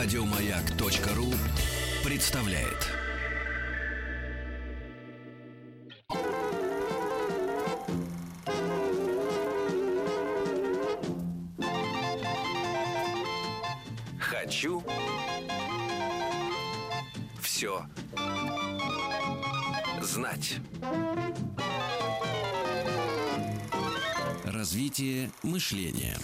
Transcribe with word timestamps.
Радиомаяк.ру 0.00 1.26
представляет. 2.04 2.86
Хочу 14.20 14.84
все 17.42 17.84
знать. 20.00 20.58
Развитие 24.44 25.32
мышления. 25.42 26.14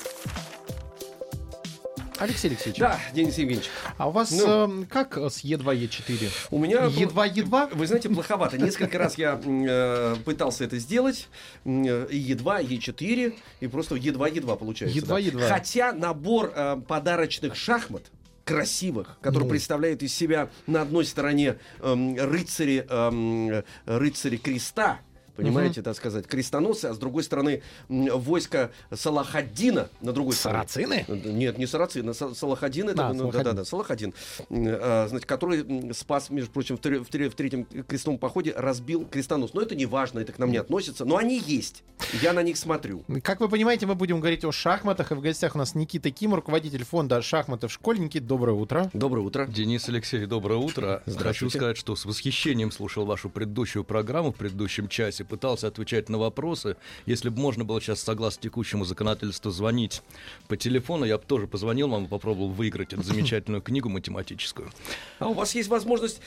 Алексей 2.19 2.49
Алексеевич, 2.49 2.79
Да, 2.79 2.99
Денис 3.13 3.37
Евгеньевич. 3.39 3.69
а 3.99 4.09
у 4.09 4.13
вас 4.13 4.31
Ну. 4.31 4.83
э, 4.83 4.87
как 4.87 5.17
с 5.17 5.45
Е2, 5.45 5.65
Е4? 5.89 6.31
У 6.51 6.59
меня... 6.59 6.85
Едва-едва? 6.85 7.67
Вы 7.73 7.87
знаете, 7.87 8.09
плоховато. 8.09 8.57
Несколько 8.59 8.99
раз 8.99 9.19
я 9.19 9.41
э, 9.45 10.17
пытался 10.25 10.65
это 10.65 10.79
сделать. 10.79 11.29
М, 11.65 11.83
э, 11.85 12.07
И 12.11 12.33
Е2, 12.35 12.65
и 12.65 12.79
Е4, 12.79 13.35
и 13.61 13.67
просто 13.67 13.97
едва-едва 13.97 14.57
получается. 14.57 14.95
да. 15.01 15.19
Едва-едва. 15.19 15.49
Хотя 15.49 15.93
набор 15.93 16.53
э, 16.55 16.81
подарочных 16.87 17.57
шахмат 17.57 18.05
красивых, 18.45 19.17
которые 19.23 19.45
Ну. 19.45 19.51
представляют 19.51 20.03
из 20.03 20.15
себя 20.15 20.51
на 20.67 20.83
одной 20.83 21.07
стороне 21.07 21.57
эм, 21.81 22.15
рыцари, 22.17 22.87
эм, 22.89 23.65
рыцари 23.87 24.37
креста, 24.37 25.01
понимаете, 25.37 25.83
так 25.83 25.97
сказать, 25.97 26.27
крестоносцы, 26.27 26.87
а 26.87 26.95
с 26.95 26.99
другой 26.99 27.23
стороны 27.25 27.63
войско 27.89 28.71
Салахаддина 28.93 29.89
на 30.01 30.13
другой 30.13 30.35
стороне. 30.35 30.67
Сарацины? 30.69 31.05
Нет, 31.09 31.59
не 31.59 31.67
Сарацин, 31.67 32.09
а 32.09 32.13
Са- 32.13 32.35
Салахадин 32.35 32.89
это, 32.89 33.09
А, 33.09 33.13
ну, 33.13 33.19
Салахадин. 33.21 33.45
да-да-да, 33.45 33.65
Салахадин, 33.65 34.15
М, 34.51 34.67
а, 34.69 35.07
значит, 35.09 35.27
который 35.27 35.93
спас, 35.95 36.31
между 36.31 36.51
прочим, 36.51 36.77
в, 36.77 36.81
тре- 36.81 37.01
в 37.01 37.09
тре- 37.09 37.29
в 37.31 37.35
третьем 37.35 37.65
крестном 37.65 38.19
походе, 38.19 38.53
разбил 38.57 39.05
крестонос. 39.07 39.55
Но 39.55 39.61
это 39.61 39.75
не 39.75 39.87
важно, 39.87 40.21
это 40.21 40.33
к 40.33 40.39
нам 40.39 40.51
не 40.51 40.57
относится, 40.59 41.05
но 41.05 41.17
они 41.17 41.39
есть. 41.39 41.83
Я 42.23 42.33
на 42.33 42.43
них 42.43 42.57
смотрю. 42.57 43.05
Как 43.23 43.41
вы 43.41 43.49
понимаете, 43.49 43.87
мы 43.87 43.95
будем 43.95 44.21
говорить 44.21 44.45
о 44.45 44.53
шахматах, 44.53 45.13
и 45.13 45.15
в 45.15 45.21
гостях 45.21 45.55
у 45.55 45.59
нас 45.59 45.75
Никита 45.75 46.11
Ким, 46.11 46.35
руководитель 46.35 46.85
фонда 46.85 47.21
шахматы 47.23 47.69
в 47.69 47.73
школе. 47.73 47.99
Никита, 48.01 48.27
доброе 48.27 48.53
утро. 48.53 48.91
Доброе 48.93 49.21
утро. 49.21 49.47
Денис 49.47 49.89
Алексей, 49.89 50.27
доброе 50.27 50.59
утро. 50.59 51.03
Хочу 51.19 51.51
сказать, 51.51 51.77
что 51.77 51.97
с 51.97 52.05
восхищением 52.05 52.71
слушал 52.71 53.05
вашу 53.07 53.29
предыдущую 53.31 53.85
программу 53.85 54.33
в 54.33 54.37
предыдущем 54.37 54.89
часе, 54.89 55.24
пытался 55.25 55.69
отвечать 55.69 56.09
на 56.09 56.19
вопросы. 56.19 56.77
Если 57.07 57.29
бы 57.29 57.41
можно 57.41 57.65
было 57.65 57.81
сейчас, 57.81 58.01
согласно 58.01 58.43
текущему 58.43 58.85
законодательству, 58.85 59.51
звонить 59.51 60.03
по 60.49 60.57
телефону, 60.57 61.05
я 61.05 61.19
бы 61.19 61.25
тоже 61.25 61.47
позвонил 61.47 61.89
вам 61.89 62.07
и 62.07 62.09
попробовал 62.09 62.51
выиграть 62.51 62.93
эту 62.93 63.03
замечательную 63.05 63.63
книгу 63.63 63.89
математическую. 63.89 64.71
А 65.19 65.29
у 65.29 65.35
вас 65.35 65.55
есть 65.55 65.69
возможность 65.69 66.21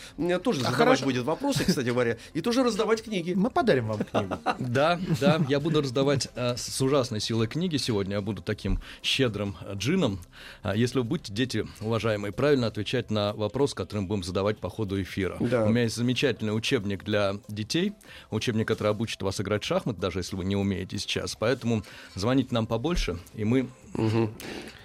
тоже 0.43 0.59
задавать 0.59 0.77
хорошо. 0.77 1.05
будет 1.05 1.23
вопросы, 1.23 1.65
кстати 1.65 1.89
говоря, 1.89 2.17
и 2.33 2.41
тоже 2.41 2.63
раздавать 2.63 3.03
книги. 3.03 3.33
Мы 3.33 3.49
подарим 3.49 3.87
вам 3.87 4.03
книгу. 4.03 4.37
Да, 4.59 4.99
да, 5.19 5.41
я 5.47 5.59
буду 5.59 5.81
раздавать 5.81 6.29
э, 6.35 6.55
с 6.55 6.77
с 6.77 6.81
ужасной 6.81 7.19
силой 7.19 7.47
книги 7.47 7.77
сегодня. 7.77 8.17
Я 8.17 8.21
буду 8.21 8.43
таким 8.43 8.79
щедрым 9.01 9.57
э, 9.61 9.73
джином. 9.73 10.19
А 10.61 10.75
Если 10.75 10.99
вы 10.99 11.05
будете, 11.05 11.33
дети, 11.33 11.67
уважаемые, 11.81 12.31
правильно 12.31 12.67
отвечать 12.67 13.09
на 13.09 13.33
вопрос, 13.33 13.73
который 13.73 14.01
мы 14.01 14.07
будем 14.07 14.23
задавать 14.23 14.59
по 14.59 14.69
ходу 14.69 15.01
эфира. 15.01 15.37
Да. 15.39 15.65
У 15.65 15.69
меня 15.69 15.83
есть 15.83 15.95
замечательный 15.95 16.55
учебник 16.55 17.03
для 17.03 17.37
детей, 17.47 17.93
учебник, 18.29 18.67
который 18.67 18.86
обучит 18.89 19.21
вас 19.21 19.39
играть 19.41 19.63
в 19.63 19.67
шахматы, 19.67 19.99
даже 19.99 20.19
если 20.19 20.35
вы 20.35 20.45
не 20.45 20.55
умеете 20.55 20.97
сейчас. 20.97 21.35
Поэтому 21.35 21.83
звоните 22.15 22.49
нам 22.51 22.67
побольше, 22.67 23.17
и 23.33 23.43
мы 23.43 23.67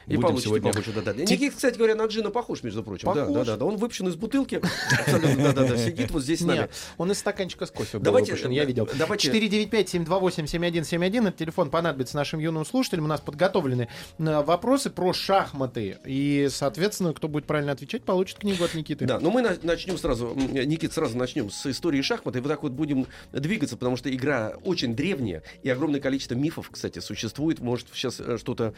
И 0.07 0.11
будем 0.17 0.23
получите 0.23 0.49
сегодня... 0.49 0.71
побольше, 0.73 0.93
да, 0.93 1.01
да. 1.01 1.13
Никит, 1.15 1.55
кстати 1.55 1.77
говоря, 1.79 1.95
на 1.95 2.07
Джина 2.07 2.31
похож, 2.31 2.63
между 2.63 2.83
прочим. 2.83 3.07
Похож. 3.07 3.33
да, 3.33 3.45
да, 3.45 3.57
да. 3.57 3.65
Он 3.65 3.77
выпущен 3.77 4.09
из 4.09 4.17
бутылки. 4.17 4.61
Абсолютно, 5.01 5.37
да, 5.45 5.53
да, 5.53 5.69
да. 5.69 5.77
Сидит 5.77 6.11
вот 6.11 6.23
здесь 6.23 6.41
с 6.41 6.43
нами. 6.45 6.59
Нет, 6.61 6.71
он 6.99 7.11
из 7.13 7.19
стаканчика 7.19 7.67
с 7.67 7.71
кофе 7.71 7.99
был 7.99 8.05
Давайте, 8.05 8.33
выпущен, 8.33 8.51
я 8.51 8.63
э, 8.65 8.67
видел. 8.67 8.89
давайте- 8.95 9.31
495-728-7171, 9.31 11.21
этот 11.29 11.37
телефон 11.37 11.71
понадобится 11.71 12.17
нашим 12.17 12.41
юным 12.41 12.65
слушателям. 12.65 13.05
У 13.05 13.09
нас 13.09 13.21
подготовлены 13.21 13.89
э, 14.19 14.43
вопросы 14.43 14.91
про 14.91 15.13
шахматы. 15.13 15.99
И, 16.05 16.49
соответственно, 16.51 17.13
кто 17.13 17.29
будет 17.29 17.47
правильно 17.47 17.73
отвечать, 17.73 18.03
получит 18.05 18.39
книгу 18.39 18.65
от 18.65 18.75
Никиты. 18.75 19.05
Да, 19.07 19.19
но 19.21 19.31
мы 19.31 19.43
на- 19.43 19.57
начнем 19.63 19.99
сразу, 19.99 20.29
м, 20.29 20.53
Никит, 20.69 20.93
сразу 20.93 21.17
начнем 21.17 21.51
с 21.51 21.67
истории 21.67 22.03
шахмат, 22.03 22.37
и 22.37 22.41
вот 22.41 22.49
так 22.49 22.63
вот 22.63 22.73
будем 22.73 23.07
двигаться, 23.33 23.77
потому 23.77 23.97
что 23.97 24.13
игра 24.15 24.55
очень 24.65 24.95
древняя, 24.95 25.43
и 25.63 25.69
огромное 25.69 26.01
количество 26.01 26.35
мифов, 26.35 26.71
кстати, 26.71 26.99
существует. 26.99 27.61
Может, 27.61 27.89
сейчас 27.93 28.21
э, 28.21 28.39
что-то 28.39 28.75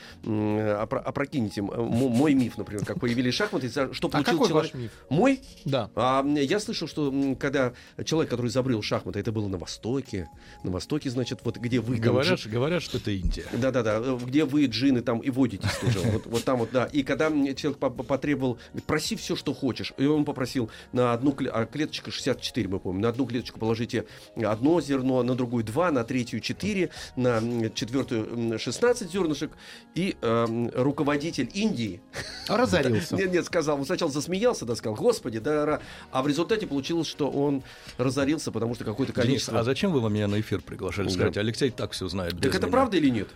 опрокинете. 1.14 1.62
Мой 1.62 2.34
миф, 2.34 2.58
например, 2.58 2.84
как 2.84 2.98
появились 3.00 3.34
шахматы, 3.34 3.70
что 3.70 4.08
А 4.08 4.10
получил 4.10 4.32
какой 4.34 4.48
человек. 4.48 4.72
ваш 4.74 4.82
миф? 4.82 4.90
Мой? 5.08 5.40
Да. 5.64 5.90
А, 5.94 6.24
я 6.26 6.58
слышал, 6.58 6.88
что 6.88 7.12
когда 7.38 7.72
человек, 8.04 8.30
который 8.30 8.48
изобрел 8.48 8.82
шахматы, 8.82 9.20
это 9.20 9.30
было 9.32 9.48
на 9.48 9.58
Востоке, 9.58 10.28
на 10.64 10.70
Востоке, 10.72 11.08
значит, 11.10 11.40
вот 11.44 11.56
где 11.58 11.78
вы... 11.80 11.96
там 11.96 12.04
Говорят, 12.04 12.38
жи- 12.40 12.48
говорят, 12.48 12.82
что 12.82 12.98
это 12.98 13.12
Индия. 13.12 13.44
да-да-да, 13.52 13.98
э, 14.02 14.18
где 14.24 14.44
вы, 14.44 14.66
джины, 14.66 15.00
там 15.02 15.20
и 15.20 15.30
водитесь 15.30 15.70
тоже. 15.80 16.00
Вот, 16.00 16.26
вот 16.26 16.44
там 16.44 16.58
вот, 16.58 16.70
да. 16.72 16.86
И 16.86 17.02
когда 17.04 17.28
человек 17.54 17.78
по- 17.78 17.90
по- 17.90 18.02
потребовал, 18.02 18.58
проси 18.86 19.14
все, 19.16 19.36
что 19.36 19.54
хочешь. 19.54 19.92
И 19.96 20.06
он 20.06 20.24
попросил 20.24 20.68
на 20.92 21.12
одну 21.12 21.34
а 21.52 21.64
клеточка 21.66 22.10
64, 22.10 22.68
мы 22.68 22.80
помним, 22.80 23.02
на 23.02 23.08
одну 23.10 23.26
клеточку 23.26 23.58
положите 23.60 24.04
одно 24.36 24.80
зерно, 24.80 25.22
на 25.22 25.34
другую 25.34 25.62
два, 25.64 25.90
на 25.90 26.02
третью 26.04 26.40
4, 26.40 26.90
на 27.16 27.40
четвертую 27.74 28.52
м, 28.52 28.58
16 28.58 29.10
зернышек. 29.10 29.50
И 29.94 30.16
эм, 30.22 30.70
руководитель 30.74 31.03
Индии, 31.54 32.00
Разорился. 32.48 33.16
нет, 33.16 33.32
нет, 33.32 33.46
сказал, 33.46 33.78
он 33.78 33.86
сначала 33.86 34.10
засмеялся, 34.10 34.64
да, 34.64 34.74
сказал, 34.74 34.96
господи, 34.96 35.38
да, 35.38 35.64
ра». 35.64 35.82
а 36.10 36.22
в 36.22 36.28
результате 36.28 36.66
получилось, 36.66 37.06
что 37.06 37.30
он 37.30 37.62
разорился, 37.98 38.52
потому 38.52 38.74
что 38.74 38.84
какое-то 38.84 39.12
Денис, 39.12 39.26
количество... 39.26 39.60
а 39.60 39.64
зачем 39.64 39.92
вы 39.92 40.08
меня 40.10 40.28
на 40.28 40.40
эфир 40.40 40.60
приглашали? 40.60 41.08
Скажите, 41.08 41.40
Алексей 41.40 41.70
так 41.70 41.92
все 41.92 42.08
знает. 42.08 42.40
Так 42.40 42.54
это 42.54 42.68
правда 42.68 42.96
или 42.96 43.08
нет? 43.10 43.28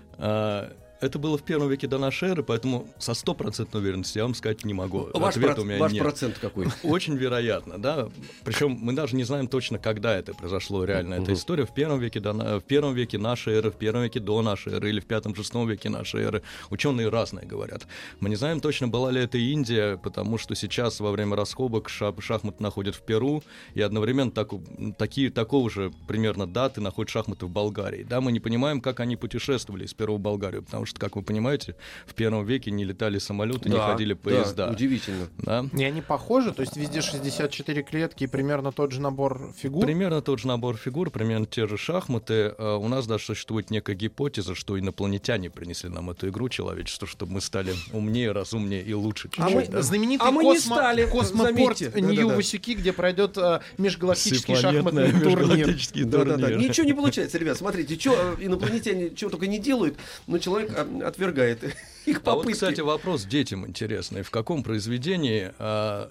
Это 1.00 1.18
было 1.20 1.38
в 1.38 1.42
первом 1.42 1.68
веке 1.68 1.86
до 1.86 1.96
нашей 1.98 2.30
эры, 2.30 2.42
поэтому 2.42 2.88
со 2.98 3.14
стопроцентной 3.14 3.80
уверенностью 3.80 4.18
я 4.20 4.24
вам 4.24 4.34
сказать 4.34 4.64
не 4.64 4.74
могу. 4.74 5.08
Ваш, 5.14 5.36
Ответа 5.36 5.54
проц- 5.54 5.62
у 5.62 5.64
меня 5.64 5.78
ваш 5.78 5.92
нет. 5.92 6.02
процент 6.02 6.38
какой? 6.38 6.66
Очень 6.82 7.16
вероятно, 7.16 7.78
да. 7.78 8.08
Причем 8.44 8.72
мы 8.80 8.92
даже 8.94 9.14
не 9.14 9.22
знаем 9.22 9.46
точно, 9.46 9.78
когда 9.78 10.16
это 10.16 10.34
произошло 10.34 10.84
реально. 10.84 11.14
Эта 11.14 11.32
история 11.34 11.66
в 11.66 11.72
первом 11.72 12.00
веке 12.00 12.18
до 12.18 12.32
в 12.58 12.64
первом 12.64 12.94
веке 12.94 13.16
нашей 13.18 13.54
эры, 13.54 13.70
в 13.70 13.76
первом 13.76 14.02
веке 14.02 14.18
до 14.18 14.42
нашей 14.42 14.72
эры 14.72 14.88
или 14.88 14.98
в 14.98 15.06
пятом-шестом 15.06 15.68
веке 15.68 15.88
нашей 15.88 16.22
эры. 16.22 16.42
Ученые 16.70 17.08
разные 17.08 17.46
говорят. 17.46 17.86
Мы 18.18 18.28
не 18.28 18.36
знаем 18.36 18.60
точно, 18.60 18.88
была 18.88 19.12
ли 19.12 19.20
это 19.20 19.38
Индия, 19.38 19.98
потому 19.98 20.36
что 20.36 20.56
сейчас 20.56 20.98
во 20.98 21.12
время 21.12 21.36
раскопок 21.36 21.88
ша- 21.88 22.12
шахматы 22.20 22.60
находят 22.62 22.96
в 22.96 23.02
Перу, 23.02 23.44
и 23.74 23.80
одновременно 23.80 24.32
так, 24.32 24.50
такие, 24.98 25.30
такого 25.30 25.70
же 25.70 25.92
примерно 26.08 26.46
даты 26.48 26.80
находят 26.80 27.10
шахматы 27.10 27.46
в 27.46 27.50
Болгарии. 27.50 28.02
Да, 28.02 28.20
мы 28.20 28.32
не 28.32 28.40
понимаем, 28.40 28.80
как 28.80 28.98
они 28.98 29.14
путешествовали 29.16 29.84
из 29.84 29.94
Перу 29.94 30.16
в 30.16 30.20
Болгарию, 30.20 30.64
потому 30.64 30.86
что, 30.88 30.98
как 31.00 31.16
вы 31.16 31.22
понимаете, 31.22 31.76
в 32.06 32.14
первом 32.14 32.44
веке 32.44 32.70
не 32.70 32.84
летали 32.84 33.18
самолеты, 33.18 33.68
не 33.68 33.76
Да, 33.76 33.92
ходили 33.92 34.14
да, 34.14 34.20
поезда. 34.20 34.70
удивительно. 34.70 35.28
Да? 35.38 35.64
И 35.72 35.84
они 35.84 36.02
похожи, 36.02 36.52
то 36.52 36.62
есть 36.62 36.76
везде 36.76 37.00
64 37.00 37.82
клетки 37.82 38.24
и 38.24 38.26
примерно 38.26 38.72
тот 38.72 38.92
же 38.92 39.00
набор 39.00 39.52
фигур. 39.56 39.84
Примерно 39.84 40.22
тот 40.22 40.40
же 40.40 40.48
набор 40.48 40.76
фигур, 40.76 41.10
примерно 41.10 41.46
те 41.46 41.66
же 41.66 41.76
шахматы. 41.76 42.54
Э, 42.58 42.76
У 42.76 42.88
нас 42.88 43.06
даже 43.06 43.24
существует 43.24 43.70
некая 43.70 43.94
гипотеза, 43.94 44.54
что 44.54 44.78
инопланетяне 44.78 45.50
принесли 45.50 45.88
нам 45.90 46.10
эту 46.10 46.28
игру 46.28 46.48
человечеству, 46.48 47.06
чтобы 47.06 47.32
мы 47.34 47.40
стали 47.40 47.74
умнее, 47.92 48.32
разумнее 48.32 48.82
и 48.82 48.92
лучше. 48.94 49.28
А 49.36 49.48
мы- 49.50 49.66
да. 49.66 49.82
Знаменитый 49.82 50.26
А 50.26 50.30
мы 50.30 50.44
не 50.44 50.58
стали, 50.58 51.04
космопорт 51.06 51.78
заметьте. 51.78 52.00
Нью 52.00 52.14
Да-да-да. 52.16 52.36
Васюки, 52.36 52.74
где 52.74 52.92
пройдет 52.92 53.36
э, 53.36 53.60
межгалактический 53.78 54.54
шахматный 54.56 55.10
турнир. 55.12 55.38
межгалактический 55.38 56.04
Да, 56.04 56.18
да, 56.24 56.36
да. 56.36 56.48
турнир. 56.48 56.68
Ничего 56.68 56.86
не 56.86 56.92
получается, 56.94 57.38
ребят. 57.38 57.56
Смотрите, 57.58 57.98
что 57.98 58.36
инопланетяне 58.40 59.10
чего 59.14 59.30
только 59.30 59.46
не 59.46 59.58
делают, 59.58 59.96
но 60.26 60.38
человек 60.38 60.77
отвергает 60.80 61.62
их 62.06 62.18
А 62.24 62.30
вот, 62.30 62.38
попытки. 62.42 62.52
кстати, 62.52 62.80
вопрос 62.80 63.24
детям 63.24 63.66
интересный. 63.66 64.22
В 64.22 64.30
каком 64.30 64.62
произведении 64.62 65.52
а, 65.58 66.10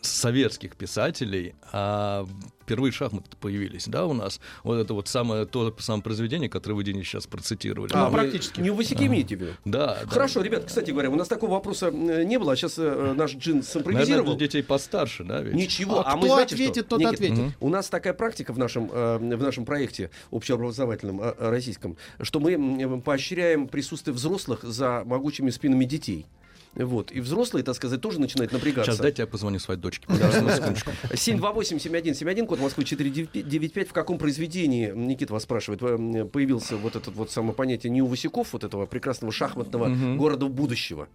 советских 0.00 0.76
писателей 0.76 1.54
а, 1.72 2.26
впервые 2.70 2.92
шахматы 2.92 3.36
появились, 3.40 3.86
да, 3.88 4.06
у 4.06 4.12
нас? 4.12 4.40
Вот 4.62 4.76
это 4.76 4.94
вот 4.94 5.08
самое, 5.08 5.44
то 5.44 5.74
самое 5.80 6.04
произведение, 6.04 6.48
которое 6.48 6.76
вы, 6.76 6.84
Денис, 6.84 7.04
сейчас 7.04 7.26
процитировали. 7.26 7.90
А, 7.94 8.08
вы 8.08 8.12
практически. 8.12 8.60
Не 8.60 8.70
в 8.70 8.76
Васике 8.76 9.06
имеете 9.06 9.36
в 9.36 9.40
виду? 9.40 9.52
Да, 9.64 9.98
да. 10.04 10.08
Хорошо, 10.08 10.40
ребят, 10.40 10.66
кстати 10.66 10.92
говоря, 10.92 11.10
у 11.10 11.16
нас 11.16 11.26
такого 11.26 11.50
вопроса 11.50 11.88
э, 11.88 12.22
не 12.22 12.38
было, 12.38 12.52
а 12.52 12.56
сейчас 12.56 12.74
э, 12.78 13.14
наш 13.16 13.32
джин 13.32 13.56
Наверное, 13.56 13.62
симпровизировал. 13.62 14.36
для 14.36 14.46
детей 14.46 14.62
постарше, 14.62 15.24
да, 15.24 15.40
ведь? 15.40 15.54
Ничего, 15.54 16.00
А 16.00 16.12
а, 16.12 16.16
мы 16.16 16.26
кто 16.26 16.34
знаете 16.34 16.54
ответит, 16.54 16.86
что? 16.86 16.90
тот 16.90 17.00
Никит, 17.00 17.14
ответит. 17.14 17.38
Мгм. 17.38 17.54
У 17.58 17.68
нас 17.68 17.88
такая 17.88 18.14
практика 18.14 18.52
в 18.52 18.58
нашем, 18.58 18.88
э, 18.92 19.18
в 19.18 19.42
нашем 19.42 19.64
проекте 19.64 20.10
общеобразовательном 20.30 21.20
э, 21.20 21.34
э, 21.36 21.50
российском, 21.50 21.96
что 22.20 22.38
мы 22.38 23.00
поощряем 23.00 23.66
присутствие 23.66 24.14
взрослых 24.14 24.62
за 24.62 25.02
могучими 25.04 25.50
спинами 25.50 25.84
детей. 25.84 26.26
Вот. 26.74 27.10
И 27.10 27.20
взрослые, 27.20 27.64
так 27.64 27.74
сказать, 27.74 28.00
тоже 28.00 28.20
начинают 28.20 28.52
напрягаться. 28.52 28.92
Сейчас 28.92 29.00
дайте 29.00 29.22
я 29.22 29.26
позвоню 29.26 29.58
своей 29.58 29.80
дочке. 29.80 30.06
пожалуйста, 30.06 30.42
на 30.42 30.56
секундочку. 30.56 30.90
728-7171, 31.10 32.46
код 32.46 32.60
Москвы 32.60 32.84
495. 32.84 33.88
В 33.88 33.92
каком 33.92 34.18
произведении, 34.18 34.92
Никита 34.94 35.32
вас 35.32 35.42
спрашивает, 35.42 35.82
э, 35.82 36.24
появился 36.26 36.76
вот 36.76 36.96
это 36.96 37.10
вот 37.10 37.30
самое 37.30 37.54
понятие 37.54 37.90
неувосяков, 37.90 38.52
вот 38.52 38.64
этого 38.64 38.86
прекрасного 38.86 39.32
шахматного 39.32 40.16
города 40.16 40.46
будущего? 40.46 41.08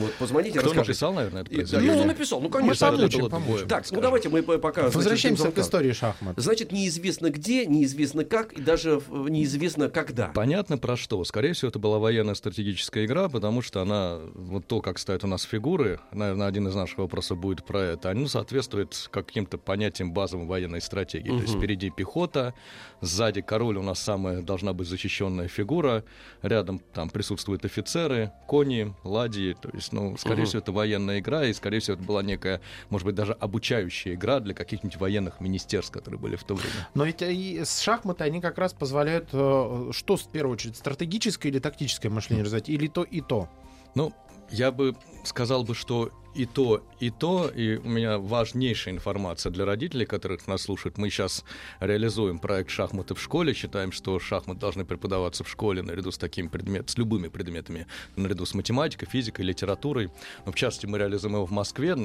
Вот 0.00 0.14
позвоните, 0.14 0.58
Кто 0.58 0.68
расскажите. 0.68 0.88
написал, 0.90 1.12
наверное, 1.14 1.42
это 1.42 1.50
произведение? 1.50 1.94
кто 1.94 2.04
написал? 2.04 2.40
Ну, 2.40 2.46
Мы 2.48 2.52
конечно. 2.52 2.90
было 2.90 3.28
помучим. 3.28 3.44
двое. 3.46 3.66
Так, 3.66 3.90
ну 3.90 4.00
давайте 4.00 4.28
мы 4.28 4.42
по- 4.42 4.58
пока... 4.58 4.82
значит, 4.82 4.96
Возвращаемся 4.96 5.42
ждем 5.44 5.52
к 5.52 5.58
истории 5.58 5.92
шахмат. 5.92 6.34
Значит, 6.38 6.72
неизвестно 6.72 7.30
где, 7.30 7.66
неизвестно 7.66 8.24
как, 8.24 8.52
и 8.52 8.60
даже 8.62 9.00
э, 9.08 9.26
неизвестно 9.28 9.88
когда. 9.88 10.28
Понятно 10.28 10.78
про 10.78 10.96
что. 10.96 11.22
Скорее 11.24 11.52
всего, 11.52 11.68
это 11.68 11.78
была 11.78 11.98
военная 11.98 12.34
стратегическая 12.34 13.04
игра, 13.04 13.28
потому 13.28 13.62
что 13.62 13.82
она, 13.82 14.18
вот 14.34 14.66
то, 14.66 14.80
как 14.80 14.98
стоят 14.98 15.24
у 15.24 15.26
нас 15.26 15.42
фигуры, 15.42 16.00
наверное, 16.12 16.46
один 16.46 16.68
из 16.68 16.74
наших 16.74 16.98
вопросов 16.98 17.38
будет 17.38 17.64
про 17.64 17.80
это, 17.80 18.10
оно 18.10 18.26
соответствует 18.28 19.08
каким-то 19.10 19.58
понятиям 19.58 20.12
базовой 20.12 20.46
военной 20.46 20.80
стратегии. 20.80 21.28
То 21.30 21.42
есть 21.42 21.56
впереди 21.56 21.90
пехота, 21.90 22.54
сзади 23.00 23.40
король 23.40 23.76
у 23.76 23.82
нас 23.82 23.98
самая 24.00 24.42
должна 24.42 24.72
быть 24.72 24.88
защищенная 24.88 25.48
фигура, 25.48 26.04
рядом 26.42 26.80
там 26.92 27.10
присутствуют 27.10 27.64
офицеры, 27.64 28.32
кони, 28.46 28.94
ладьи. 29.04 29.56
То 29.60 29.70
есть, 29.72 29.89
ну, 29.92 30.16
скорее 30.16 30.42
Мгм. 30.42 30.46
всего, 30.46 30.60
это 30.60 30.72
военная 30.72 31.18
игра, 31.20 31.44
и, 31.44 31.52
скорее 31.52 31.80
всего, 31.80 31.94
это 31.94 32.02
была 32.04 32.22
некая, 32.22 32.60
может 32.88 33.06
быть, 33.06 33.14
даже 33.14 33.32
обучающая 33.32 34.14
игра 34.14 34.40
для 34.40 34.54
каких-нибудь 34.54 34.98
военных 34.98 35.40
министерств, 35.40 35.92
которые 35.92 36.20
были 36.20 36.36
в 36.36 36.44
то 36.44 36.54
время. 36.54 36.88
Но 36.94 37.04
ведь 37.04 37.22
и 37.22 37.60
с 37.64 37.80
шахматы 37.80 38.24
они 38.24 38.40
как 38.40 38.58
раз 38.58 38.72
позволяют, 38.72 39.28
э, 39.32 39.90
что 39.92 40.16
в 40.16 40.28
первую 40.30 40.54
очередь, 40.54 40.76
стратегическое 40.76 41.48
или 41.48 41.58
тактическое 41.58 42.10
мышление 42.10 42.44
развивать, 42.44 42.68
или 42.68 42.86
то 42.86 43.02
и 43.02 43.20
то. 43.20 43.48
Ну, 43.94 44.12
я 44.50 44.72
бы 44.72 44.94
сказал 45.24 45.64
бы, 45.64 45.74
что 45.74 46.10
и 46.34 46.46
то, 46.46 46.84
и 47.00 47.10
то, 47.10 47.48
и 47.48 47.76
у 47.76 47.88
меня 47.88 48.18
важнейшая 48.18 48.94
информация 48.94 49.50
для 49.50 49.64
родителей, 49.64 50.06
которых 50.06 50.46
нас 50.46 50.62
слушают. 50.62 50.98
Мы 50.98 51.10
сейчас 51.10 51.44
реализуем 51.80 52.38
проект 52.38 52.70
«Шахматы 52.70 53.14
в 53.14 53.20
школе», 53.20 53.52
считаем, 53.52 53.92
что 53.92 54.18
шахматы 54.18 54.60
должны 54.60 54.84
преподаваться 54.84 55.44
в 55.44 55.48
школе 55.48 55.82
наряду 55.82 56.12
с 56.12 56.18
такими 56.18 56.48
предметами, 56.48 56.88
с 56.88 56.98
любыми 56.98 57.28
предметами, 57.28 57.86
наряду 58.16 58.46
с 58.46 58.54
математикой, 58.54 59.08
физикой, 59.08 59.44
литературой. 59.44 60.10
Но, 60.46 60.52
в 60.52 60.54
частности, 60.54 60.86
мы 60.86 60.98
реализуем 60.98 61.34
его 61.34 61.46
в 61.46 61.50
Москве. 61.50 61.96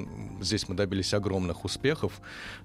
Здесь 0.42 0.68
мы 0.68 0.75
добились 0.75 1.13
огромных 1.13 1.66
успехов 1.66 2.13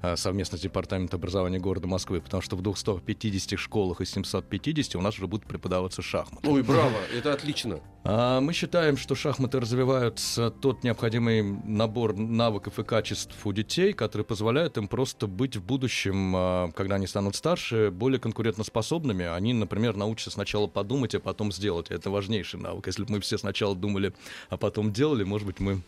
а, 0.01 0.17
совместно 0.17 0.57
с 0.57 0.61
Департаментом 0.61 1.19
образования 1.19 1.59
города 1.59 1.87
Москвы, 1.87 2.21
потому 2.21 2.43
что 2.43 2.57
в 2.57 2.63
250 2.63 3.59
школах 3.59 4.01
из 4.01 4.11
750 4.11 4.97
у 4.97 5.01
нас 5.01 5.17
уже 5.17 5.27
будут 5.27 5.47
преподаваться 5.47 6.03
шахматы. 6.03 6.49
Ой, 6.49 6.63
браво, 6.63 6.97
это 7.15 7.33
отлично. 7.33 7.81
А, 8.03 8.41
Мы 8.41 8.53
считаем, 8.55 8.97
что 8.97 9.15
шахматы 9.15 9.61
развивают 9.61 10.21
тот 10.61 10.83
необходимый 10.83 11.43
набор 11.43 12.17
навыков 12.17 12.79
и 12.79 12.85
качеств 12.85 13.35
у 13.45 13.53
детей, 13.53 13.93
которые 13.93 14.25
позволяют 14.25 14.79
им 14.79 14.89
просто 14.89 15.27
быть 15.27 15.57
в 15.57 15.63
будущем, 15.63 16.35
а, 16.35 16.71
когда 16.73 16.95
они 16.95 17.07
станут 17.07 17.37
старше, 17.37 17.91
более 17.91 18.19
конкурентоспособными. 18.19 19.27
Они, 19.27 19.53
например, 19.53 19.97
научатся 19.97 20.31
сначала 20.31 20.67
подумать, 20.67 21.15
а 21.15 21.21
потом 21.21 21.53
сделать. 21.53 21.91
Это 21.91 22.11
важнейший 22.11 22.59
навык. 22.59 22.87
Если 22.87 23.05
бы 23.05 23.13
мы 23.13 23.21
все 23.21 23.37
сначала 23.37 23.77
думали, 23.77 24.15
а 24.49 24.57
потом 24.57 24.93
делали, 24.93 25.25
может 25.25 25.47
быть, 25.47 25.61
мы 25.61 25.83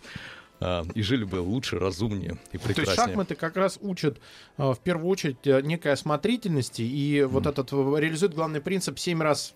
а, 0.60 0.84
и 0.94 1.00
жили 1.00 1.24
бы 1.24 1.36
лучше, 1.36 1.78
разумнее 1.78 2.38
и 2.52 2.58
То 2.58 2.64
есть 2.68 2.76
прекраснее. 2.76 3.06
шахматы 3.06 3.34
как 3.36 3.56
раз 3.56 3.78
учат 3.80 4.20
в 4.58 4.78
первую 4.84 5.08
очередь 5.08 5.44
э, 5.46 5.62
некой 5.62 5.92
осмотрительности 5.92 6.82
и 6.82 7.22
вот 7.22 7.46
этот 7.46 7.72
э, 7.72 7.76
реализует 7.98 8.34
главный 8.34 8.60
принцип 8.60 8.98
семь 8.98 9.22
раз 9.22 9.54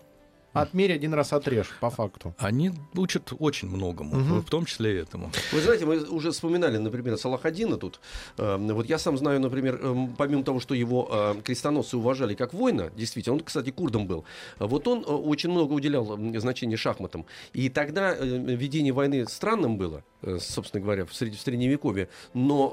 отмерь, 0.61 0.93
один 0.93 1.13
раз 1.13 1.33
отрежь, 1.33 1.69
по 1.79 1.89
факту. 1.89 2.33
Они 2.37 2.71
учат 2.95 3.33
очень 3.39 3.67
многому, 3.69 4.15
Мгм. 4.15 4.41
в 4.41 4.49
том 4.49 4.65
числе 4.65 4.95
и 4.97 5.01
этому. 5.01 5.31
Вы 5.51 5.61
знаете, 5.61 5.85
мы 5.85 5.99
уже 6.09 6.31
вспоминали, 6.31 6.77
например, 6.77 7.17
Салахадина 7.17 7.77
тут. 7.77 7.99
Э, 8.37 8.57
Вот 8.57 8.87
я 8.89 8.97
сам 8.99 9.17
знаю, 9.17 9.39
например, 9.39 9.79
эм, 9.81 10.15
помимо 10.17 10.43
того, 10.43 10.59
что 10.59 10.73
его 10.75 11.07
э, 11.11 11.41
крестоносцы 11.43 11.97
уважали 11.97 12.35
как 12.35 12.53
воина, 12.53 12.89
действительно, 12.95 13.35
он, 13.35 13.41
кстати, 13.41 13.71
курдом 13.71 14.07
был, 14.07 14.23
вот 14.59 14.87
он 14.87 14.99
э, 14.99 15.03
очень 15.05 15.49
много 15.49 15.73
уделял 15.73 16.17
значения 16.39 16.77
шахматам. 16.77 17.25
И 17.53 17.69
тогда 17.69 18.15
э, 18.15 18.25
ведение 18.55 18.93
войны 18.93 19.25
странным 19.27 19.77
было, 19.77 20.03
собственно 20.39 20.81
говоря, 20.83 21.05
в, 21.05 21.11
сред- 21.13 21.35
в 21.35 21.39
Средневековье, 21.41 22.07
но 22.33 22.67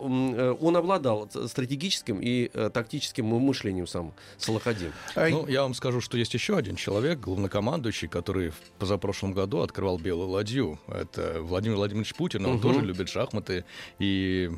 он 0.60 0.76
обладал 0.76 1.28
стратегическим 1.46 2.18
и 2.20 2.48
тактическим 2.72 3.26
мышлением 3.26 3.86
сам 3.86 4.12
Салахадин. 4.38 4.92
Ну, 5.16 5.46
я 5.46 5.62
вам 5.62 5.74
скажу, 5.74 6.00
что 6.00 6.16
есть 6.18 6.34
еще 6.34 6.56
один 6.56 6.76
человек, 6.76 7.18
главнокомандующий, 7.20 7.73
который 8.08 8.50
в 8.50 8.58
позапрошлом 8.78 9.32
году 9.32 9.60
открывал 9.60 9.98
белую 9.98 10.28
ладью. 10.28 10.78
Это 10.88 11.40
Владимир 11.40 11.76
Владимирович 11.76 12.14
Путин. 12.14 12.44
Он 12.46 12.52
Мгм. 12.54 12.60
тоже 12.62 12.80
любит 12.80 13.08
шахматы 13.08 13.64
и 13.98 14.50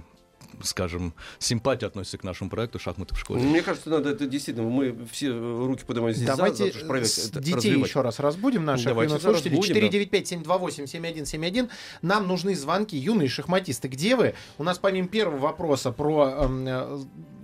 скажем, 0.63 1.13
с 1.39 1.47
симпатией 1.47 1.89
относится 1.89 2.17
к 2.19 2.25
нашему 2.25 2.49
проекту 2.49 2.79
«Шахматы 2.79 3.15
в 3.15 3.19
школе». 3.19 3.43
Мне 3.43 3.61
кажется, 3.63 3.91
надо 3.91 4.11
это 4.11 4.27
действительно, 4.27 4.67
мы 4.69 4.97
все 5.11 5.31
руки 5.31 5.85
поднимаем 5.85 6.15
здесь 6.15 6.29
за, 6.29 6.37
Давайте 6.37 6.73
за 6.73 6.87
проверять, 6.87 7.11
с 7.11 7.29
это 7.29 7.41
детей 7.41 7.57
развивать. 7.57 7.89
еще 7.91 8.01
раз 8.01 8.21
разбудим 8.21 8.65
наших 8.65 8.87
Давайте 8.87 9.19
слушателей. 9.19 9.57
разбудим, 9.59 9.91
да. 9.91 9.99
495-728-7171. 9.99 11.69
Нам 12.03 12.27
нужны 12.27 12.55
звонки. 12.55 12.97
Юные 12.97 13.29
шахматисты, 13.29 13.89
где 13.89 14.17
вы? 14.17 14.35
У 14.59 14.65
нас 14.65 14.79
помимо 14.79 15.09
первого 15.09 15.39
вопроса 15.39 15.93
про 15.93 16.45
эм, 16.45 16.67
э, 16.67 16.99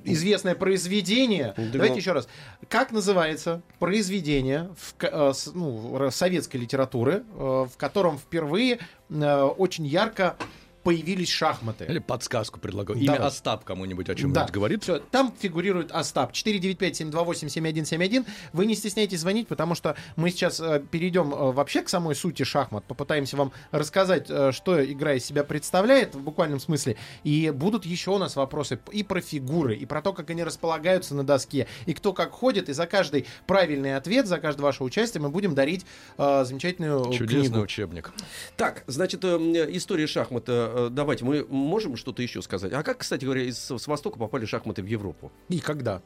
известное 0.05 0.55
произведение. 0.55 1.55
Да, 1.57 1.65
Давайте 1.73 1.97
еще 1.97 2.13
раз. 2.13 2.29
Как 2.69 2.93
называется 2.93 3.63
произведение 3.79 4.71
в 4.77 4.95
э, 5.03 5.33
ну, 5.55 6.11
советской 6.11 6.59
литературы, 6.59 7.23
э, 7.35 7.67
в 7.71 7.77
котором 7.77 8.19
впервые 8.19 8.79
э, 9.11 9.43
очень 9.43 9.87
ярко 9.87 10.37
появились 10.83 11.29
шахматы? 11.31 11.85
Или 11.87 11.99
подсказку 11.99 12.61
предлагаю. 12.61 12.99
Давай. 13.01 13.19
Имя 13.19 13.27
Остап 13.27 13.65
кому-нибудь 13.65 14.09
о 14.09 14.15
чем-нибудь 14.15 14.47
Да. 14.47 14.53
говорит? 14.53 14.83
Всё, 14.83 14.99
там 14.99 15.33
фигурирует 15.39 15.91
Остап. 15.93 16.33
495-728-7171. 16.33 18.27
Вы 18.53 18.67
не 18.67 18.75
стесняйтесь 18.75 19.21
звонить, 19.21 19.49
потому 19.49 19.75
что 19.75 19.97
мы 20.17 20.31
сейчас 20.31 20.61
э, 20.61 20.83
перейдем 20.91 21.33
э, 21.33 21.53
вообще 21.53 21.83
к 21.83 21.89
самой 21.89 22.15
сути 22.15 22.43
шахмат. 22.43 22.85
Попытаемся 22.85 23.37
вам 23.37 23.53
рассказать, 23.71 24.27
э, 24.29 24.53
что 24.53 24.83
игра 24.85 25.15
из 25.15 25.25
себя 25.25 25.45
представляет 25.45 26.15
в 26.15 26.21
буквальном 26.21 26.61
смысле. 26.61 26.97
И 27.25 27.51
будут 27.51 27.85
еще 27.87 28.11
у 28.13 28.19
нас 28.19 28.37
вопросы 28.37 28.79
и 28.91 29.03
про 29.03 29.21
фигуры, 29.21 29.77
и 29.77 29.87
про 29.87 30.03
то, 30.03 30.13
как 30.13 30.31
они 30.31 30.45
располагаются 30.45 31.15
на 31.15 31.25
доске, 31.25 31.67
и 31.87 31.95
кто 31.95 32.13
как 32.13 32.33
ходит. 32.33 32.69
И 32.69 32.73
за 32.73 32.87
каждый 32.87 33.27
правильный 33.47 33.97
ответ, 33.97 34.27
за 34.27 34.39
каждое 34.39 34.63
ваше 34.63 34.85
участие 34.85 35.21
мы 35.23 35.29
будем 35.31 35.55
дарить 35.55 35.87
э, 36.19 36.45
замечательную 36.45 37.13
Чудесный 37.13 37.49
книгу. 37.49 37.61
учебник. 37.61 38.13
Так, 38.57 38.85
значит, 38.87 39.25
э, 39.25 39.29
история 39.71 40.07
шахмата. 40.07 40.72
Э, 40.75 40.89
Давайте, 40.91 41.25
мы 41.25 41.45
можем 41.49 41.97
что-то 41.97 42.23
еще 42.23 42.43
сказать. 42.43 42.73
А 42.73 42.83
как, 42.83 42.99
кстати 42.99 43.25
говоря, 43.25 43.43
из, 43.43 43.59
с 43.59 43.87
Востока 43.87 44.19
попали 44.19 44.45
шахматы 44.45 44.83
в 44.83 44.87
Европу? 44.87 45.33
И 45.49 45.59
когда? 45.61 46.03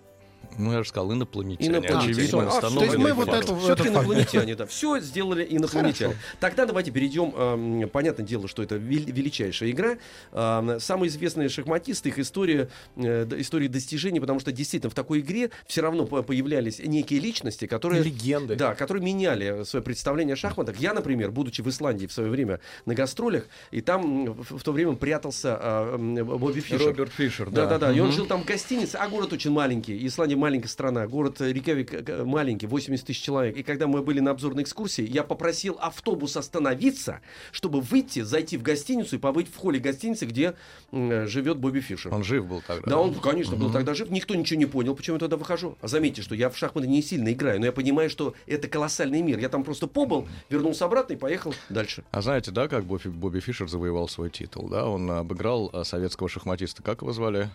Ну, 0.58 0.72
я 0.72 0.82
же 0.82 0.88
сказал, 0.88 1.12
инопланетяне. 1.12 1.68
Инопланетяне. 1.68 2.12
Очевидно, 2.12 2.42
А, 2.42 2.46
установленный 2.48 2.78
то 2.78 2.84
есть 2.92 2.98
мы 2.98 3.12
вот 3.12 3.28
эту- 3.28 3.56
Все-таки 3.56 3.88
инопланетяне, 3.88 4.54
да. 4.54 4.66
Все 4.66 5.00
сделали 5.00 5.46
инопланетяне. 5.48 6.16
Тогда 6.40 6.66
давайте 6.66 6.90
перейдем. 6.90 7.32
эм, 7.36 7.88
Понятное 7.88 8.26
дело, 8.26 8.48
что 8.48 8.62
это 8.62 8.76
вел- 8.76 9.10
величайшая 9.10 9.70
игра. 9.70 9.96
Эм, 10.32 10.80
Самые 10.80 11.08
известные 11.08 11.48
шахматисты, 11.48 12.08
их 12.10 12.18
история, 12.18 12.68
э, 12.96 13.26
история 13.38 13.68
достижений, 13.68 14.20
потому 14.20 14.40
что 14.40 14.52
действительно 14.52 14.90
в 14.90 14.94
такой 14.94 15.20
игре 15.20 15.50
все 15.66 15.80
равно 15.82 16.04
по- 16.06 16.22
появлялись 16.22 16.78
некие 16.78 17.20
личности, 17.20 17.66
которые 17.66 18.02
Легенды. 18.02 18.56
да, 18.56 18.74
которые 18.74 19.02
меняли 19.04 19.64
свое 19.64 19.82
представление 19.82 20.34
о 20.34 20.36
шахматах. 20.36 20.76
Я, 20.78 20.92
например, 20.94 21.30
будучи 21.30 21.60
в 21.62 21.68
Исландии 21.68 22.06
в 22.06 22.12
свое 22.12 22.30
время 22.30 22.60
на 22.84 22.94
гастролях, 22.94 23.44
и 23.70 23.80
там 23.80 24.32
в, 24.34 24.58
в 24.58 24.62
то 24.62 24.72
время 24.72 24.94
прятался 24.94 25.56
а, 25.60 25.94
м, 25.94 26.14
Бобби 26.24 26.60
Фишер. 26.60 26.86
Роберт 26.88 27.12
Фишер, 27.12 27.50
Да, 27.50 27.66
да, 27.66 27.78
да. 27.78 27.92
И 27.92 28.00
он 28.00 28.12
жил 28.12 28.26
там 28.26 28.42
в 28.42 28.46
гостинице, 28.46 28.96
а 28.96 29.08
город 29.08 29.32
очень 29.32 29.50
маленький. 29.50 30.06
Исландия 30.06 30.36
маленькая 30.46 30.68
страна. 30.68 31.08
Город 31.08 31.40
э, 31.40 31.52
Рикявик 31.52 32.08
э, 32.08 32.24
маленький, 32.24 32.68
80 32.68 33.04
тысяч 33.04 33.20
человек. 33.20 33.56
И 33.56 33.64
когда 33.64 33.88
мы 33.88 34.00
были 34.00 34.20
на 34.20 34.30
обзорной 34.30 34.62
экскурсии, 34.62 35.04
я 35.04 35.24
попросил 35.24 35.76
автобус 35.80 36.36
остановиться, 36.36 37.20
чтобы 37.50 37.80
выйти, 37.80 38.20
зайти 38.20 38.56
в 38.56 38.62
гостиницу 38.62 39.16
и 39.16 39.18
побыть 39.18 39.48
в 39.48 39.56
холле 39.56 39.80
гостиницы, 39.80 40.24
где 40.24 40.54
э, 40.92 41.26
живет 41.26 41.58
Бобби 41.58 41.80
Фишер. 41.80 42.14
Он 42.14 42.22
жив 42.22 42.46
был 42.46 42.62
тогда. 42.64 42.88
Да, 42.88 42.98
он, 42.98 43.14
конечно, 43.14 43.56
был 43.56 43.72
тогда 43.72 43.92
жив. 43.94 44.08
Никто 44.08 44.36
ничего 44.36 44.60
не 44.60 44.66
понял, 44.66 44.94
почему 44.94 45.16
я 45.16 45.20
туда 45.20 45.36
выхожу. 45.36 45.76
А 45.80 45.88
заметьте, 45.88 46.22
что 46.22 46.36
я 46.36 46.48
в 46.48 46.56
шахматы 46.56 46.86
не 46.86 47.02
сильно 47.02 47.32
играю, 47.32 47.58
но 47.58 47.66
я 47.66 47.72
понимаю, 47.72 48.08
что 48.08 48.34
это 48.46 48.68
колоссальный 48.68 49.22
мир. 49.22 49.40
Я 49.40 49.48
там 49.48 49.64
просто 49.64 49.88
побыл, 49.88 50.28
вернулся 50.48 50.84
обратно 50.84 51.14
и 51.14 51.16
поехал 51.16 51.54
дальше. 51.70 52.04
А 52.12 52.22
знаете, 52.22 52.52
да, 52.52 52.68
как 52.68 52.84
Бобби, 52.84 53.08
Бобби 53.08 53.40
Фишер 53.40 53.68
завоевал 53.68 54.06
свой 54.08 54.30
титул, 54.30 54.68
да? 54.68 54.86
Он 54.86 55.10
обыграл 55.10 55.70
а, 55.72 55.82
советского 55.82 56.28
шахматиста. 56.28 56.84
Как 56.84 57.02
его 57.02 57.12
звали? 57.12 57.50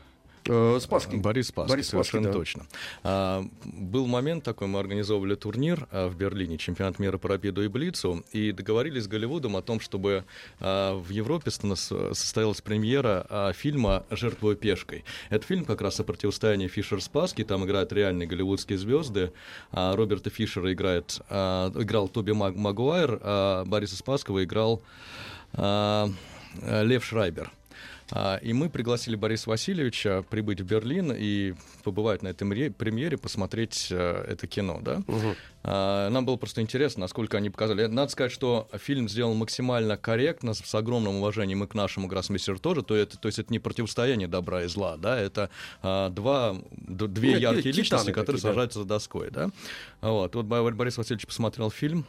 Э, 0.48 0.80
Спасский. 0.82 1.18
Борис 1.18 1.48
Спасский, 1.50 1.72
Борис 1.72 1.88
Спасский, 1.88 2.12
совершенно 2.12 2.28
да. 2.28 2.34
точно. 2.34 2.66
А, 3.04 3.46
был 3.64 4.08
момент 4.08 4.44
такой, 4.44 4.68
мы 4.68 4.80
организовывали 4.80 5.36
турнир 5.36 5.88
а, 5.92 6.10
в 6.10 6.16
Берлине, 6.16 6.58
чемпионат 6.58 6.98
мира 7.00 7.18
по 7.18 7.30
рапиду 7.30 7.64
и 7.64 7.68
блицу, 7.68 8.24
и 8.32 8.52
договорились 8.52 9.04
с 9.04 9.08
Голливудом 9.08 9.56
о 9.56 9.62
том, 9.62 9.80
чтобы 9.80 10.26
а, 10.60 10.96
в 10.96 11.10
Европе 11.10 11.52
состоялась 11.52 12.62
премьера 12.62 13.26
а, 13.30 13.54
фильма 13.54 14.04
«Жертвуя 14.10 14.56
пешкой». 14.56 15.04
Это 15.30 15.46
фильм 15.46 15.64
как 15.66 15.82
раз 15.82 16.00
о 16.00 16.04
противостоянии 16.04 16.68
Фишер-Спасский, 16.68 17.44
там 17.44 17.66
играют 17.66 17.94
реальные 17.94 18.28
голливудские 18.28 18.78
звезды. 18.80 19.32
А, 19.72 19.96
Роберта 19.96 20.32
Фишера 20.32 20.74
играет, 20.74 21.22
а, 21.30 21.72
играл 21.76 22.08
Тоби 22.08 22.32
Маг- 22.32 22.56
Магуайр, 22.56 23.20
а 23.22 23.66
Бориса 23.66 23.96
Спасского 23.96 24.44
играл 24.44 24.82
а, 25.54 26.10
Лев 26.64 27.06
Шрайбер. 27.06 27.52
А, 28.12 28.38
И 28.38 28.54
мы 28.54 28.70
пригласили 28.70 29.16
Бориса 29.16 29.50
Васильевича 29.50 30.24
прибыть 30.30 30.62
в 30.62 30.66
Берлин 30.66 31.14
и 31.16 31.54
побывать 31.84 32.22
на 32.22 32.30
этой 32.30 32.72
премьере, 32.72 33.18
посмотреть 33.18 33.88
э, 33.90 34.26
это 34.28 34.48
кино, 34.48 34.80
да. 34.82 35.02
А, 35.64 36.10
Нам 36.10 36.26
было 36.26 36.36
просто 36.36 36.62
интересно, 36.62 37.02
насколько 37.02 37.38
они 37.38 37.50
показали. 37.50 37.86
Надо 37.86 38.12
сказать, 38.12 38.32
что 38.32 38.68
фильм 38.78 39.08
сделан 39.08 39.38
максимально 39.38 39.98
корректно, 39.98 40.54
с 40.54 40.76
огромным 40.76 41.16
уважением 41.18 41.64
и 41.64 41.68
к 41.68 41.74
нашему 41.74 42.08
гроссмейстеру 42.08 42.60
тоже. 42.60 42.84
То, 42.84 42.96
это, 42.96 43.18
то 43.18 43.28
есть 43.28 43.40
это 43.40 43.52
не 43.52 43.60
противостояние 43.60 44.28
добра 44.28 44.64
и 44.64 44.68
зла, 44.68 44.98
да, 44.98 45.20
это 45.20 45.50
а, 45.82 46.10
два, 46.10 46.56
две 46.72 47.32
это 47.32 47.40
яркие 47.40 47.74
личности, 47.74 48.12
которые 48.12 48.40
такие, 48.40 48.44
да. 48.44 48.50
сажаются 48.50 48.80
за 48.80 48.86
доской, 48.86 49.30
да. 49.32 49.50
Вот, 50.02 50.36
вот 50.36 50.46
Бо- 50.46 50.72
Борис 50.72 50.98
Васильевич 50.98 51.28
посмотрел 51.28 51.70
фильм, 51.72 52.06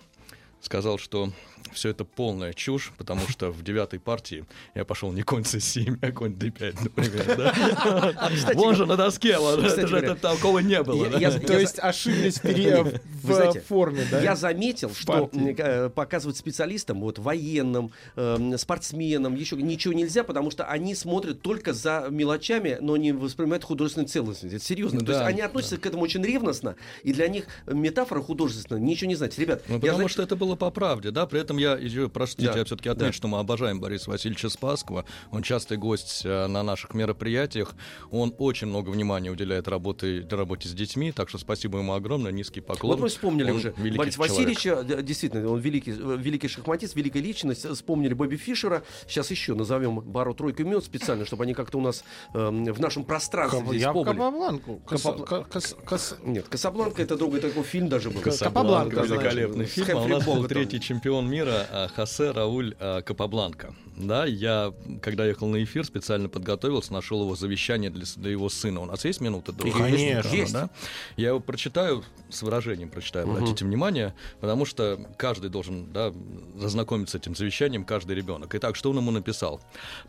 сказал, 0.62 0.99
что 0.99 1.31
все 1.73 1.90
это 1.90 2.04
полная 2.04 2.52
чушь, 2.52 2.92
потому 2.99 3.26
что 3.28 3.50
в 3.50 3.62
девятой 3.62 3.99
партии 4.00 4.45
я 4.75 4.85
пошел 4.85 5.12
не 5.12 5.23
конь 5.23 5.42
c7, 5.42 5.99
а 6.02 6.12
конь 6.12 6.33
d5, 6.33 6.76
например, 6.83 7.37
да. 7.37 8.52
Вон 8.54 8.75
же 8.75 8.85
на 8.87 8.97
доске, 8.97 9.35
кстати 9.37 9.73
это 9.78 9.87
же 9.87 9.87
говоря, 9.97 10.12
это 10.12 10.21
такого 10.21 10.59
не 10.59 10.83
было. 10.83 11.04
я- 11.04 11.11
да. 11.11 11.19
я- 11.19 11.31
То 11.40 11.59
есть 11.59 11.78
ошиблись 11.78 12.40
в 12.42 13.33
знаете, 13.33 13.61
форме, 13.61 14.04
да? 14.11 14.21
Я 14.21 14.37
заметил, 14.37 14.92
что 14.95 15.26
партии. 15.28 15.54
э, 15.59 15.88
показывать 15.90 16.37
специалистам, 16.37 17.00
вот 17.00 17.19
военным, 17.19 17.92
эм, 18.16 18.59
спортсменам, 18.59 19.35
еще 19.35 19.57
ничего 19.57 19.95
нельзя, 19.95 20.25
потому 20.25 20.50
что 20.50 20.64
они 20.64 20.95
смотрят 20.95 21.40
только 21.42 21.73
за 21.73 22.07
мелочами, 22.11 22.78
но 22.81 22.97
не 22.97 23.12
воспринимают 23.12 23.64
художественную 23.64 24.09
целостность. 24.09 24.54
Это 24.57 24.64
серьезно. 24.64 25.00
То 25.00 25.12
есть 25.12 25.25
они 25.25 25.40
относятся 25.40 25.76
к 25.78 25.87
этому 25.87 26.02
очень 26.02 26.23
ревностно, 26.25 26.76
и 27.02 27.12
для 27.12 27.28
них 27.28 27.45
метафора 27.66 28.21
художественная 28.21 28.81
ничего 28.83 29.09
не 29.09 29.14
значит. 29.14 29.38
Ребят, 29.38 29.62
Ну, 29.69 29.75
я 29.76 29.81
потому 29.81 29.97
знаю, 29.99 30.09
что 30.09 30.23
это 30.23 30.37
было 30.37 30.51
по 30.56 30.71
правде, 30.71 31.11
да. 31.11 31.26
При 31.26 31.40
этом 31.40 31.56
я, 31.59 31.78
простите, 32.12 32.50
Да, 32.52 32.59
я 32.59 32.64
все-таки 32.64 32.88
отмечу, 32.88 33.12
да. 33.12 33.16
что 33.16 33.28
мы 33.28 33.38
обожаем 33.38 33.80
Бориса 33.80 34.11
Васильевича 34.11 34.49
Спасского. 34.49 35.04
Он 35.30 35.42
частый 35.42 35.76
гость 35.76 36.23
э, 36.25 36.47
на 36.47 36.62
наших 36.62 36.94
мероприятиях. 36.94 37.75
Он 38.11 38.35
очень 38.38 38.66
много 38.68 38.90
внимания 38.90 39.30
уделяет 39.30 39.68
работе, 39.68 40.26
работе 40.30 40.68
с 40.68 40.73
детьми, 40.73 41.12
так 41.12 41.28
что 41.28 41.38
спасибо 41.38 41.78
ему 41.78 41.92
огромное, 41.94 42.32
низкий 42.32 42.61
поклон. 42.61 42.97
Вот 42.97 43.02
мы 43.02 43.09
вспомнили 43.09 43.50
Он 43.50 43.56
уже 43.56 43.73
человек. 43.73 44.18
Васильевича, 44.18 44.82
д- 44.82 45.02
действительно, 45.02 45.49
он 45.50 45.61
великий, 45.61 45.92
э, 45.92 46.16
великий 46.18 46.49
шахматист, 46.49 46.94
великая 46.97 47.21
личность. 47.21 47.66
Вспомнили 47.68 48.14
Бобби 48.14 48.37
Фишера. 48.37 48.82
Сейчас 49.06 49.30
еще 49.30 49.54
назовем 49.54 50.00
пару-тройку 50.12 50.62
имен 50.62 50.82
специально, 50.82 51.25
чтобы 51.25 51.44
они 51.44 51.54
как-то 51.54 51.78
у 51.78 51.80
нас 51.80 52.04
эм, 52.35 52.64
в 52.64 52.80
нашем 52.80 53.04
пространстве 53.04 53.61
Кап- 53.61 53.68
здесь 53.71 53.82
Я 53.82 53.90
в 53.90 53.94
побыли. 53.94 54.12
Капабланку. 54.16 54.82
Кас- 54.87 55.04
Капабл- 55.04 55.25
ка- 55.25 55.42
кас- 55.44 55.76
кас- 55.85 56.16
Нет, 56.25 56.49
Касабланка 56.49 57.02
это 57.02 57.16
другой 57.16 57.40
такой 57.40 57.62
фильм 57.62 57.88
даже 57.88 58.11
был. 58.11 58.21
Капабланка, 58.21 58.97
да, 58.97 59.02
великолепный 59.02 59.64
фильм. 59.66 59.99
А 59.99 60.02
у 60.02 60.09
нас 60.09 60.25
был 60.42 60.49
третий 60.49 60.80
чемпион 60.80 61.28
мира 61.28 61.66
а, 61.70 61.88
Хосе 61.88 62.30
Рауль 62.30 62.75
а, 62.78 63.02
Капабланка. 63.02 63.75
Да, 63.96 64.25
я, 64.25 64.72
когда 65.02 65.26
ехал 65.26 65.49
на 65.49 65.62
эфир, 65.62 65.84
специально 65.84 66.28
подготовился, 66.28 66.92
нашел 66.92 67.22
его 67.22 67.37
завещание 67.37 67.90
для, 67.90 68.04
для 68.16 68.30
его 68.30 68.49
сына. 68.49 68.80
У 68.80 68.84
нас 68.87 69.04
есть 69.04 69.20
минута 69.20 69.52
до 69.52 69.70
Конечно. 69.70 70.28
Есть. 70.28 70.52
да? 70.52 70.70
Я 71.16 71.28
его 71.28 71.40
прочитаю 71.40 72.02
с 72.30 72.42
выражением, 72.42 72.88
прочитаю, 72.88 73.30
обратите 73.30 73.64
внимание, 73.64 74.14
потому 74.40 74.64
что 74.64 74.99
каждый 75.18 75.50
должен 75.50 75.92
да, 75.92 76.12
зазнакомиться 76.56 77.18
с 77.18 77.20
этим 77.20 77.37
завещанием, 77.37 77.84
каждый 77.84 78.16
ребенок. 78.16 78.54
Итак, 78.54 78.76
что 78.76 78.90
он 78.90 78.96
ему 78.96 79.11
написал? 79.11 79.61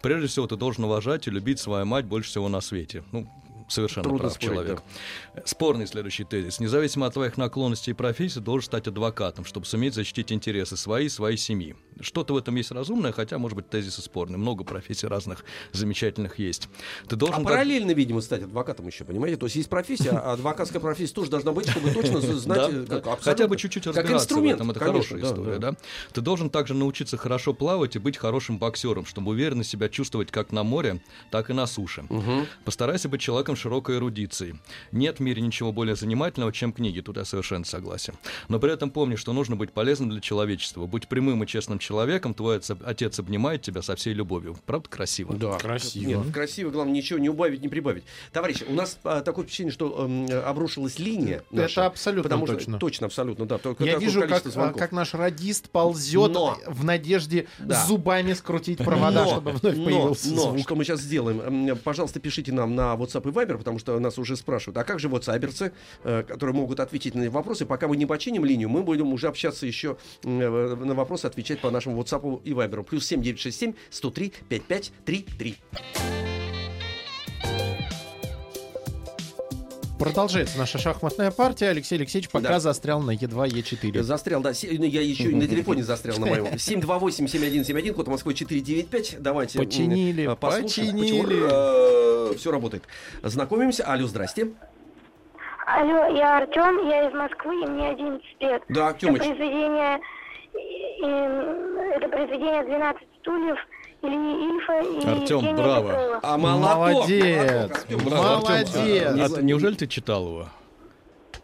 Прежде 0.01 0.27
всего, 0.27 0.47
ты 0.47 0.55
должен 0.55 0.85
уважать 0.85 1.27
и 1.27 1.31
любить 1.31 1.59
свою 1.59 1.85
мать 1.85 2.05
больше 2.05 2.29
всего 2.29 2.47
на 2.47 2.61
свете. 2.61 3.03
Ну, 3.11 3.27
совершенно 3.69 4.03
Трудно 4.03 4.19
прав 4.19 4.33
спорить, 4.33 4.53
человек. 4.53 4.83
Спорный 5.45 5.87
следующий 5.87 6.23
тезис. 6.23 6.59
Независимо 6.59 7.07
от 7.07 7.13
твоих 7.13 7.37
наклонностей 7.37 7.91
и 7.91 7.93
профессий, 7.93 8.39
должен 8.39 8.65
стать 8.65 8.87
адвокатом, 8.87 9.45
чтобы 9.45 9.65
суметь 9.65 9.93
защитить 9.93 10.31
интересы 10.31 10.77
свои 10.77 11.05
и 11.05 11.09
своей 11.09 11.37
семьи. 11.37 11.75
Что-то 11.99 12.33
в 12.33 12.37
этом 12.37 12.55
есть 12.55 12.71
разумное, 12.71 13.11
хотя, 13.11 13.37
может 13.37 13.55
быть, 13.55 13.69
тезисы 13.69 14.01
спорные. 14.01 14.37
Много 14.37 14.63
профессий 14.63 15.07
разных 15.07 15.43
замечательных 15.71 16.39
есть. 16.39 16.69
Ты 17.07 17.15
А 17.15 17.17
должен... 17.17 17.43
так- 17.43 17.53
параллельно, 17.53 17.91
видимо, 17.91 18.21
стать 18.21 18.43
адвокатом 18.43 18.87
еще, 18.87 19.03
понимаете? 19.05 19.37
То 19.37 19.45
есть 19.45 19.55
есть 19.55 19.69
профессия, 19.69 20.11
а 20.11 20.33
адвокатская 20.33 20.81
профессия 20.81 21.13
тоже 21.13 21.29
должна 21.31 21.51
быть, 21.51 21.67
чтобы 21.69 21.91
точно 21.91 22.21
знать, 22.21 22.57
Да, 22.57 22.69
э, 22.69 22.85
да. 22.85 23.01
как, 23.01 23.21
Хотя 23.21 23.47
бы 23.47 23.57
чуть-чуть 23.57 23.85
разбираться 23.87 24.15
инструмент, 24.15 24.59
в 24.59 24.61
этом. 24.61 24.71
Это 24.71 24.79
конечно, 24.79 25.01
хорошая 25.03 25.19
да, 25.19 25.27
история, 25.27 25.59
да. 25.59 25.71
да. 25.71 25.77
Ты 26.13 26.21
должен 26.21 26.49
также 26.49 26.73
научиться 26.73 27.17
хорошо 27.17 27.53
плавать 27.53 27.95
и 27.95 27.99
быть 27.99 28.17
хорошим 28.17 28.57
боксером, 28.59 29.05
чтобы 29.05 29.31
уверенно 29.31 29.63
себя 29.63 29.89
чувствовать 29.89 30.31
как 30.31 30.51
на 30.51 30.63
море, 30.63 31.01
так 31.31 31.49
и 31.49 31.53
на 31.53 31.65
суше. 31.67 32.05
Постарайся 32.65 33.09
быть 33.09 33.21
человеком 33.21 33.52
широкой 33.55 33.97
эрудиции. 33.97 34.55
Нет 34.91 35.17
в 35.17 35.19
мире 35.21 35.41
ничего 35.41 35.71
более 35.71 35.95
занимательного, 35.95 36.51
чем 36.51 36.73
книги, 36.73 37.01
тут 37.01 37.17
я 37.17 37.25
совершенно 37.25 37.65
согласен. 37.65 38.13
Но 38.49 38.59
при 38.59 38.71
этом 38.73 38.89
помни, 38.91 39.15
что 39.15 39.33
нужно 39.33 39.55
быть 39.55 39.71
полезным 39.71 40.09
для 40.09 40.21
человечества. 40.21 40.85
Будь 40.85 41.07
прямым 41.07 41.43
и 41.43 41.47
честным 41.47 41.79
человеком, 41.79 42.33
твой 42.33 42.59
отец, 42.85 43.19
обнимает 43.19 43.61
тебя 43.61 43.81
со 43.81 43.95
всей 43.95 44.13
любовью. 44.13 44.57
Правда 44.65 44.89
красиво? 44.89 45.33
Да, 45.35 45.57
Красиво. 45.57 46.23
Нет, 46.23 46.33
красиво, 46.33 46.69
главное, 46.71 46.93
ничего 46.93 47.19
не 47.19 47.29
убавить, 47.29 47.61
не 47.61 47.67
прибавить. 47.69 48.03
Товарищи, 48.31 48.65
у 48.67 48.73
нас 48.73 48.97
а, 49.03 49.21
такое 49.21 49.43
впечатление, 49.45 49.73
что 49.73 50.05
эм, 50.05 50.27
обрушилась 50.45 50.99
линия. 50.99 51.37
Это 51.51 51.61
наша, 51.61 51.85
абсолютно 51.85 52.23
потому 52.23 52.45
точно. 52.47 52.73
Что, 52.73 52.79
точно, 52.79 53.07
абсолютно, 53.07 53.45
да. 53.45 53.57
Только 53.57 53.83
Я 53.83 53.97
вижу, 53.97 54.21
как, 54.21 54.45
а, 54.45 54.49
звонков. 54.49 54.79
как 54.79 54.91
наш 54.91 55.13
радист 55.13 55.69
ползет 55.69 56.31
Но. 56.33 56.57
в 56.67 56.83
надежде 56.83 57.47
Да. 57.59 57.85
зубами 57.85 58.33
скрутить 58.33 58.79
провода, 58.79 59.23
Но, 59.25 59.29
чтобы 59.31 59.51
вновь 59.51 59.75
но, 59.77 59.85
появился 59.85 60.29
но, 60.33 60.41
звук. 60.41 60.59
что 60.59 60.75
мы 60.75 60.83
сейчас 60.83 61.01
сделаем? 61.01 61.77
Пожалуйста, 61.77 62.19
пишите 62.19 62.51
нам 62.51 62.75
на 62.75 62.93
WhatsApp 62.95 63.27
и 63.29 63.31
Viber, 63.31 63.42
потому 63.45 63.79
что 63.79 63.99
нас 63.99 64.17
уже 64.17 64.35
спрашивают, 64.35 64.77
а 64.77 64.83
как 64.83 64.99
же 64.99 65.09
WhatsAppерцы, 65.09 65.71
э, 66.03 66.23
которые 66.23 66.55
могут 66.55 66.79
ответить 66.79 67.15
на 67.15 67.29
вопросы? 67.29 67.65
Пока 67.65 67.87
мы 67.87 67.97
не 67.97 68.05
починим 68.05 68.45
линию, 68.45 68.69
мы 68.69 68.83
будем 68.83 69.13
уже 69.13 69.27
общаться 69.27 69.65
еще 69.65 69.97
э, 70.23 70.27
на 70.27 70.93
вопросы, 70.93 71.25
отвечать 71.25 71.59
по 71.59 71.71
нашему 71.71 72.01
WhatsApp 72.01 72.41
и 72.43 72.51
Viber. 72.51 72.83
Плюс 72.83 73.05
7967 73.07 73.73
103 73.89 74.33
5533. 74.49 75.57
Продолжается 80.03 80.57
наша 80.57 80.77
шахматная 80.77 81.31
партия. 81.31 81.69
Алексей 81.69 81.95
Алексеевич 81.95 82.29
пока 82.29 82.49
Да. 82.49 82.59
застрял 82.59 82.99
на 83.01 83.11
Е2, 83.11 83.47
Е4. 83.47 84.01
Застрял, 84.03 84.41
да. 84.41 84.49
Ну, 84.63 84.83
Я 84.85 85.01
еще 85.01 85.31
и 85.31 85.35
на 85.35 85.47
телефоне 85.47 85.83
застрял 85.83 86.17
на 86.19 86.25
моем. 86.27 86.45
728-7171, 86.57 87.93
код 87.93 88.07
Москвы 88.07 88.33
495. 88.33 89.17
Давайте. 89.21 89.59
Починили, 89.59 90.29
э, 90.31 90.35
послушаем. 90.35 90.91
починили. 90.97 92.35
Все 92.37 92.51
работает. 92.51 92.83
Знакомимся. 93.21 93.85
Алло, 93.85 94.05
здрасте. 94.07 94.49
Алло, 95.65 96.05
я 96.17 96.37
Артем, 96.39 96.89
я 96.89 97.07
из 97.07 97.13
Москвы, 97.13 97.61
и 97.63 97.65
мне 97.65 97.87
11 97.89 98.25
лет. 98.41 98.61
Да, 98.67 98.81
Это 98.81 98.87
Артемыч. 98.89 99.19
произведение, 99.23 99.99
и- 100.53 101.05
и- 101.05 101.95
это 101.95 102.09
произведение 102.09 102.63
12 102.65 103.07
стульев 103.21 103.57
Ильи 104.03 104.47
Ильфа 104.55 104.79
и 104.81 105.07
Артём, 105.07 105.45
Евгения 105.45 105.53
браво. 105.55 105.89
Петрова. 105.91 106.19
А 106.23 106.37
молоток, 106.37 106.77
Молодец. 106.77 107.69
молоток. 107.89 108.03
Браво. 108.03 108.39
Молодец. 108.41 108.75
А, 108.75 109.25
а 109.25 109.29
ты- 109.29 109.43
неужели 109.43 109.75
ты 109.75 109.87
читал 109.87 110.27
его? 110.27 110.49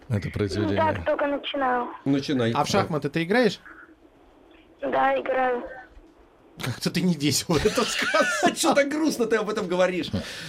Это 0.09 0.25
Ну, 0.27 0.31
произведение. 0.33 0.75
так, 0.75 1.05
только 1.05 1.27
начинал. 1.27 1.87
Начинай. 2.05 2.51
А 2.51 2.63
в 2.63 2.67
шахматы 2.67 3.09
ты 3.09 3.23
играешь? 3.23 3.59
Да, 4.81 5.17
играю. 5.19 5.63
Как-то 6.65 6.89
ты 6.91 6.99
не 7.01 7.13
весело 7.13 7.55
это 7.57 7.83
сказал. 7.85 8.53
Что 8.53 8.73
так 8.73 8.89
грустно 8.89 9.25
ты 9.27 9.37
об 9.37 9.49
этом 9.49 9.67
говоришь? 9.69 10.07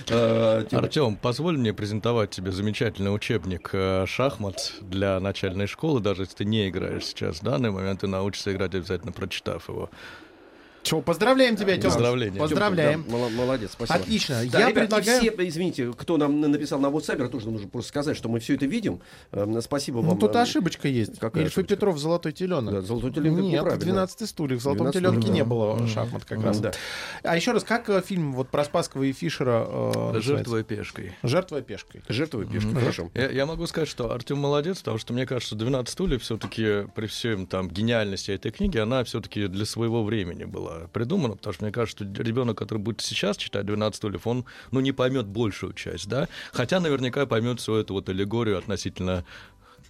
Э, 0.09 0.65
Тёма, 0.69 0.83
Артем, 0.83 1.17
позволь 1.17 1.57
мне 1.57 1.73
презентовать 1.73 2.31
тебе 2.31 2.51
замечательный 2.51 3.15
учебник 3.15 3.71
э, 3.73 4.07
шахмат 4.09 4.73
для 4.81 5.21
начальной 5.21 5.69
школы, 5.69 6.01
даже 6.01 6.23
если 6.23 6.35
ты 6.39 6.45
не 6.47 6.69
играешь 6.69 7.05
сейчас. 7.07 7.39
В 7.39 7.45
данный 7.45 7.71
момент 7.71 8.01
ты 8.01 8.09
научишься 8.09 8.51
играть, 8.53 8.75
обязательно 8.75 9.13
прочитав 9.13 9.69
его. 9.69 9.89
Че, 10.83 11.03
поздравляем 11.03 11.57
тебя, 11.57 11.77
Тём. 11.77 11.91
Поздравления. 11.91 12.39
Поздравляем. 12.39 13.05
Да, 13.07 13.17
мол- 13.17 13.31
молодец, 13.31 13.71
спасибо. 13.73 13.99
Отлично. 13.99 14.37
Да, 14.51 14.59
Я 14.59 14.69
ребят, 14.69 14.85
предлагаю... 14.89 15.21
все, 15.21 15.49
извините, 15.49 15.93
кто 15.97 16.17
нам 16.17 16.41
написал 16.41 16.81
на 16.81 16.87
WhatsApp, 16.87 17.29
тоже 17.29 17.51
нужно 17.51 17.69
просто 17.69 17.89
сказать, 17.91 18.17
что 18.17 18.29
мы 18.29 18.41
все 18.41 18.55
это 18.55 18.67
видим. 18.67 19.01
Э, 19.33 19.61
Спасибо 19.63 19.97
вам. 19.99 20.07
Ну, 20.07 20.17
тут 20.17 20.35
э, 20.37 20.41
ошибочка 20.41 20.89
есть. 20.89 21.19
Какая 21.19 21.45
Ильф 21.45 21.53
ошибочка? 21.53 21.75
Петров 21.77 21.99
«Золотой 21.99 22.33
теленок». 22.33 22.73
Да, 22.75 22.81
«Золотой 22.81 23.13
теленок» 23.13 23.43
Нет, 23.43 23.61
неправильно. 23.61 23.85
12 23.85 24.29
стульев. 24.29 24.59
В 24.59 24.63
«Золотом 24.63 24.91
12 24.91 25.01
теленке 25.01 25.21
стульев, 25.21 25.35
не 25.35 25.43
да. 25.43 25.49
было 25.49 25.87
шахмат 25.87 26.25
как 26.25 26.43
раз. 26.43 26.61
Да. 26.61 26.73
А 27.23 27.37
еще 27.37 27.53
раз, 27.53 27.63
как 27.65 27.89
э, 27.91 28.03
фильм 28.05 28.33
вот 28.33 28.49
про 28.49 28.65
Спасского 28.65 29.03
и 29.03 29.13
Фишера 29.13 29.67
э? 29.69 30.21
Жертвуя 30.21 30.63
пешкой. 30.63 31.13
«Жертвой 31.23 31.63
пешкой». 31.63 32.03
Жертвой 32.09 32.47
пешки, 32.47 32.73
хорошо. 32.73 33.11
Я, 33.15 33.31
я 33.31 33.47
могу 33.47 33.67
сказать, 33.67 33.89
что 33.89 34.11
Артем 34.13 34.39
молодец, 34.39 34.79
потому 34.79 34.99
что 34.99 35.13
мне 35.13 35.27
кажется, 35.27 35.55
12 35.57 35.93
стульев 35.93 36.23
все-таки 36.23 36.87
при 36.95 37.07
всем 37.07 37.47
там 37.47 37.69
гениальности 37.69 38.31
этой 38.31 38.51
книги, 38.51 38.79
она 38.79 39.05
все-таки 39.05 39.47
для 39.47 39.67
своего 39.67 40.03
времени 40.03 40.45
была 40.45 40.70
придумана, 40.93 41.37
потому 41.37 41.55
что 41.55 41.65
мне 41.65 41.73
кажется, 41.73 42.05
что 42.05 42.23
ребенок, 42.23 42.59
который 42.59 42.79
будет 42.79 43.01
сейчас 43.01 43.37
читать 43.37 43.67
12 43.67 43.97
стульев, 43.97 44.27
он 44.27 44.45
ну, 44.71 44.81
не 44.81 44.93
поймет 44.93 45.27
большую 45.27 45.73
часть, 45.73 46.09
да, 46.09 46.29
хотя 46.53 46.81
наверняка 46.81 47.27
поймет 47.27 47.61
всю 47.61 47.75
эту 47.75 47.95
вот 47.95 48.09
аллегорию 48.09 48.59
относительно 48.59 49.25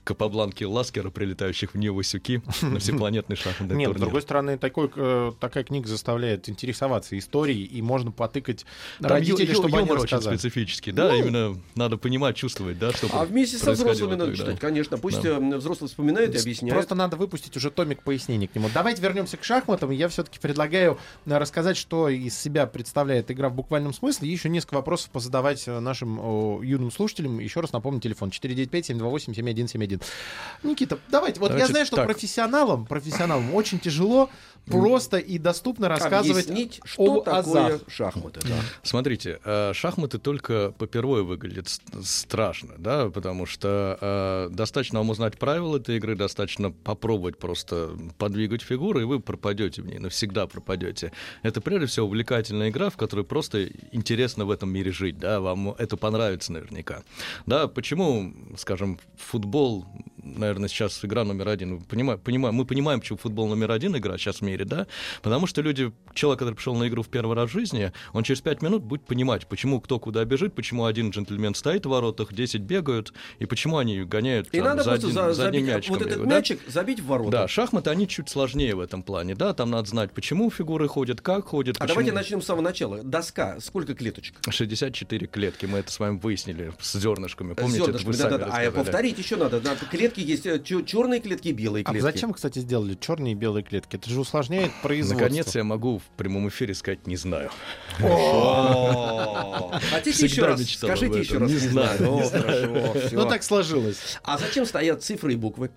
Капабланки 0.04 0.64
Ласкера, 0.64 1.10
прилетающих 1.10 1.74
в 1.74 1.78
Невосюки 1.78 2.42
на 2.62 2.78
всепланетный 2.80 3.36
шахматный 3.36 3.76
Нет, 3.76 3.96
с 3.96 4.00
другой 4.00 4.22
стороны, 4.22 4.56
такой, 4.58 4.90
э, 4.96 5.32
такая 5.38 5.62
книга 5.64 5.86
заставляет 5.88 6.48
интересоваться 6.48 7.18
историей, 7.18 7.64
и 7.64 7.82
можно 7.82 8.10
потыкать 8.10 8.64
Там 9.00 9.10
родителей, 9.10 9.48
ю- 9.48 9.54
чтобы 9.54 9.68
они 9.78 9.86
юмор 9.86 9.98
очень 10.02 10.16
рассказали. 10.16 10.36
специфический, 10.36 10.92
да, 10.92 11.14
именно 11.14 11.56
надо 11.74 11.96
понимать, 11.98 12.36
чувствовать, 12.36 12.78
да, 12.78 12.92
что 12.92 13.08
А 13.12 13.24
вместе 13.24 13.58
со 13.58 13.72
взрослыми 13.72 14.14
надо 14.14 14.34
читать, 14.36 14.58
конечно. 14.58 14.96
Пусть 14.98 15.22
Да. 15.22 15.36
э, 15.38 15.56
взрослые 15.58 15.88
вспоминают 15.88 16.34
и 16.34 16.38
объясняют. 16.38 16.74
Просто 16.74 16.94
надо 16.94 17.16
выпустить 17.16 17.56
уже 17.56 17.70
томик 17.70 18.02
пояснений 18.02 18.46
к 18.46 18.54
нему. 18.54 18.68
Давайте 18.72 19.02
вернемся 19.02 19.36
к 19.36 19.44
шахматам. 19.44 19.90
Я 19.90 20.08
все-таки 20.08 20.38
предлагаю 20.38 20.98
э, 21.26 21.36
рассказать, 21.38 21.76
что 21.76 22.08
из 22.08 22.38
себя 22.38 22.66
представляет 22.66 23.30
игра 23.30 23.48
в 23.50 23.54
буквальном 23.54 23.92
смысле, 23.92 24.28
и 24.28 24.32
еще 24.32 24.48
несколько 24.48 24.74
вопросов 24.74 25.10
позадавать 25.10 25.66
нашим 25.66 26.18
о, 26.20 26.60
юным 26.62 26.90
слушателям. 26.90 27.38
Еще 27.38 27.60
раз 27.60 27.72
напомню, 27.72 28.00
телефон 28.00 28.30
495-728-7171. 29.90 30.02
Никита, 30.62 30.98
давайте. 31.08 31.40
Вот 31.40 31.46
я 31.46 31.52
Давайте 31.52 31.72
знаю, 31.72 31.86
что 31.86 31.96
так. 31.96 32.06
профессионалам, 32.06 32.84
профессионалам 32.84 33.54
очень 33.54 33.78
тяжело 33.78 34.30
просто 34.70 35.18
и 35.18 35.38
доступно 35.38 35.88
рассказывать 35.88 36.48
Объяснить, 36.48 36.80
что 36.84 37.18
об 37.18 37.24
такое 37.24 37.66
азах. 37.66 37.80
шахматы. 37.88 38.40
Да. 38.42 38.56
Смотрите, 38.82 39.40
э, 39.44 39.72
шахматы 39.74 40.18
только 40.18 40.72
попервой 40.78 41.22
выглядят 41.22 41.68
страшно, 42.02 42.74
да, 42.78 43.10
потому 43.10 43.46
что 43.46 43.98
э, 44.00 44.48
достаточно 44.54 44.98
вам 44.98 45.10
узнать 45.10 45.38
правила 45.38 45.76
этой 45.76 45.96
игры, 45.96 46.16
достаточно 46.16 46.70
попробовать 46.70 47.38
просто 47.38 47.90
подвигать 48.18 48.62
фигуры, 48.62 49.02
и 49.02 49.04
вы 49.04 49.20
пропадете 49.20 49.82
в 49.82 49.86
ней, 49.86 49.98
навсегда 49.98 50.46
пропадете. 50.46 51.12
Это 51.42 51.60
прежде 51.60 51.86
всего 51.86 52.06
увлекательная 52.06 52.70
игра, 52.70 52.90
в 52.90 52.96
которой 52.96 53.24
просто 53.24 53.68
интересно 53.92 54.44
в 54.44 54.50
этом 54.50 54.70
мире 54.70 54.92
жить, 54.92 55.18
да, 55.18 55.40
вам 55.40 55.70
это 55.78 55.96
понравится 55.96 56.52
наверняка. 56.52 57.02
Да, 57.46 57.68
почему, 57.68 58.32
скажем, 58.56 58.98
футбол, 59.16 59.86
наверное, 60.22 60.68
сейчас 60.68 61.04
игра 61.04 61.24
номер 61.24 61.48
один, 61.48 61.80
понимаем, 61.82 62.20
понимаем, 62.20 62.54
мы 62.54 62.64
понимаем, 62.64 63.00
почему 63.00 63.18
футбол 63.18 63.48
номер 63.48 63.70
один 63.70 63.96
игра 63.96 64.18
сейчас 64.18 64.36
в 64.36 64.42
мире, 64.42 64.59
да, 64.64 64.86
потому 65.22 65.46
что 65.46 65.62
люди, 65.62 65.92
человек, 66.14 66.38
который 66.40 66.54
пришел 66.54 66.74
на 66.74 66.88
игру 66.88 67.02
в 67.02 67.08
первый 67.08 67.36
раз 67.36 67.50
в 67.50 67.52
жизни, 67.52 67.92
он 68.12 68.22
через 68.22 68.40
пять 68.40 68.62
минут 68.62 68.82
будет 68.82 69.04
понимать, 69.04 69.46
почему 69.46 69.80
кто 69.80 69.98
куда 69.98 70.24
бежит, 70.24 70.54
почему 70.54 70.84
один 70.84 71.10
джентльмен 71.10 71.54
стоит 71.54 71.86
в 71.86 71.90
воротах, 71.90 72.32
10 72.32 72.60
бегают, 72.62 73.12
и 73.38 73.46
почему 73.46 73.78
они 73.78 74.02
гоняют 74.04 74.48
И 74.52 74.58
там, 74.58 74.64
надо 74.68 74.82
за, 74.82 74.90
просто 74.90 75.06
один- 75.08 75.14
за- 75.14 75.32
за 75.34 75.48
одним 75.48 75.60
забить 75.66 75.74
мячиком 75.76 75.98
вот 75.98 76.06
этот 76.06 76.18
да? 76.28 76.36
мячик, 76.36 76.60
забить 76.66 77.00
в 77.00 77.06
ворота. 77.06 77.30
Да, 77.30 77.48
шахматы, 77.48 77.90
они 77.90 78.08
чуть 78.08 78.28
сложнее 78.28 78.74
в 78.74 78.80
этом 78.80 79.02
плане, 79.02 79.34
да, 79.34 79.52
там 79.54 79.70
надо 79.70 79.88
знать, 79.88 80.12
почему 80.12 80.50
фигуры 80.50 80.88
ходят, 80.88 81.20
как 81.20 81.46
ходят, 81.46 81.76
А 81.76 81.80
почему- 81.80 81.94
давайте 81.96 82.12
начнем 82.12 82.42
с 82.42 82.46
самого 82.46 82.62
начала. 82.62 83.02
Доска, 83.02 83.58
сколько 83.60 83.94
клеточек? 83.94 84.36
64 84.48 85.26
клетки, 85.26 85.66
мы 85.66 85.78
это 85.78 85.90
с 85.90 85.98
вами 85.98 86.18
выяснили 86.18 86.72
с 86.80 86.98
зернышками, 86.98 87.54
помните, 87.54 87.78
Зернышками, 87.84 88.00
это 88.00 88.06
вы 88.06 88.12
сами 88.14 88.30
да-да-да. 88.30 88.44
А 88.44 88.48
рассказали. 88.58 88.74
повторить 88.84 89.18
еще 89.18 89.36
надо. 89.36 89.60
Да, 89.60 89.76
клетки 89.90 90.20
есть 90.20 90.44
черные 90.86 91.20
клетки 91.20 91.48
и 91.48 91.52
белые 91.52 91.82
А 91.84 91.90
клетки. 91.90 92.02
зачем, 92.02 92.32
кстати, 92.32 92.58
сделали 92.60 92.96
черные 93.00 93.32
и 93.32 93.34
белые 93.34 93.62
клетки? 93.64 93.96
Это 93.96 94.08
же 94.10 94.20
усложняет 94.40 94.72
производство. 94.82 95.22
Наконец 95.22 95.54
я 95.54 95.64
могу 95.64 95.98
в 95.98 96.04
прямом 96.16 96.48
эфире 96.48 96.74
сказать 96.74 97.06
«не 97.06 97.16
знаю». 97.16 97.50
Хотите 99.90 100.24
еще 100.24 100.46
раз? 100.46 100.62
Скажите 100.68 101.20
еще 101.20 101.38
раз. 101.38 101.50
Не 101.50 101.58
знаю. 101.58 102.94
Ну 103.12 103.28
так 103.28 103.42
сложилось. 103.42 104.18
А 104.22 104.38
зачем 104.38 104.66
стоят 104.66 105.02
цифры 105.02 105.34
и 105.34 105.36
буквы? 105.36 105.70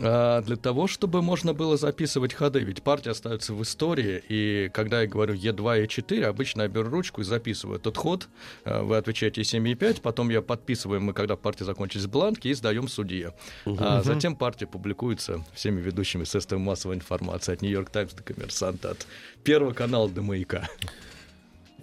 А, 0.00 0.42
Для 0.42 0.56
того, 0.56 0.86
чтобы 0.86 1.22
можно 1.22 1.52
было 1.52 1.76
записывать 1.76 2.34
ходы. 2.34 2.60
Ведь 2.60 2.82
партия 2.82 3.10
остается 3.10 3.54
в 3.54 3.62
истории, 3.62 4.22
и 4.28 4.70
когда 4.72 5.02
я 5.02 5.06
говорю 5.08 5.34
Е2 5.34 5.84
и 5.84 5.88
4, 5.88 6.26
обычно 6.26 6.62
я 6.62 6.68
беру 6.68 6.90
ручку 6.90 7.20
и 7.20 7.24
записываю 7.24 7.78
этот 7.78 7.96
ход. 7.96 8.28
А, 8.64 8.82
Вы 8.82 8.96
отвечаете 8.96 9.44
7 9.44 9.66
и 9.68 9.74
5, 9.74 10.02
потом 10.02 10.30
я 10.30 10.42
подписываю, 10.42 11.00
мы 11.00 11.12
когда 11.12 11.36
партия 11.36 11.64
закончится 11.64 12.08
бланки, 12.08 12.48
и 12.48 12.54
сдаем 12.54 12.88
судье. 12.88 13.34
А 13.64 14.02
затем 14.02 14.36
партия 14.36 14.66
публикуется 14.66 15.44
всеми 15.54 15.80
ведущими 15.80 16.24
средствами 16.24 16.60
массовой 16.60 16.96
информации 16.96 17.52
от 17.52 17.62
Нью-Йорк 17.62 17.90
Таймс 17.90 18.12
до 18.14 18.22
Коммерсанта, 18.22 18.90
от 18.90 19.06
Первого 19.44 19.72
канала 19.72 20.08
до 20.08 20.22
Маяка. 20.22 20.68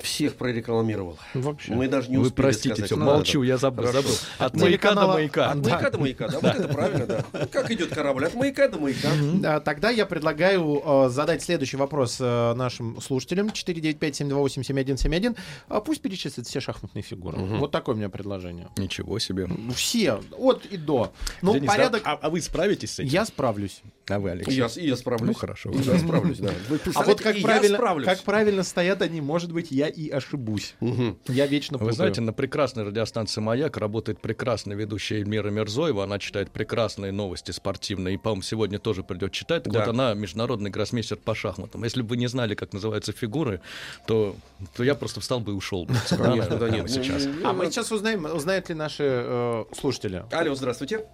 Всех 0.02 0.36
прорекламировал. 0.36 1.18
Вообще. 1.34 1.74
Мы 1.74 1.88
даже 1.88 2.10
не 2.10 2.18
Вы 2.18 2.28
успели 2.28 2.46
простите, 2.46 2.76
сказать. 2.76 2.92
все, 2.92 2.98
молчу, 2.98 3.44
я 3.44 3.58
забыл. 3.58 3.92
Забыл. 3.92 4.12
От 4.38 4.54
От 4.54 4.62
Маяка 4.62 4.94
до 4.94 5.08
Маяка. 5.08 5.52
От 5.52 5.58
маяка 5.66 5.90
до 5.90 6.00
маяка, 6.00 6.28
да, 6.28 6.40
вот 6.40 6.56
это 6.56 6.68
правильно, 6.68 7.06
да. 7.06 7.46
Как 7.48 7.72
идет 7.72 7.90
корабль? 7.90 8.26
От 8.26 8.36
маяка 8.36 8.68
до 8.68 8.80
маяка. 8.80 9.60
Тогда 9.62 9.90
я 9.90 10.06
предлагаю 10.06 10.82
э, 10.84 11.10
задать 11.10 11.42
следующий 11.44 11.78
вопрос 11.78 12.18
э, 12.20 12.54
нашим 12.54 13.00
слушателям. 13.02 13.48
495-728-7171. 13.48 15.38
А 15.68 15.82
Пусть 15.82 16.02
перечислят 16.02 16.48
все 16.48 16.60
шахматные 16.60 17.04
фигуры. 17.04 17.38
Вот 17.38 17.72
такое 17.72 17.96
у 17.96 17.98
меня 17.98 18.10
предложение. 18.10 18.70
Ничего 18.78 19.20
себе. 19.20 19.48
Все, 19.76 20.22
от 20.38 20.66
и 20.66 20.78
до. 20.78 21.12
Ну, 21.42 21.60
порядок... 21.66 22.02
а, 22.06 22.20
а 22.22 22.30
вы 22.30 22.42
справитесь 22.42 22.96
с 22.96 23.00
этим? 23.00 23.10
Я 23.10 23.26
справлюсь. 23.26 23.82
А 24.10 24.20
вы, 24.20 24.30
И 24.30 24.32
Алексей? 24.32 24.56
я, 24.56 24.70
я 24.76 24.96
справлюсь. 24.96 25.28
Ну, 25.28 25.34
хорошо. 25.34 25.70
Я 25.72 26.00
справлюсь, 26.00 26.38
да. 26.40 26.52
Вы 26.70 26.80
А 26.96 27.04
вот 27.04 27.20
как 27.22 27.40
правильно, 27.42 27.78
как 28.06 28.24
правильно 28.24 28.64
стоят 28.64 29.02
они, 29.02 29.20
может 29.22 29.52
быть, 29.52 29.70
я 29.72 29.88
и 29.88 30.10
ошибусь. 30.10 30.76
Мгм. 30.80 31.18
Я 31.28 31.46
вечно 31.46 31.76
Вы 31.78 31.80
путаю. 31.80 31.96
знаете, 31.96 32.22
на 32.22 32.32
прекрасной 32.32 32.84
радиостанции 32.84 33.42
«Маяк» 33.42 33.76
работает 33.78 34.22
прекрасная 34.22 34.78
ведущая 34.78 35.18
Эльмира 35.18 35.50
Мирзоева. 35.50 36.04
Она 36.06 36.20
читает 36.20 36.52
прекрасные 36.52 37.12
новости 37.12 37.52
спортивные. 37.52 38.16
И, 38.16 38.18
по-моему, 38.18 38.44
сегодня 38.44 38.80
тоже 38.80 39.04
придет 39.04 39.32
читать. 39.34 39.64
Так 39.64 39.74
Да. 39.74 39.80
Вот 39.80 39.88
она 39.90 40.14
международный 40.14 40.70
гроссмейстер 40.70 41.18
по 41.18 41.36
шахматам. 41.36 41.84
Если 41.84 42.02
бы 42.02 42.08
вы 42.10 42.18
не 42.18 42.28
знали, 42.28 42.56
как 42.56 42.72
называются 42.74 43.12
фигуры, 43.12 43.60
то, 44.06 44.36
то 44.76 44.84
я 44.84 44.96
просто 44.96 45.20
встал 45.20 45.40
бы 45.42 45.52
и 45.52 45.56
ушел. 45.56 45.86
Да, 45.86 45.96
Конечно, 46.18 46.56
да, 46.58 46.70
нет. 46.70 46.90
сейчас. 46.90 47.26
Ну, 47.26 47.32
А 47.48 47.52
ну, 47.52 47.60
мы 47.60 47.66
сейчас 47.66 47.92
узнаем, 47.92 48.24
узнают 48.26 48.70
ли 48.70 48.76
наши 48.76 49.04
э, 49.04 49.66
слушатели. 49.78 50.24
Алло, 50.32 50.56
здравствуйте. 50.56 51.06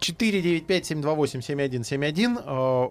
495-728-7171. 0.00 2.31
Э, 2.38 2.88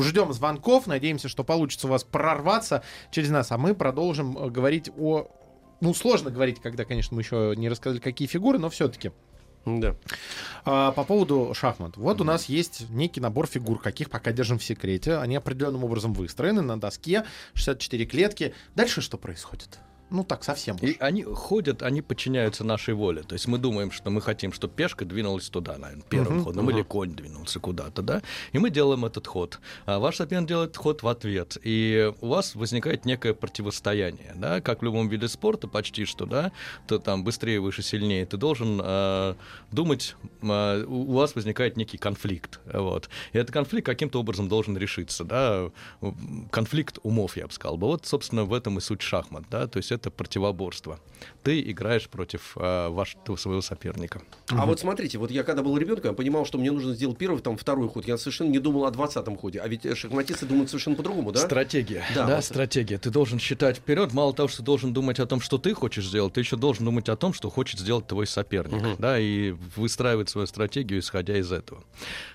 Ждем 0.00 0.32
звонков. 0.32 0.86
Надеемся, 0.86 1.28
что 1.28 1.44
получится 1.44 1.86
у 1.86 1.90
вас 1.90 2.04
прорваться 2.04 2.82
через 3.10 3.30
нас. 3.30 3.52
А 3.52 3.58
мы 3.58 3.74
продолжим 3.74 4.36
э, 4.36 4.50
говорить 4.50 4.90
о... 4.96 5.28
Ну, 5.80 5.94
сложно 5.94 6.30
говорить, 6.30 6.60
когда, 6.60 6.84
конечно, 6.84 7.14
мы 7.14 7.22
еще 7.22 7.54
не 7.56 7.68
рассказали, 7.68 8.00
какие 8.00 8.26
фигуры, 8.26 8.58
но 8.58 8.68
все-таки. 8.68 9.12
Да. 9.64 9.96
по 10.64 11.04
поводу 11.04 11.52
шахмат. 11.52 11.98
Вот 11.98 12.22
у 12.22 12.24
нас 12.24 12.46
есть 12.46 12.88
некий 12.88 13.20
набор 13.20 13.46
фигур, 13.46 13.78
каких 13.78 14.08
пока 14.08 14.32
держим 14.32 14.58
в 14.58 14.64
секрете. 14.64 15.16
Они 15.16 15.36
определенным 15.36 15.84
образом 15.84 16.14
выстроены 16.14 16.62
на 16.62 16.80
доске. 16.80 17.24
64 17.52 18.06
клетки. 18.06 18.54
Дальше 18.74 19.02
что 19.02 19.18
происходит? 19.18 19.78
Ну, 20.10 20.24
так, 20.24 20.42
совсем 20.42 20.76
уж. 20.76 20.82
И 20.82 20.96
они 21.00 21.22
ходят, 21.22 21.82
они 21.82 22.00
подчиняются 22.00 22.64
нашей 22.64 22.94
воле. 22.94 23.22
То 23.22 23.34
есть 23.34 23.46
мы 23.46 23.58
думаем, 23.58 23.90
что 23.90 24.10
мы 24.10 24.22
хотим, 24.22 24.52
чтобы 24.52 24.72
пешка 24.72 25.04
двинулась 25.04 25.50
туда, 25.50 25.76
наверное, 25.76 26.04
первым 26.08 26.36
Мгм, 26.36 26.44
ходом, 26.44 26.70
или 26.70 26.82
конь 26.82 27.14
двинулся 27.14 27.60
куда-то, 27.60 28.02
да? 28.02 28.22
И 28.52 28.58
мы 28.58 28.70
делаем 28.70 29.04
этот 29.04 29.26
ход. 29.26 29.60
А 29.84 29.98
ваш 29.98 30.16
соперник 30.16 30.48
делает 30.48 30.76
ход 30.76 31.02
в 31.02 31.08
ответ. 31.08 31.58
И 31.62 32.10
у 32.20 32.28
вас 32.28 32.54
возникает 32.54 33.04
некое 33.04 33.34
противостояние, 33.34 34.32
да? 34.34 34.60
Как 34.60 34.80
в 34.80 34.84
любом 34.84 35.08
виде 35.08 35.28
спорта 35.28 35.68
почти 35.68 36.06
что, 36.06 36.24
да? 36.24 36.52
То 36.86 36.98
там 36.98 37.22
быстрее, 37.22 37.60
выше, 37.60 37.82
сильнее. 37.82 38.24
Ты 38.24 38.38
должен 38.38 38.80
э, 38.82 39.34
думать, 39.72 40.16
э, 40.42 40.84
у 40.86 41.12
вас 41.12 41.34
возникает 41.34 41.76
некий 41.76 41.98
конфликт, 41.98 42.60
вот. 42.72 43.10
И 43.32 43.38
этот 43.38 43.52
конфликт 43.52 43.86
каким-то 43.86 44.20
образом 44.20 44.48
должен 44.48 44.76
решиться, 44.76 45.24
да? 45.24 45.70
Конфликт 46.50 46.98
умов, 47.02 47.36
я 47.36 47.46
бы 47.46 47.52
сказал. 47.52 47.76
Вот, 47.76 48.06
собственно, 48.06 48.44
в 48.44 48.54
этом 48.54 48.78
и 48.78 48.80
суть 48.80 49.02
шахмат, 49.02 49.44
да? 49.50 49.66
То 49.66 49.76
есть 49.76 49.92
это 49.98 50.10
противоборство. 50.10 50.98
Ты 51.42 51.60
играешь 51.70 52.08
против 52.08 52.56
э, 52.56 52.88
вашего 52.88 53.36
своего 53.36 53.60
соперника. 53.60 54.22
А 54.48 54.64
вот 54.66 54.80
смотрите, 54.80 55.18
вот 55.18 55.30
я 55.30 55.42
когда 55.42 55.62
был 55.62 55.76
ребенком, 55.76 56.10
я 56.10 56.16
понимал, 56.16 56.46
что 56.46 56.58
мне 56.58 56.70
нужно 56.70 56.94
сделать 56.94 57.18
первый, 57.18 57.40
там 57.40 57.56
второй 57.56 57.88
ход. 57.88 58.06
Я 58.06 58.16
совершенно 58.18 58.48
не 58.50 58.58
думал 58.58 58.84
о 58.86 58.90
двадцатом 58.90 59.36
ходе. 59.36 59.60
А 59.60 59.68
ведь 59.68 59.86
шахматисты 59.96 60.46
думают 60.46 60.70
совершенно 60.70 60.96
по-другому, 60.96 61.32
да? 61.32 61.40
Стратегия. 61.40 62.04
Да, 62.14 62.26
Да, 62.26 62.36
вот. 62.36 62.44
стратегия. 62.44 62.98
Ты 62.98 63.10
должен 63.10 63.38
считать 63.38 63.76
вперед. 63.78 64.12
Мало 64.12 64.32
того, 64.32 64.48
что 64.48 64.58
ты 64.58 64.64
должен 64.64 64.92
думать 64.92 65.18
о 65.20 65.26
том, 65.26 65.40
что 65.40 65.58
ты 65.58 65.74
хочешь 65.74 66.06
сделать, 66.06 66.32
ты 66.32 66.40
еще 66.40 66.56
должен 66.56 66.84
думать 66.84 67.08
о 67.08 67.16
том, 67.16 67.32
что 67.34 67.50
хочет 67.50 67.80
сделать 67.80 68.06
твой 68.06 68.26
соперник. 68.26 68.98
Да, 68.98 69.18
и 69.18 69.50
выстраивать 69.76 70.28
свою 70.30 70.46
стратегию, 70.46 71.00
исходя 71.00 71.36
из 71.36 71.50
этого. 71.52 71.82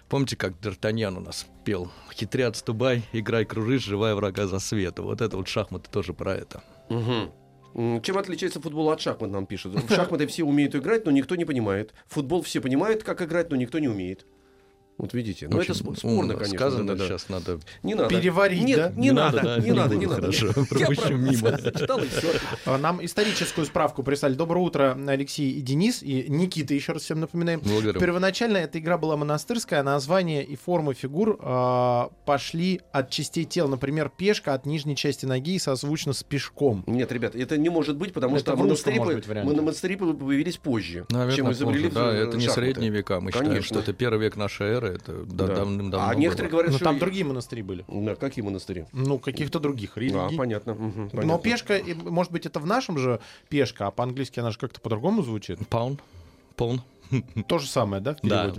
Помните, 0.10 0.36
как 0.36 0.54
Д'Артаньян 0.62 1.18
у 1.18 1.22
нас 1.22 1.48
пел? 1.66 1.90
Хитря 2.14 2.48
отступай, 2.48 3.04
играй, 3.14 3.46
кружись, 3.46 3.82
живая 3.84 4.14
врага 4.16 4.46
за 4.46 4.60
свету. 4.60 5.04
Вот 5.04 5.22
это 5.22 5.38
вот 5.38 5.48
шахматы 5.48 5.90
тоже 5.90 6.14
про 6.14 6.36
это. 6.36 6.62
Мгм. 6.90 7.32
Чем 7.74 8.18
отличается 8.18 8.62
футбол 8.62 8.92
от 8.92 9.02
шахмат, 9.02 9.32
нам 9.32 9.46
пишут. 9.48 9.74
В 9.74 9.94
шахматы 9.94 10.28
все 10.28 10.44
умеют 10.44 10.76
играть, 10.76 11.06
но 11.06 11.12
никто 11.12 11.36
не 11.36 11.46
понимает. 11.46 11.94
Футбол 12.08 12.44
все 12.44 12.62
понимают, 12.62 13.04
как 13.04 13.22
играть, 13.22 13.50
но 13.50 13.56
никто 13.56 13.80
не 13.80 13.88
умеет. 13.88 14.26
Вот 14.98 15.14
видите. 15.14 15.48
Ну, 15.50 15.60
это 15.60 15.74
спорно, 15.74 16.36
конечно. 16.36 16.58
Сказано, 16.58 16.88
да-да-да. 16.88 17.08
сейчас 17.08 17.30
надо... 17.30 17.60
Не 17.82 17.96
надо. 17.96 18.10
Переварить, 18.10 18.64
Нет, 18.64 18.78
да? 18.78 18.94
не, 18.96 19.12
надо, 19.12 19.42
да, 19.42 19.58
не 19.58 19.72
надо, 19.72 19.96
не 19.96 20.06
надо. 20.06 20.22
Хорошо, 20.22 20.54
пропущу 20.54 21.02
про- 21.02 21.14
мимо. 21.14 21.50
и. 21.50 22.08
А, 22.66 22.78
Нам 22.78 23.04
историческую 23.04 23.66
справку 23.66 24.04
прислали. 24.04 24.36
Доброе 24.36 24.60
утро, 24.60 24.98
Алексей 25.08 25.52
и 25.52 25.62
Денис, 25.62 26.04
и 26.04 26.26
Никита, 26.30 26.74
еще 26.74 26.94
раз 26.94 27.04
всем 27.04 27.20
напоминаем. 27.20 27.60
Благодарю. 27.62 28.00
Первоначально 28.00 28.58
эта 28.58 28.80
игра 28.80 28.98
была 28.98 29.18
монастырская, 29.18 29.80
а 29.80 29.84
название 29.84 30.44
и 30.44 30.56
формы 30.56 30.94
фигур 30.94 31.40
а, 31.42 32.12
пошли 32.26 32.82
от 32.92 33.10
частей 33.10 33.46
тела. 33.46 33.68
Например, 33.68 34.10
пешка 34.16 34.54
от 34.54 34.66
нижней 34.66 34.96
части 34.96 35.26
ноги 35.26 35.58
созвучно 35.58 36.14
с 36.14 36.24
пешком. 36.24 36.84
Нет, 36.86 37.12
ребят, 37.12 37.36
это 37.36 37.58
не 37.58 37.70
может 37.70 37.98
быть, 37.98 38.14
потому 38.14 38.36
Это 38.36 38.52
что 38.52 38.56
монастыри, 38.56 39.00
быть 39.00 39.28
мы 39.28 39.54
на 39.54 39.62
появились 40.14 40.58
позже, 40.58 41.06
Наверное, 41.10 41.36
чем 41.36 41.52
изобрели 41.52 41.90
позже. 41.90 41.96
Да, 41.96 42.14
это 42.14 42.38
не 42.38 42.48
средние 42.48 42.92
века. 42.92 43.20
Мы 43.20 43.32
считаем, 43.32 43.64
что 43.64 43.80
это 43.80 43.94
первый 43.94 44.20
век 44.20 44.36
нашей 44.36 44.68
эры. 44.68 44.83
Это 44.88 45.24
да, 45.26 45.48
Да. 45.48 45.56
давным-давно 45.56 46.08
А 46.10 46.16
некоторые 46.16 46.50
было. 46.50 46.58
говорят, 46.58 46.72
Но 46.72 46.78
что... 46.78 46.86
там 46.86 47.00
другие 47.00 47.26
монастыри 47.26 47.62
были. 47.62 47.86
Да, 47.88 48.16
какие 48.16 48.44
монастыри? 48.44 48.86
Ну, 48.92 49.20
каких-то 49.20 49.60
других 49.60 49.98
А, 49.98 50.00
религий. 50.00 50.38
понятно. 50.38 50.74
мгм, 50.74 51.04
Но 51.06 51.10
понятно. 51.10 51.40
пешка, 51.40 51.78
и, 51.78 51.94
может 51.94 52.32
быть, 52.32 52.46
это 52.46 52.60
в 52.60 52.66
нашем 52.66 52.98
же 52.98 53.20
пешка, 53.50 53.88
а 53.88 53.92
по-английски 53.92 54.40
она 54.40 54.52
же 54.52 54.58
как-то 54.58 54.80
по-другому 54.82 55.24
звучит. 55.24 55.60
Паун? 55.70 56.00
Паун? 56.56 56.82
То 57.48 57.60
же 57.60 57.68
самое, 57.68 58.02
да, 58.02 58.16
в 58.16 58.28
Да. 58.28 58.54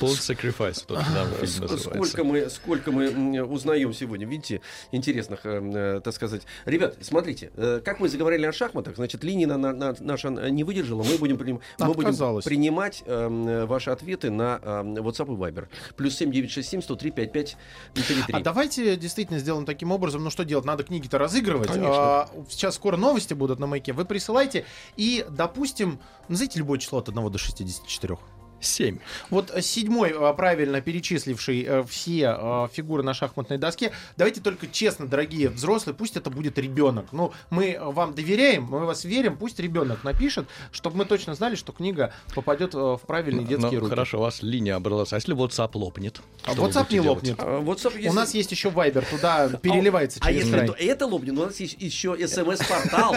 Паун 0.00 0.14
Sacrifice. 0.14 0.84
тот 0.86 0.98
называется. 0.98 1.76
Сколько 1.78 2.24
мы, 2.24 2.48
сколько 2.50 2.90
мы 2.92 3.42
узнаем 3.44 3.92
сегодня, 3.92 4.26
видите, 4.26 4.60
интересных, 4.92 5.40
э, 5.44 5.60
э, 5.96 6.00
так 6.02 6.14
сказать. 6.14 6.42
Ребят, 6.64 6.96
смотрите, 7.02 7.50
э, 7.56 7.80
как 7.84 8.00
мы 8.00 8.08
заговорили 8.08 8.46
о 8.46 8.52
шахматах, 8.52 8.96
значит, 8.96 9.22
линия 9.24 9.46
на- 9.46 9.58
на- 9.58 9.72
на- 9.72 9.96
наша 10.00 10.30
не 10.30 10.64
выдержала, 10.64 11.02
мы 11.02 11.18
будем, 11.18 11.36
приним- 11.36 11.60
мы 11.78 11.94
будем 11.94 12.08
принимать 12.48 13.02
э, 13.06 13.66
ваши 13.66 13.90
ответы 13.90 14.30
на 14.30 14.58
э, 14.62 14.82
WhatsApp 15.00 15.26
и 15.32 15.36
Viber. 15.36 15.68
Плюс 15.96 16.16
7967 16.16 16.82
103 16.82 17.10
55 17.10 17.56
33. 17.94 18.34
А 18.34 18.40
давайте 18.40 18.96
действительно 18.96 19.38
сделаем 19.38 19.66
таким 19.66 19.92
образом. 19.92 20.24
Ну 20.24 20.30
что 20.30 20.44
делать? 20.44 20.64
Надо 20.64 20.82
книги-то 20.84 21.18
разыгрывать. 21.18 21.68
Конечно. 21.68 21.92
А, 21.94 22.30
сейчас 22.48 22.74
скоро 22.76 22.96
новости 22.96 23.34
будут 23.34 23.58
на 23.58 23.66
маяке. 23.66 23.92
Вы 23.92 24.04
присылайте 24.04 24.64
и, 24.96 25.24
допустим, 25.30 25.98
назовите 26.28 26.58
любое 26.58 26.78
число 26.78 26.98
от 27.00 27.08
1 27.08 27.30
до 27.30 27.38
64. 27.38 28.18
Семь. 28.60 28.98
Вот 29.30 29.50
э, 29.54 29.62
седьмой, 29.62 30.10
э, 30.10 30.34
правильно 30.34 30.80
перечисливший 30.80 31.64
э, 31.66 31.82
все 31.88 32.68
фигуры 32.72 33.02
на 33.02 33.14
шахматной 33.14 33.58
доске. 33.58 33.92
Давайте 34.16 34.40
только 34.40 34.66
честно, 34.66 35.06
дорогие 35.06 35.48
взрослые, 35.48 35.94
пусть 35.94 36.16
это 36.16 36.30
будет 36.30 36.58
ребенок. 36.58 37.06
Ну, 37.12 37.32
мы 37.50 37.78
вам 37.80 38.14
доверяем, 38.14 38.64
мы 38.64 38.84
вас 38.86 39.04
верим, 39.04 39.36
пусть 39.36 39.58
ребенок 39.60 40.04
напишет, 40.04 40.46
чтобы 40.72 40.98
мы 40.98 41.04
точно 41.06 41.34
знали, 41.34 41.54
что 41.54 41.72
книга 41.72 42.12
попадет 42.34 42.74
в 42.74 43.00
правильные 43.06 43.46
детские 43.46 43.72
Ну, 43.72 43.80
руки. 43.80 43.90
хорошо, 43.90 44.18
у 44.18 44.22
вас 44.22 44.42
линия 44.42 44.76
обралась. 44.76 45.12
А 45.12 45.16
если 45.16 45.34
WhatsApp 45.34 45.70
лопнет? 45.74 46.20
А 46.44 46.52
WhatsApp 46.54 46.86
не 46.90 47.00
делать? 47.00 47.08
лопнет. 47.08 47.36
А, 47.38 47.60
WhatsApp, 47.60 47.94
У 47.94 47.98
если- 47.98 48.16
нас 48.16 48.34
есть 48.34 48.50
еще 48.52 48.68
Viber, 48.68 49.04
туда 49.10 49.48
переливается 49.48 50.20
А 50.22 50.26
через 50.28 50.40
если 50.44 50.52
край. 50.56 50.66
то 50.68 50.74
это 50.74 51.06
лопнет, 51.06 51.32
у 51.38 51.44
нас 51.46 51.58
есть 51.60 51.76
еще 51.78 52.16
смс-портал. 52.28 53.14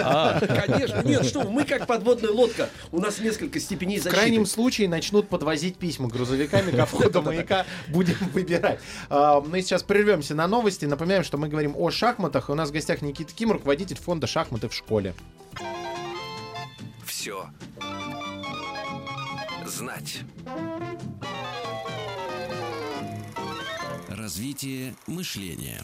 Конечно. 0.67 1.01
Нет, 1.03 1.25
что 1.25 1.43
мы 1.49 1.65
как 1.65 1.85
подводная 1.87 2.31
лодка. 2.31 2.69
У 2.91 2.99
нас 2.99 3.19
несколько 3.19 3.59
степеней 3.59 3.99
В 3.99 4.03
защиты. 4.03 4.15
крайнем 4.21 4.45
случае 4.45 4.87
начнут 4.87 5.27
подвозить 5.33 5.77
письма 5.77 6.09
грузовиками 6.09 6.69
ко 6.69 6.85
входу 6.85 7.23
маяка. 7.23 7.65
Будем 7.87 8.15
выбирать. 8.33 8.79
Мы 9.09 9.63
сейчас 9.63 9.81
прервемся 9.81 10.35
на 10.35 10.47
новости. 10.47 10.85
Напоминаем, 10.85 11.23
что 11.23 11.39
мы 11.39 11.47
говорим 11.47 11.73
о 11.75 11.89
шахматах. 11.89 12.51
У 12.51 12.53
нас 12.53 12.69
в 12.69 12.71
гостях 12.71 13.01
Никита 13.01 13.33
Ким, 13.33 13.51
руководитель 13.51 13.97
фонда 13.97 14.27
шахматы 14.27 14.69
в 14.69 14.75
школе. 14.75 15.15
Все. 17.03 17.47
Знать. 19.65 20.19
Развитие 24.09 24.93
мышления. 25.07 25.81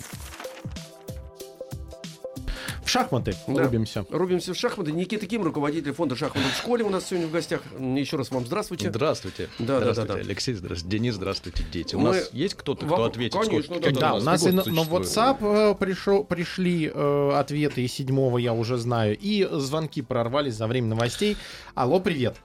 В 2.89 2.91
шахматы 2.91 3.35
Да. 3.45 3.61
рубимся. 3.65 4.03
Рубимся 4.09 4.51
в 4.55 4.57
шахматы. 4.57 4.91
Никита 4.91 5.27
Ким, 5.27 5.43
руководитель 5.43 5.93
фонда 5.93 6.15
шахматов 6.15 6.51
в 6.53 6.57
школе 6.57 6.83
у 6.83 6.89
нас 6.89 7.05
сегодня 7.05 7.27
в 7.27 7.31
гостях. 7.31 7.61
Еще 7.77 8.17
раз 8.17 8.31
вам 8.31 8.47
здравствуйте. 8.47 8.89
Здравствуйте. 8.89 9.47
Да, 9.59 9.79
да, 9.79 9.85
да, 9.85 9.93
здравствуйте, 9.93 10.13
да. 10.23 10.27
Алексей, 10.27 10.53
здравствуйте, 10.55 10.97
Денис, 10.97 11.13
здравствуйте, 11.13 11.63
дети. 11.71 11.93
У 11.93 11.99
Мы- 11.99 12.05
нас 12.15 12.29
есть 12.33 12.55
кто-то, 12.55 12.87
кто 12.87 13.03
ответит? 13.03 13.39
конечно, 13.39 13.61
сколько- 13.75 13.91
да, 13.91 13.99
Да, 13.99 14.09
да, 14.09 14.15
у 14.15 14.21
нас 14.21 14.43
и 14.43 14.49
на, 14.49 14.63
на? 14.65 14.79
WhatsApp 14.79 15.37
э, 15.41 15.75
пришел, 15.75 16.23
пришли 16.23 16.91
э, 16.91 17.31
ответы, 17.35 17.83
и 17.83 17.87
седьмого 17.87 18.39
я 18.39 18.53
уже 18.53 18.77
знаю, 18.77 19.15
и 19.21 19.47
звонки 19.51 20.01
прорвались 20.01 20.55
за 20.55 20.65
время 20.65 20.87
новостей. 20.87 21.37
Алло, 21.75 21.99
привет. 21.99 22.37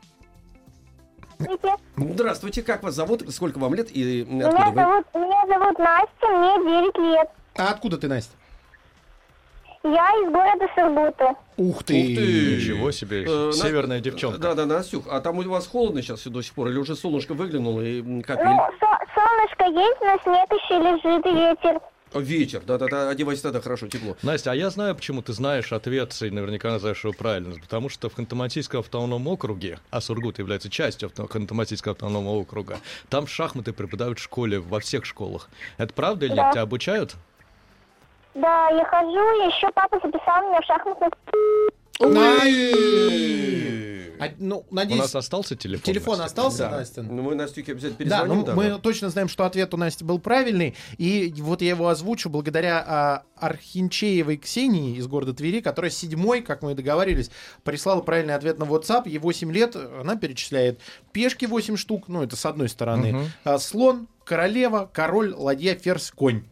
Здравствуйте. 1.38 1.76
Здравствуйте, 1.96 2.62
как 2.62 2.82
вас 2.82 2.94
зовут? 2.94 3.24
Сколько 3.32 3.58
вам 3.58 3.72
лет 3.72 3.88
и 3.90 4.24
м, 4.24 4.34
Меня 4.34 4.48
откуда 4.48 4.68
вы? 4.68 4.74
зовут, 4.74 5.06
меня 5.14 5.46
зовут 5.48 5.78
Настя, 5.78 6.28
мне 6.28 6.82
9 6.92 6.98
лет. 7.14 7.28
А 7.56 7.70
откуда 7.70 7.96
ты, 7.96 8.08
Настя? 8.08 8.32
Я 9.84 10.08
из 10.12 10.32
города 10.32 10.66
Сургута. 10.74 11.34
Ух 11.58 11.84
ты! 11.84 11.94
Ух 12.00 12.06
ты! 12.16 12.56
Ничего 12.56 12.90
себе, 12.90 13.24
Э, 13.28 13.52
северная 13.52 13.98
На- 13.98 14.02
девчонка. 14.02 14.38
Да, 14.38 14.54
да, 14.54 14.64
Настюх. 14.64 15.04
А 15.10 15.20
там 15.20 15.38
у 15.38 15.42
вас 15.42 15.66
холодно 15.66 16.00
сейчас 16.00 16.20
все 16.20 16.30
до 16.30 16.40
сих 16.40 16.54
пор? 16.54 16.68
Или 16.68 16.78
уже 16.78 16.96
солнышко 16.96 17.34
выглянуло 17.34 17.82
и 17.82 18.22
капель? 18.22 18.44
Ну, 18.46 18.56
со- 18.80 18.98
солнышко 19.14 19.64
есть, 19.66 20.00
но 20.00 20.16
снег 20.22 20.50
еще 20.50 20.78
лежит, 20.78 21.26
и 21.26 21.30
ветер. 21.34 21.80
О, 22.14 22.20
Вечер, 22.20 22.62
да-да-да, 22.64 23.10
одевайся 23.10 23.42
тогда 23.42 23.60
хорошо, 23.60 23.88
тепло. 23.88 24.16
Настя, 24.22 24.52
а 24.52 24.54
я 24.54 24.70
знаю, 24.70 24.94
почему 24.94 25.20
ты 25.20 25.32
знаешь 25.32 25.72
ответ, 25.72 26.16
и 26.22 26.30
наверняка 26.30 26.78
знаешь 26.78 27.02
его 27.02 27.12
правильно. 27.12 27.56
Потому 27.60 27.88
что 27.88 28.08
в 28.08 28.16
Ханты-Мансийском 28.16 28.78
автономном 28.78 29.26
округе, 29.26 29.80
а 29.90 30.00
Сургут 30.00 30.38
является 30.38 30.70
частью 30.70 31.08
авто- 31.08 31.26
Ханты-Мансийского 31.26 31.90
автономного 31.90 32.36
округа, 32.36 32.78
там 33.10 33.26
шахматы 33.26 33.72
преподают 33.72 34.20
в 34.20 34.22
школе, 34.22 34.60
во 34.60 34.78
всех 34.80 35.04
школах. 35.04 35.48
Это 35.76 35.92
правда 35.92 36.26
или 36.26 36.36
Да. 36.36 36.52
тебя 36.52 36.62
обучают? 36.62 37.16
Да, 38.34 38.68
я 38.70 38.84
хожу, 38.84 39.10
еще 39.46 39.70
папа 39.72 39.98
записал 40.02 40.48
меня 40.48 40.60
в 40.60 40.64
шахматный... 40.64 41.08
А, 44.20 44.28
ну, 44.38 44.64
У 44.70 44.74
надеюсь, 44.74 45.00
нас 45.02 45.14
остался 45.16 45.56
телефон? 45.56 45.84
телефон 45.92 46.18
Настя? 46.18 46.24
остался, 46.26 46.58
Да. 46.58 46.70
Настя? 46.78 47.02
Ну, 47.02 47.22
мы 47.22 47.34
Настюхе 47.34 47.72
обязательно 47.72 48.08
Да, 48.08 48.18
перезвоним. 48.22 48.44
ну, 48.46 48.54
мы 48.54 48.78
точно 48.80 49.10
знаем, 49.10 49.28
что 49.28 49.44
ответ 49.44 49.74
у 49.74 49.76
Насти 49.76 50.04
был 50.04 50.18
правильный. 50.20 50.76
И 50.98 51.34
вот 51.38 51.62
я 51.62 51.70
его 51.70 51.88
озвучу 51.88 52.30
благодаря 52.30 52.84
а, 52.86 53.22
Архинчеевой 53.36 54.36
Ксении 54.36 54.96
из 54.96 55.06
города 55.08 55.34
Твери, 55.34 55.60
которая 55.60 55.90
седьмой, 55.90 56.42
как 56.42 56.62
мы 56.62 56.72
и 56.72 56.74
договаривались, 56.74 57.30
прислала 57.64 58.02
правильный 58.02 58.34
ответ 58.34 58.58
на 58.58 58.64
WhatsApp. 58.64 59.02
Ей 59.08 59.18
8 59.18 59.52
лет, 59.52 59.74
она 59.76 60.16
перечисляет 60.16 60.80
пешки 61.12 61.44
8 61.46 61.76
штук, 61.76 62.04
ну 62.08 62.22
это 62.22 62.36
с 62.36 62.46
одной 62.46 62.68
стороны, 62.68 63.12
Мгм. 63.12 63.24
а, 63.44 63.58
слон, 63.58 64.06
королева, 64.24 64.88
король, 64.92 65.34
ладья, 65.36 65.74
ферзь, 65.74 66.12
конь. 66.12 66.44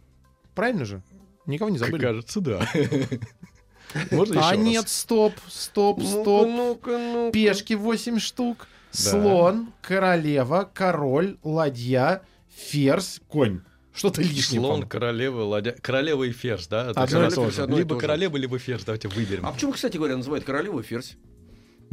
Правильно 0.55 0.85
же? 0.85 1.01
Никого 1.46 1.70
не 1.70 1.78
забыли? 1.78 2.00
Кажется, 2.00 2.40
да. 2.40 2.68
Можно 4.11 4.35
еще 4.35 4.48
А 4.48 4.57
нет, 4.57 4.88
стоп, 4.88 5.35
стоп, 5.48 6.02
стоп. 6.02 6.48
ну-ка, 6.48 6.98
ну-ка. 6.98 7.33
Пешки 7.33 7.74
8 7.74 8.18
штук, 8.18 8.68
слон, 8.90 9.72
королева, 9.83 10.70
король, 10.72 11.37
ладья, 11.42 12.22
ферзь, 12.55 13.20
конь. 13.28 13.61
Что-то 13.94 14.22
лишнее. 14.22 14.61
Слон, 14.62 14.87
королева, 14.87 15.42
ладья... 15.42 15.76
Королева 15.83 16.24
и 16.24 16.33
ферзь, 16.33 16.66
да? 16.68 16.90
Одно 16.90 17.26
и 17.26 17.31
то 17.31 17.50
же. 17.50 17.66
Либо 17.66 17.98
королева, 17.98 18.37
либо 18.38 18.59
ферзь. 18.59 18.85
Давайте 18.85 19.09
выберем. 19.09 19.44
А 19.46 19.52
почему, 19.52 19.72
кстати 19.72 19.98
говоря, 19.98 20.16
называют 20.16 20.44
королеву 20.44 20.81
и 20.81 20.83
ферзь? 20.83 21.16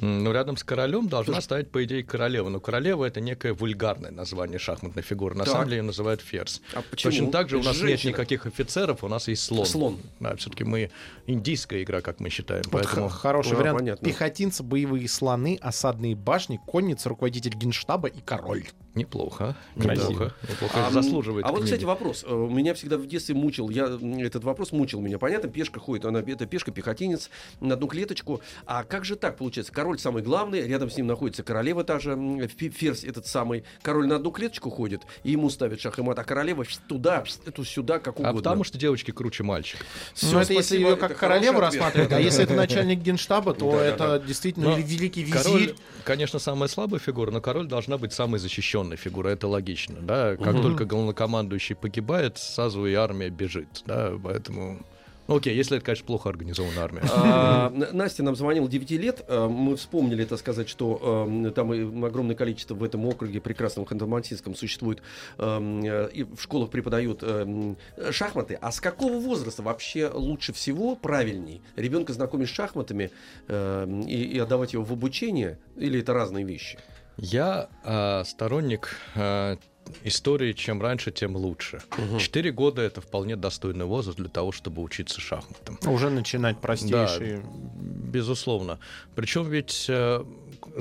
Ну, 0.01 0.31
рядом 0.31 0.55
с 0.57 0.63
королем 0.63 1.07
должна 1.07 1.41
стоять, 1.41 1.71
по 1.71 1.83
идее, 1.83 2.03
королева. 2.03 2.49
Но 2.49 2.59
королева 2.59 3.05
это 3.05 3.19
некое 3.21 3.53
вульгарное 3.53 4.11
название 4.11 4.59
шахматной 4.59 5.03
фигуры. 5.03 5.35
На 5.35 5.43
Так. 5.43 5.53
самом 5.53 5.65
деле 5.65 5.77
ее 5.77 5.83
называют 5.83 6.21
ферзь. 6.21 6.61
А 6.73 6.81
почему? 6.89 7.11
Точно 7.11 7.31
так 7.31 7.49
же 7.49 7.57
у 7.57 7.63
нас 7.63 7.75
женщина. 7.75 8.09
нет 8.09 8.17
никаких 8.17 8.45
офицеров, 8.45 9.03
у 9.03 9.07
нас 9.07 9.27
есть 9.27 9.43
слон. 9.43 9.65
Слон. 9.65 9.99
Да, 10.19 10.35
все-таки 10.35 10.63
мы 10.63 10.89
индийская 11.27 11.83
игра, 11.83 12.01
как 12.01 12.19
мы 12.19 12.29
считаем. 12.29 12.63
Вот 12.65 12.71
Поэтому 12.83 13.09
хороший 13.09 13.53
А, 13.53 13.55
вариант. 13.57 13.79
понятно. 13.79 14.07
Пехотинцы, 14.07 14.63
боевые 14.63 15.07
слоны, 15.07 15.57
осадные 15.61 16.15
башни, 16.15 16.59
конница, 16.65 17.09
руководитель 17.09 17.53
генштаба 17.55 18.07
и 18.07 18.19
король. 18.21 18.65
Неплохо. 18.95 19.55
Красиво. 19.79 20.09
Неплохо. 20.09 20.33
Неплохо. 20.49 20.87
А, 20.87 20.91
Заслуживает 20.91 21.45
А 21.45 21.49
вот, 21.49 21.57
книги. 21.59 21.65
кстати, 21.71 21.83
вопрос. 21.85 22.25
Э, 22.27 22.33
Меня 22.33 22.73
всегда 22.73 22.97
в 22.97 23.05
детстве 23.07 23.35
мучил. 23.35 23.69
Я, 23.69 23.85
этот 24.19 24.43
вопрос 24.43 24.71
мучил 24.71 24.99
меня. 25.01 25.17
Понятно, 25.19 25.49
пешка 25.49 25.79
ходит. 25.79 26.05
Она, 26.05 26.19
это 26.19 26.45
пешка, 26.45 26.71
пехотинец 26.71 27.29
на 27.59 27.75
одну 27.75 27.87
клеточку. 27.87 28.41
А 28.65 28.83
как 28.83 29.05
же 29.05 29.15
так 29.15 29.37
получается? 29.37 29.71
Король 29.71 29.99
самый 29.99 30.23
главный, 30.23 30.67
рядом 30.67 30.89
с 30.89 30.97
ним 30.97 31.07
находится 31.07 31.43
королева 31.43 31.83
та 31.83 31.99
же, 31.99 32.17
ферзь 32.57 33.03
этот 33.03 33.25
самый. 33.27 33.63
Король 33.81 34.07
на 34.07 34.15
одну 34.17 34.31
клеточку 34.31 34.69
ходит, 34.69 35.01
и 35.23 35.31
ему 35.31 35.49
ставят 35.49 35.79
шах 35.79 35.97
и 35.99 36.01
мат, 36.01 36.19
а 36.19 36.23
королева 36.23 36.65
туда, 36.87 37.23
эту 37.45 37.63
сюда, 37.63 37.99
как 37.99 38.17
А 38.17 38.19
угодно. 38.21 38.33
потому 38.41 38.63
что 38.63 38.77
девочки 38.77 39.11
круче 39.11 39.43
мальчиков. 39.43 39.85
Всё, 40.13 40.33
ну, 40.33 40.39
это 40.39 40.53
если 40.53 40.77
ее 40.77 40.95
как 40.95 41.17
королеву 41.17 41.59
рассматривать, 41.59 42.11
а 42.11 42.19
если 42.19 42.43
это 42.43 42.53
начальник 42.53 42.99
генштаба, 42.99 43.53
то 43.53 43.75
это 43.79 44.19
действительно 44.25 44.69
Но 44.71 44.77
великий 44.77 45.25
Король, 45.29 45.61
визирь. 45.61 45.75
конечно, 46.03 46.39
самая 46.39 46.67
слабая 46.69 46.99
фигура, 46.99 47.31
но 47.31 47.41
король 47.41 47.67
должна 47.67 47.97
быть 47.97 48.13
самой 48.13 48.39
защищенной 48.39 48.88
фигурой. 48.97 49.33
Это 49.33 49.47
логично, 49.47 49.95
да. 50.01 50.35
Как 50.35 50.61
только 50.61 50.85
главнокомандующий 50.85 51.75
погибает, 51.75 52.37
сразу 52.37 52.85
и 52.85 52.93
армия 52.93 53.29
бежит, 53.29 53.83
да. 53.85 54.13
Поэтому 54.23 54.79
Ну, 55.27 55.35
окей, 55.35 55.55
если 55.55 55.77
это, 55.77 55.85
конечно, 55.85 56.05
плохо 56.07 56.27
организованная 56.29 56.83
армия. 56.83 57.01
А, 57.07 57.69
Настя 57.91 58.23
нам 58.23 58.35
звонила 58.35 58.67
9 58.67 58.97
лет. 58.97 59.23
А, 59.27 59.47
Мы 59.47 59.75
вспомнили, 59.75 60.23
это 60.23 60.37
сказать, 60.37 60.67
что 60.67 61.25
эм, 61.27 61.53
там 61.53 61.71
огромное 62.03 62.35
количество 62.35 62.73
в 62.73 62.83
этом 62.83 63.05
округе 63.05 63.39
прекрасном 63.39 63.85
Ханты-Мансийском 63.85 64.55
существует. 64.55 65.03
э, 65.37 66.09
И 66.13 66.23
в 66.23 66.41
школах 66.41 66.71
преподают 66.71 67.21
эм, 67.21 67.77
шахматы. 68.09 68.57
А 68.59 68.71
с 68.71 68.81
какого 68.81 69.19
возраста 69.19 69.61
вообще 69.61 70.09
лучше 70.11 70.51
всего, 70.51 70.95
правильней, 70.95 71.61
ребенка 71.75 72.11
знакомить 72.13 72.47
с 72.49 72.51
шахматами 72.51 73.11
эм, 73.49 74.01
и, 74.01 74.15
и 74.15 74.39
отдавать 74.39 74.73
его 74.73 74.83
в 74.83 74.91
обучение? 74.91 75.59
Или 75.77 75.99
это 75.99 76.13
разные 76.15 76.43
вещи? 76.43 76.79
Я 77.21 77.69
а, 77.83 78.23
сторонник 78.23 78.95
а, 79.15 79.57
истории, 80.03 80.53
чем 80.53 80.81
раньше, 80.81 81.11
тем 81.11 81.35
лучше. 81.35 81.81
Четыре 82.19 82.51
года 82.51 82.81
это 82.81 83.01
вполне 83.01 83.35
достойный 83.35 83.85
возраст 83.85 84.17
для 84.17 84.29
того, 84.29 84.51
чтобы 84.51 84.81
учиться 84.81 85.19
шахматам. 85.19 85.77
Уже 85.85 86.09
начинать 86.09 86.59
простейшие. 86.59 87.43
Безусловно. 87.75 88.79
Причем 89.15 89.49
ведь, 89.49 89.85
э, 89.89 90.23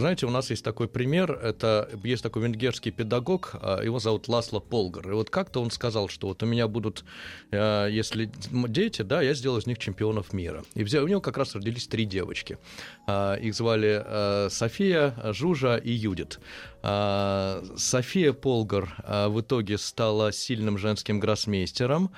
знаете, 0.01 0.27
у 0.27 0.31
нас 0.31 0.51
есть 0.51 0.65
такой 0.65 0.89
пример, 0.89 1.33
это 1.33 1.89
есть 2.05 2.23
такой 2.23 2.43
венгерский 2.43 2.91
педагог, 2.91 3.55
а, 3.55 3.83
его 3.83 3.99
зовут 3.99 4.29
Ласло 4.29 4.61
Полгар. 4.61 5.11
И 5.11 5.15
вот 5.15 5.31
как-то 5.31 5.61
он 5.61 5.71
сказал, 5.71 6.09
что 6.09 6.29
вот 6.29 6.43
у 6.43 6.47
меня 6.47 6.69
будут, 6.69 7.05
э, 7.51 7.89
если 7.91 8.31
дети, 8.69 9.03
да, 9.03 9.23
я 9.23 9.35
сделаю 9.35 9.61
из 9.61 9.67
них 9.67 9.79
чемпионов 9.79 10.33
мира. 10.33 10.65
И 10.75 10.83
у 10.83 11.09
него 11.09 11.21
как 11.21 11.37
раз 11.39 11.55
родились 11.55 11.87
три 11.87 12.05
девочки. 12.05 12.59
А, 13.07 13.35
Их 13.35 13.55
звали 13.55 14.49
София, 14.51 15.15
Жужа 15.33 15.77
и 15.77 15.91
Юдит. 15.91 16.41
А, 16.83 17.65
София 17.77 18.33
Полгар 18.33 18.95
а, 18.99 19.29
в 19.29 19.41
итоге 19.41 19.79
стала 19.79 20.33
сильным 20.33 20.79
женским 20.79 21.21
гроссмейстером. 21.21 22.11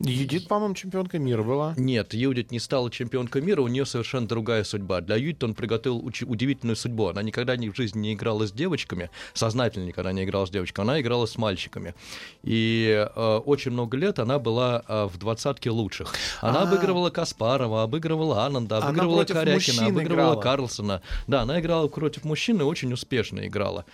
Юдит, 0.00 0.48
по-моему, 0.48 0.74
чемпионкой 0.74 1.20
мира 1.20 1.42
была. 1.42 1.74
нет, 1.76 2.12
Юдит 2.14 2.50
не 2.50 2.58
стала 2.60 2.90
чемпионкой 2.90 3.42
мира, 3.42 3.62
у 3.62 3.68
нее 3.68 3.86
совершенно 3.86 4.26
другая 4.28 4.62
судьба. 4.64 5.00
Для 5.00 5.16
Юдит 5.16 5.42
он 5.44 5.54
приготовил 5.54 5.98
удивительную 6.04 6.76
судьбу. 6.76 7.08
Она 7.08 7.22
никогда 7.22 7.56
ни 7.56 7.68
в 7.68 7.76
жизни 7.76 8.00
не 8.00 8.14
играла 8.14 8.46
с 8.46 8.52
девочками, 8.52 9.10
сознательно 9.34 9.84
никогда 9.86 10.12
не 10.12 10.24
играла 10.24 10.46
с 10.46 10.50
девочками, 10.50 10.88
она 10.88 11.00
играла 11.00 11.26
с 11.26 11.36
мальчиками. 11.38 11.94
И 12.42 13.06
э, 13.14 13.36
очень 13.44 13.70
много 13.72 13.96
лет 13.96 14.18
она 14.18 14.38
была 14.38 14.82
э, 14.86 15.04
в 15.06 15.18
двадцатке 15.18 15.70
лучших. 15.70 16.14
Она 16.40 16.62
А. 16.62 16.68
обыгрывала 16.68 17.10
Каспарова, 17.10 17.82
обыгрывала 17.82 18.44
Ананда, 18.44 18.78
обыгрывала 18.78 19.24
Корякина, 19.24 19.86
обыгрывала 19.86 20.32
играла. 20.32 20.40
Карлсона. 20.42 21.02
Да, 21.26 21.42
она 21.42 21.60
играла 21.60 21.88
против 21.88 22.24
мужчин 22.24 22.60
и 22.60 22.64
очень 22.64 22.92
успешно 22.92 23.46
играла. 23.46 23.84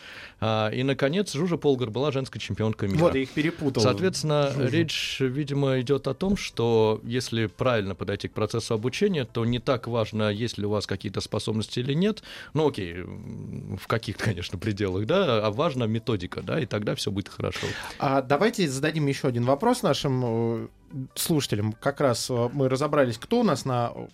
А, 0.40 0.70
и, 0.70 0.82
наконец, 0.82 1.32
Жужа 1.32 1.56
Полгар 1.56 1.90
была 1.90 2.10
женской 2.10 2.40
чемпионкой 2.40 2.88
мира. 2.88 2.98
Вот, 3.00 3.14
я 3.14 3.22
их 3.22 3.30
перепутал. 3.30 3.82
Соответственно, 3.82 4.50
Жужу. 4.52 4.68
речь, 4.68 5.16
видимо, 5.20 5.80
идет 5.80 5.91
о 6.06 6.14
том, 6.14 6.36
что 6.36 7.00
если 7.04 7.46
правильно 7.46 7.94
подойти 7.94 8.28
к 8.28 8.32
процессу 8.32 8.74
обучения, 8.74 9.24
то 9.24 9.44
не 9.44 9.58
так 9.58 9.86
важно, 9.86 10.30
есть 10.30 10.58
ли 10.58 10.66
у 10.66 10.70
вас 10.70 10.86
какие-то 10.86 11.20
способности 11.20 11.80
или 11.80 11.94
нет. 11.94 12.22
Ну, 12.54 12.68
окей, 12.68 12.96
в 13.02 13.86
каких-то, 13.86 14.24
конечно, 14.24 14.58
пределах, 14.58 15.06
да, 15.06 15.46
а 15.46 15.50
важна 15.50 15.86
методика, 15.86 16.42
да, 16.42 16.60
и 16.60 16.66
тогда 16.66 16.94
все 16.94 17.10
будет 17.10 17.28
хорошо. 17.28 17.66
А 17.98 18.22
давайте 18.22 18.68
зададим 18.68 19.06
еще 19.06 19.28
один 19.28 19.44
вопрос 19.44 19.82
нашим 19.82 20.22
э, 20.24 20.68
слушателям 21.14 21.72
как 21.72 22.00
раз 22.00 22.30
э, 22.30 22.50
мы 22.52 22.68
разобрались, 22.68 23.18
кто 23.18 23.40
у 23.40 23.42
нас 23.42 23.64
на 23.64 23.92
э, 23.94 24.06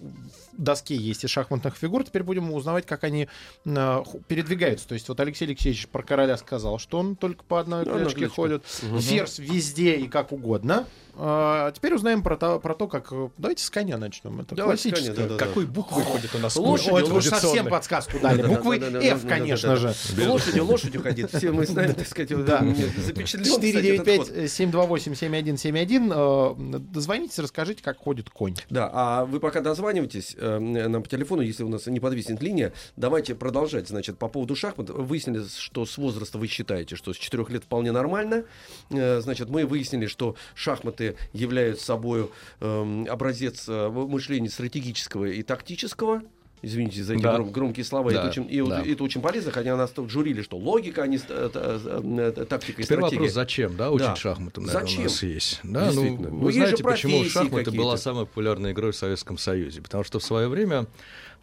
доске 0.52 0.96
есть 0.96 1.24
из 1.24 1.30
шахматных 1.30 1.76
фигур. 1.76 2.04
Теперь 2.04 2.22
будем 2.22 2.52
узнавать, 2.52 2.86
как 2.86 3.04
они 3.04 3.28
э, 3.64 4.02
передвигаются. 4.26 4.88
То 4.88 4.94
есть 4.94 5.08
вот 5.08 5.20
Алексей 5.20 5.46
Алексеевич 5.46 5.88
про 5.88 6.02
короля 6.02 6.36
сказал, 6.36 6.78
что 6.78 6.98
он 6.98 7.16
только 7.16 7.44
по 7.44 7.60
одной 7.60 7.84
да, 7.84 7.92
клеточке 7.92 8.28
ходит. 8.28 8.64
Угу. 8.82 9.00
Ферзь 9.00 9.38
везде 9.38 9.96
и 9.96 10.08
как 10.08 10.32
угодно. 10.32 10.86
А 11.20 11.72
теперь 11.72 11.94
узнаем 11.94 12.22
про 12.22 12.36
то, 12.36 12.60
про 12.60 12.76
то, 12.76 12.86
как... 12.86 13.12
Давайте 13.38 13.64
с 13.64 13.70
коня 13.70 13.98
начнем. 13.98 14.40
Это 14.40 14.54
Давай 14.54 14.76
классическое. 14.76 15.14
Коня, 15.14 15.28
да, 15.28 15.36
да, 15.36 15.44
Какой 15.44 15.66
буквы 15.66 16.00
ходит 16.02 16.32
у 16.32 16.38
нас? 16.38 16.54
Лошади, 16.54 16.90
лошади. 16.90 17.10
Вы 17.10 17.22
совсем 17.22 17.66
подсказку 17.66 18.20
дали. 18.20 18.46
Буквы 18.46 18.76
F, 18.76 19.26
конечно 19.26 19.74
же. 19.74 19.92
Лошадью, 20.16 20.64
лошадью 20.64 21.02
ходит. 21.02 21.34
Все 21.34 21.50
мы 21.50 21.66
знаем, 21.66 21.94
так 21.94 22.06
сказать, 22.06 22.28
495 22.28 24.48
728 24.48 25.14
7171 25.14 26.12
дозвонитесь, 26.68 27.38
расскажите, 27.38 27.83
как 27.83 27.98
ходит 27.98 28.31
конь. 28.31 28.54
Да, 28.70 28.90
а 28.92 29.24
вы 29.24 29.40
пока 29.40 29.61
дозваниваетесь 29.61 30.37
э, 30.38 30.57
эм, 30.57 30.72
нам 30.72 31.02
по 31.02 31.09
телефону, 31.09 31.42
если 31.42 31.62
у 31.62 31.68
нас 31.68 31.87
не 31.87 32.00
подвиснет 32.00 32.42
линия, 32.42 32.72
давайте 32.96 33.35
продолжать. 33.35 33.88
Значит, 33.88 34.18
по 34.18 34.28
поводу 34.28 34.54
шахмат. 34.57 34.90
Выяснили, 34.90 35.44
что 35.46 35.87
с 35.87 35.96
возраста 35.98 36.38
вы 36.38 36.46
считаете, 36.46 36.96
что 36.96 37.12
с 37.12 37.16
4 37.16 37.44
лет 37.48 37.64
вполне 37.64 37.92
нормально. 37.92 38.44
Э, 38.90 39.20
значит, 39.20 39.48
мы 39.48 39.66
выяснили, 39.66 40.07
что 40.07 40.37
шахматы 40.54 41.16
являются 41.33 41.87
собой 41.87 42.31
эм, 42.61 43.04
э, 43.04 43.09
образец 43.09 43.66
мышления 43.68 44.50
стратегического 44.50 45.26
и 45.26 45.42
тактического. 45.42 46.22
Извините 46.60 47.02
за 47.04 47.14
эти 47.14 47.22
Да. 47.22 47.36
гром- 47.36 47.52
громкие 47.52 47.84
слова. 47.84 48.10
Да, 48.10 48.18
Это, 48.20 48.28
очень, 48.28 48.46
и 48.50 48.60
да. 48.62 48.82
это 48.84 49.04
очень 49.04 49.20
полезно, 49.20 49.52
хотя 49.52 49.76
нас 49.76 49.90
тут 49.90 50.10
журили, 50.10 50.42
что 50.42 50.56
логика, 50.56 51.02
а 51.02 51.06
не 51.06 51.16
э, 51.16 51.20
э, 51.28 52.30
э, 52.36 52.44
тактика 52.46 52.82
и 52.82 52.84
Теперь 52.84 52.98
стратегия. 52.98 53.18
вопрос, 53.18 53.32
зачем, 53.32 53.76
да, 53.76 53.90
учить 53.90 54.06
Да. 54.08 54.16
шахматы, 54.16 54.60
наверное, 54.60 54.80
Зачем? 54.82 55.00
у 55.00 55.04
нас 55.04 55.22
есть. 55.22 55.60
Да, 55.62 55.90
ну. 55.92 56.16
Ну, 56.18 56.38
вы 56.38 56.52
знаете, 56.52 56.82
почему 56.82 57.24
шахматы 57.24 57.70
была 57.70 57.96
самой 57.96 58.26
популярной 58.26 58.72
игрой 58.72 58.92
в 58.92 58.96
Советском 58.96 59.38
Союзе? 59.38 59.82
Потому 59.82 60.02
что 60.04 60.18
в 60.18 60.24
свое 60.24 60.48
время 60.48 60.86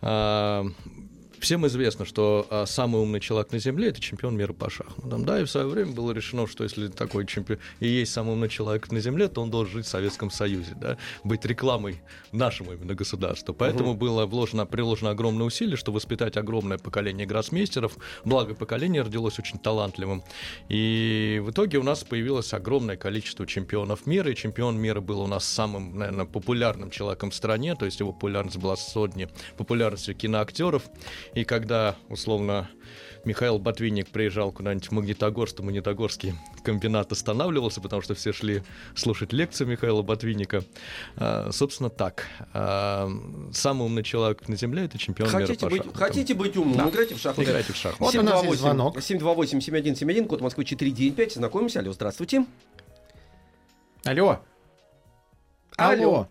а, 0.02 0.66
всем 1.40 1.66
известно, 1.68 2.06
что 2.06 2.48
а, 2.50 2.66
самый 2.66 3.02
умный 3.02 3.20
человек 3.20 3.52
на 3.52 3.60
Земле— 3.60 3.88
это 3.90 4.00
чемпион 4.00 4.36
мира 4.38 4.54
по 4.54 4.70
шахматам. 4.70 5.26
Да, 5.26 5.42
и 5.42 5.46
в 5.46 5.50
свое 5.50 5.68
время 5.68 5.92
было 5.92 6.12
решено, 6.12 6.48
что 6.48 6.64
если 6.64 6.88
такой 6.88 7.26
чемпион 7.26 7.60
и 7.80 7.88
есть 7.88 8.12
самый 8.12 8.34
умный 8.34 8.50
человек 8.50 8.92
на 8.92 9.00
Земле, 9.00 9.28
то 9.28 9.42
он 9.42 9.52
должен 9.52 9.74
жить 9.76 9.86
в 9.86 9.90
Советском 9.90 10.32
Союзе, 10.32 10.76
да, 10.80 10.98
быть 11.24 11.46
рекламой 11.46 12.02
нашему 12.32 12.74
именно 12.74 12.96
государству. 12.96 13.54
Поэтому 13.54 13.94
было 13.94 14.26
вложено, 14.26 14.66
приложено 14.66 15.12
огромное 15.12 15.46
усилие, 15.46 15.78
чтобы 15.78 15.96
воспитать 15.96 16.38
огромное 16.38 16.78
поколение 16.78 17.26
гроссмейстеров. 17.26 17.98
Благо, 18.24 18.54
поколение 18.56 19.02
родилось 19.02 19.40
очень 19.40 19.60
талантливым. 19.60 20.24
И 20.70 21.42
в 21.44 21.52
итоге 21.52 21.78
у 21.78 21.84
нас 21.84 22.04
появилось 22.04 22.54
огромное 22.54 22.98
количество 22.98 23.46
чемпионов 23.46 24.06
мира, 24.06 24.32
и 24.32 24.36
чемпион 24.36 24.78
мира 24.78 25.02
был 25.02 25.22
у 25.22 25.28
нас 25.28 25.46
самым, 25.46 25.98
наверное, 25.98 26.26
популярным 26.26 26.90
человеком 26.92 27.32
в 27.32 27.36
стране, 27.36 27.76
то 27.76 27.86
есть 27.86 28.00
его 28.00 28.12
популярность 28.12 28.58
была 28.58 28.76
сотни 28.76 29.30
популярностью 29.58 30.16
киноактеров. 30.16 30.84
И 31.36 31.44
когда, 31.44 31.96
условно, 32.10 32.70
Михаил 33.26 33.60
Ботвинник 33.60 34.08
приезжал 34.08 34.54
куда-нибудь 34.54 34.88
в 34.88 34.92
Магнитогорск, 34.92 35.58
то 35.58 35.64
Магнитогорский 35.64 36.34
комбинат 36.64 37.12
останавливался, 37.12 37.82
потому 37.82 38.02
что 38.02 38.16
все 38.16 38.32
шли 38.32 38.64
слушать 38.96 39.34
лекцию 39.34 39.68
Михаила 39.68 40.02
Ботвинника. 40.02 40.64
А, 41.18 41.50
собственно, 41.52 41.90
так. 41.90 42.28
А, 42.54 43.10
самый 43.52 43.86
умный 43.86 44.04
человек 44.04 44.48
на 44.48 44.56
Земле— 44.56 44.86
это 44.86 44.98
чемпион 44.98 45.30
мира 45.30 45.42
Хотите 45.42 45.60
по 45.66 45.70
быть, 45.70 45.78
шахматам. 45.80 46.02
хотите 46.02 46.34
быть 46.36 46.58
умным, 46.58 46.90
играйте 46.90 47.16
в 47.16 47.20
шахматы. 47.20 47.50
Играйте 47.50 47.74
в 47.74 47.76
шахматы. 47.76 48.04
Вот 48.04 48.16
у 48.16 48.22
нас 48.26 48.44
есть 48.46 48.60
звонок. 48.60 48.98
728-7171, 48.98 50.28
код 50.28 50.40
Москвы 50.42 50.64
495. 50.64 51.34
Знакомимся. 51.34 51.80
Алло, 51.80 51.92
здравствуйте. 51.92 52.46
Алло. 54.06 54.40
Алло. 55.76 56.04
Алло. 56.04 56.28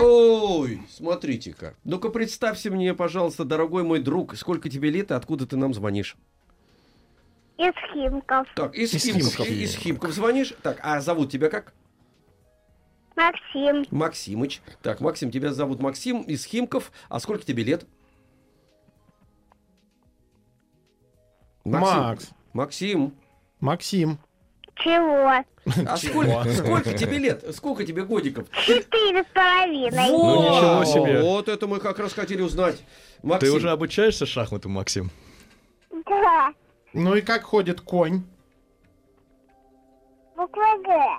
Ой, 0.00 0.82
смотрите-ка. 0.88 1.74
Ну-ка 1.84 2.08
представься 2.10 2.70
мне, 2.70 2.94
пожалуйста, 2.94 3.44
дорогой 3.44 3.82
мой 3.82 4.00
друг, 4.00 4.36
сколько 4.36 4.68
тебе 4.68 4.90
лет 4.90 5.10
и 5.10 5.14
откуда 5.14 5.46
ты 5.46 5.56
нам 5.56 5.74
звонишь? 5.74 6.16
Из 7.56 7.72
Химков. 7.92 8.48
Так, 8.56 8.74
из, 8.74 8.92
Из 8.92 9.04
Химков. 9.04 9.34
Химков. 9.34 9.48
Из 9.48 9.76
Химков 9.76 10.12
звонишь. 10.12 10.54
Так, 10.62 10.80
а 10.82 11.00
зовут 11.00 11.30
тебя 11.30 11.48
как? 11.50 11.72
Максим. 13.14 13.84
Максимыч. 13.90 14.60
Так, 14.82 15.00
Максим, 15.00 15.30
тебя 15.30 15.52
зовут 15.52 15.80
Максим 15.80 16.22
из 16.22 16.44
Химков. 16.44 16.90
А 17.08 17.20
сколько 17.20 17.44
тебе 17.44 17.62
лет? 17.62 17.86
Макс. 21.64 22.30
Максим. 22.52 23.14
Максим. 23.60 24.18
Чего? 24.76 25.42
А 25.88 25.96
сколько, 25.96 26.44
сколько 26.52 26.92
тебе 26.94 27.18
лет? 27.18 27.44
Сколько 27.54 27.84
тебе 27.86 28.04
годиков? 28.04 28.46
Четыре 28.66 29.22
с 29.22 29.26
половиной. 29.32 30.08
Ну, 30.10 30.42
ничего 30.42 30.84
себе. 30.84 31.22
Вот 31.22 31.48
это 31.48 31.66
мы 31.66 31.78
как 31.78 31.98
раз 31.98 32.12
хотели 32.12 32.42
узнать. 32.42 32.76
Ты 33.22 33.26
Максим, 33.26 33.54
уже 33.54 33.70
обучаешься 33.70 34.26
шахматам, 34.26 34.72
Максим? 34.72 35.10
Да. 36.06 36.52
Ну 36.92 37.14
и 37.14 37.20
как 37.22 37.44
ходит 37.44 37.80
конь? 37.80 38.24
Буква 40.36 40.78
Г. 40.84 41.18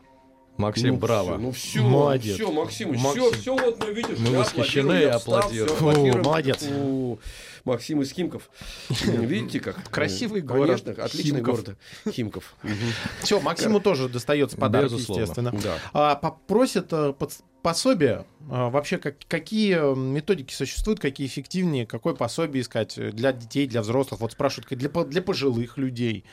Максим, 0.57 0.93
ну, 0.93 0.97
браво. 0.97 1.31
всё, 1.33 1.37
ну 1.37 1.51
все, 1.51 1.81
Молодец. 1.81 2.35
все, 2.35 2.51
Максимыч, 2.51 3.01
Максим. 3.01 3.23
все, 3.23 3.31
все, 3.41 3.55
вот 3.57 3.83
мы 3.83 3.91
видишь, 3.93 4.17
Мы 4.19 4.37
восхищены 4.37 5.03
и 5.03 5.11
встал, 5.11 5.37
аплодируем. 5.39 5.67
всё, 5.67 5.75
Фу, 5.75 5.89
аплодируем. 5.89 6.23
молодец. 6.25 6.63
Фу, 6.63 7.19
Максим 7.65 8.01
из 8.01 8.11
Химков. 8.11 8.49
Видите 8.89 9.59
как? 9.59 9.89
Красивый 9.89 10.41
Ну, 10.41 10.47
город. 10.47 10.81
Конечно, 10.83 11.03
отличный 11.03 11.41
город. 11.41 11.77
Химков. 12.07 12.55
Все, 13.21 13.39
Максиму 13.41 13.79
тоже 13.79 14.07
достается 14.07 14.55
подарок, 14.55 14.91
естественно. 14.91 15.53
А, 15.93 16.15
попросят 16.15 16.87
э, 16.91 17.13
пособие. 17.61 18.25
А, 18.49 18.69
вообще, 18.69 18.99
как, 18.99 19.15
какие 19.27 19.77
э, 19.77 19.95
методики 19.95 20.53
существуют, 20.53 20.99
какие 20.99 21.25
эффективнее, 21.25 21.87
какое 21.87 22.13
пособие 22.13 22.61
искать 22.61 22.97
э, 22.97 23.11
для 23.11 23.33
детей, 23.33 23.67
для 23.67 23.81
взрослых? 23.81 24.21
Вот 24.21 24.33
спрашивают, 24.33 24.69
для 24.69 25.21
пожилых 25.21 25.77
людей. 25.77 26.23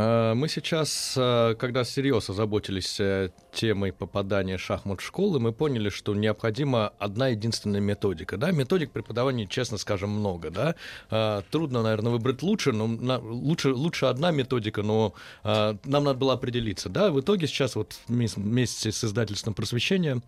А, 0.00 0.34
Мы 0.34 0.48
сейчас, 0.48 1.14
а, 1.18 1.56
когда 1.56 1.82
серьезно 1.82 2.32
заботились 2.32 3.00
э, 3.00 3.30
темой 3.52 3.92
попадания 3.92 4.56
шахмат 4.56 5.00
в 5.00 5.04
школы, 5.04 5.40
мы 5.40 5.52
поняли, 5.52 5.88
что 5.88 6.14
необходима 6.14 6.92
одна 7.00 7.28
единственная 7.28 7.80
методика. 7.80 8.36
Да? 8.36 8.52
Методик 8.52 8.92
преподавания, 8.92 9.48
честно 9.48 9.76
скажем, 9.76 10.10
много. 10.10 10.50
Да? 10.50 11.42
Трудно, 11.50 11.82
наверное, 11.82 12.12
выбрать 12.12 12.42
лучше, 12.42 12.70
но 12.70 12.86
лучше, 13.18 13.72
лучше 13.72 14.06
одна 14.06 14.30
методика, 14.30 14.82
но 14.82 15.14
нам 15.42 15.80
надо 15.84 16.14
было 16.14 16.34
определиться. 16.34 16.88
Да? 16.88 17.10
В 17.10 17.20
итоге 17.20 17.48
сейчас 17.48 17.74
вот 17.74 17.98
вмес- 18.06 18.36
вместе 18.36 18.92
с 18.92 19.02
издательством 19.02 19.54
просвещения 19.54 20.22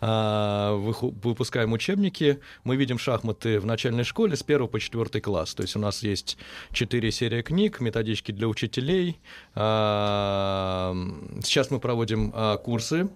выпускаем 0.00 1.72
учебники. 1.72 2.38
Мы 2.62 2.76
видим 2.76 2.98
шахматы 2.98 3.58
в 3.58 3.66
начальной 3.66 4.04
школе 4.04 4.36
с 4.36 4.42
1 4.42 4.68
по 4.68 4.78
4 4.78 5.20
класс. 5.20 5.54
То 5.54 5.62
есть 5.62 5.74
у 5.74 5.80
нас 5.80 6.04
есть 6.04 6.36
4 6.72 7.10
серии 7.10 7.42
книг, 7.42 7.80
методички 7.80 8.30
для 8.30 8.46
учителей. 8.46 9.15
А, 9.54 10.94
Сейчас 11.42 11.70
мы 11.70 11.80
проводим 11.80 12.32
а, 12.34 12.56
курсы, 12.58 13.08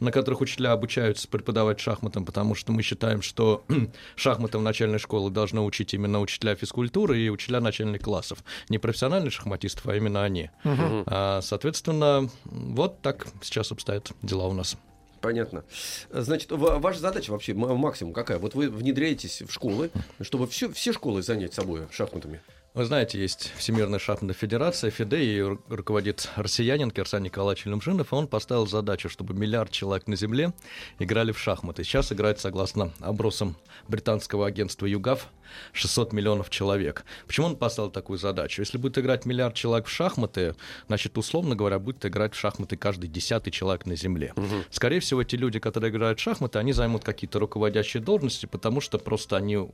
на 0.00 0.12
которых 0.12 0.40
учителя 0.40 0.72
обучаются 0.72 1.28
преподавать 1.28 1.80
шахматам, 1.80 2.24
потому 2.24 2.54
что 2.54 2.72
мы 2.72 2.82
считаем, 2.82 3.22
что 3.22 3.64
шахматам 4.16 4.62
начальной 4.62 4.98
школы 4.98 5.30
должны 5.30 5.60
учить 5.60 5.94
именно 5.94 6.20
учителя 6.20 6.54
физкультуры 6.54 7.18
и 7.18 7.28
учителя 7.30 7.60
начальных 7.60 8.02
классов. 8.02 8.38
Не 8.68 8.78
профессиональных 8.78 9.32
шахматистов, 9.32 9.86
а 9.86 9.96
именно 9.96 10.22
они. 10.24 10.50
А, 10.64 11.40
Соответственно, 11.42 12.28
вот 12.44 13.00
так 13.02 13.26
сейчас 13.42 13.72
обстоят 13.72 14.12
дела 14.22 14.46
у 14.46 14.52
нас. 14.52 14.76
Понятно. 15.22 15.64
Значит, 16.10 16.52
ва- 16.52 16.78
ваша 16.78 17.00
задача 17.00 17.30
вообще 17.32 17.54
максимум 17.54 18.12
какая? 18.12 18.38
Вот 18.38 18.54
вы 18.54 18.68
внедряетесь 18.68 19.42
в 19.42 19.52
школы, 19.52 19.90
чтобы 20.20 20.46
все, 20.46 20.70
все 20.70 20.92
школы 20.92 21.22
занять 21.22 21.54
собой 21.54 21.82
шахматами. 21.90 22.40
Вы 22.76 22.84
знаете, 22.84 23.18
есть 23.18 23.52
Всемирная 23.56 23.98
шахматная 23.98 24.34
федерация, 24.34 24.90
ФИДЕ, 24.90 25.24
и 25.24 25.38
ру- 25.38 25.58
руководит 25.70 26.28
россиянин 26.36 26.90
Кирсан 26.90 27.22
Николаевич 27.22 27.66
Илюмжинов, 27.66 28.12
и 28.12 28.14
он 28.14 28.28
поставил 28.28 28.66
задачу, 28.66 29.08
чтобы 29.08 29.32
миллиард 29.32 29.70
человек 29.70 30.06
на 30.06 30.14
Земле 30.14 30.52
играли 30.98 31.32
в 31.32 31.38
шахматы. 31.38 31.84
Сейчас 31.84 32.12
играет, 32.12 32.38
согласно 32.38 32.92
опросам 33.00 33.56
британского 33.88 34.46
агентства 34.46 34.84
ЮГАФ, 34.84 35.26
600 35.72 36.12
миллионов 36.12 36.50
человек. 36.50 37.06
Почему 37.26 37.46
он 37.46 37.56
поставил 37.56 37.90
такую 37.90 38.18
задачу? 38.18 38.60
Если 38.60 38.76
будет 38.76 38.98
играть 38.98 39.24
миллиард 39.24 39.54
человек 39.54 39.86
в 39.86 39.90
шахматы, 39.90 40.54
значит, 40.86 41.16
условно 41.16 41.56
говоря, 41.56 41.78
будет 41.78 42.04
играть 42.04 42.34
в 42.34 42.38
шахматы 42.38 42.76
каждый 42.76 43.08
десятый 43.08 43.52
человек 43.52 43.86
на 43.86 43.96
Земле. 43.96 44.34
Скорее 44.68 45.00
всего, 45.00 45.22
те 45.22 45.38
люди, 45.38 45.58
которые 45.60 45.90
играют 45.90 46.18
в 46.18 46.22
шахматы, 46.22 46.58
они 46.58 46.74
займут 46.74 47.04
какие-то 47.04 47.38
руководящие 47.38 48.02
должности, 48.02 48.44
потому 48.44 48.82
что 48.82 48.98
просто 48.98 49.38
они 49.38 49.66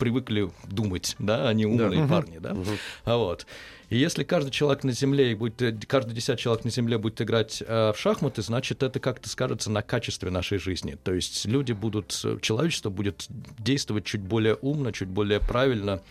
привыкли 0.00 0.50
думать, 0.64 1.14
да, 1.20 1.48
они 1.48 1.66
умные 1.66 2.08
парни, 2.08 2.38
да. 2.38 2.56
А 3.04 3.16
вот. 3.16 3.46
И 3.90 3.98
если 3.98 4.22
каждый 4.22 4.50
человек 4.52 4.84
на 4.84 4.92
Земле, 4.92 5.34
будет, 5.34 5.60
э, 5.60 5.76
каждый 5.86 6.14
десятый 6.14 6.40
человек 6.40 6.64
на 6.64 6.70
Земле 6.70 6.96
будет 6.96 7.20
играть 7.20 7.60
э, 7.66 7.92
в 7.92 7.98
шахматы, 7.98 8.40
значит, 8.40 8.84
это 8.84 9.00
как-то 9.00 9.28
скажется 9.28 9.68
на 9.68 9.82
качестве 9.82 10.30
нашей 10.30 10.58
жизни. 10.58 10.96
То 11.02 11.12
есть 11.12 11.44
люди 11.44 11.72
будут, 11.72 12.18
э, 12.24 12.38
человечество 12.40 12.88
будет 12.90 13.26
действовать 13.58 14.04
чуть 14.04 14.20
более 14.20 14.54
умно, 14.54 14.92
чуть 14.92 15.08
более 15.08 15.40
правильно. 15.40 16.02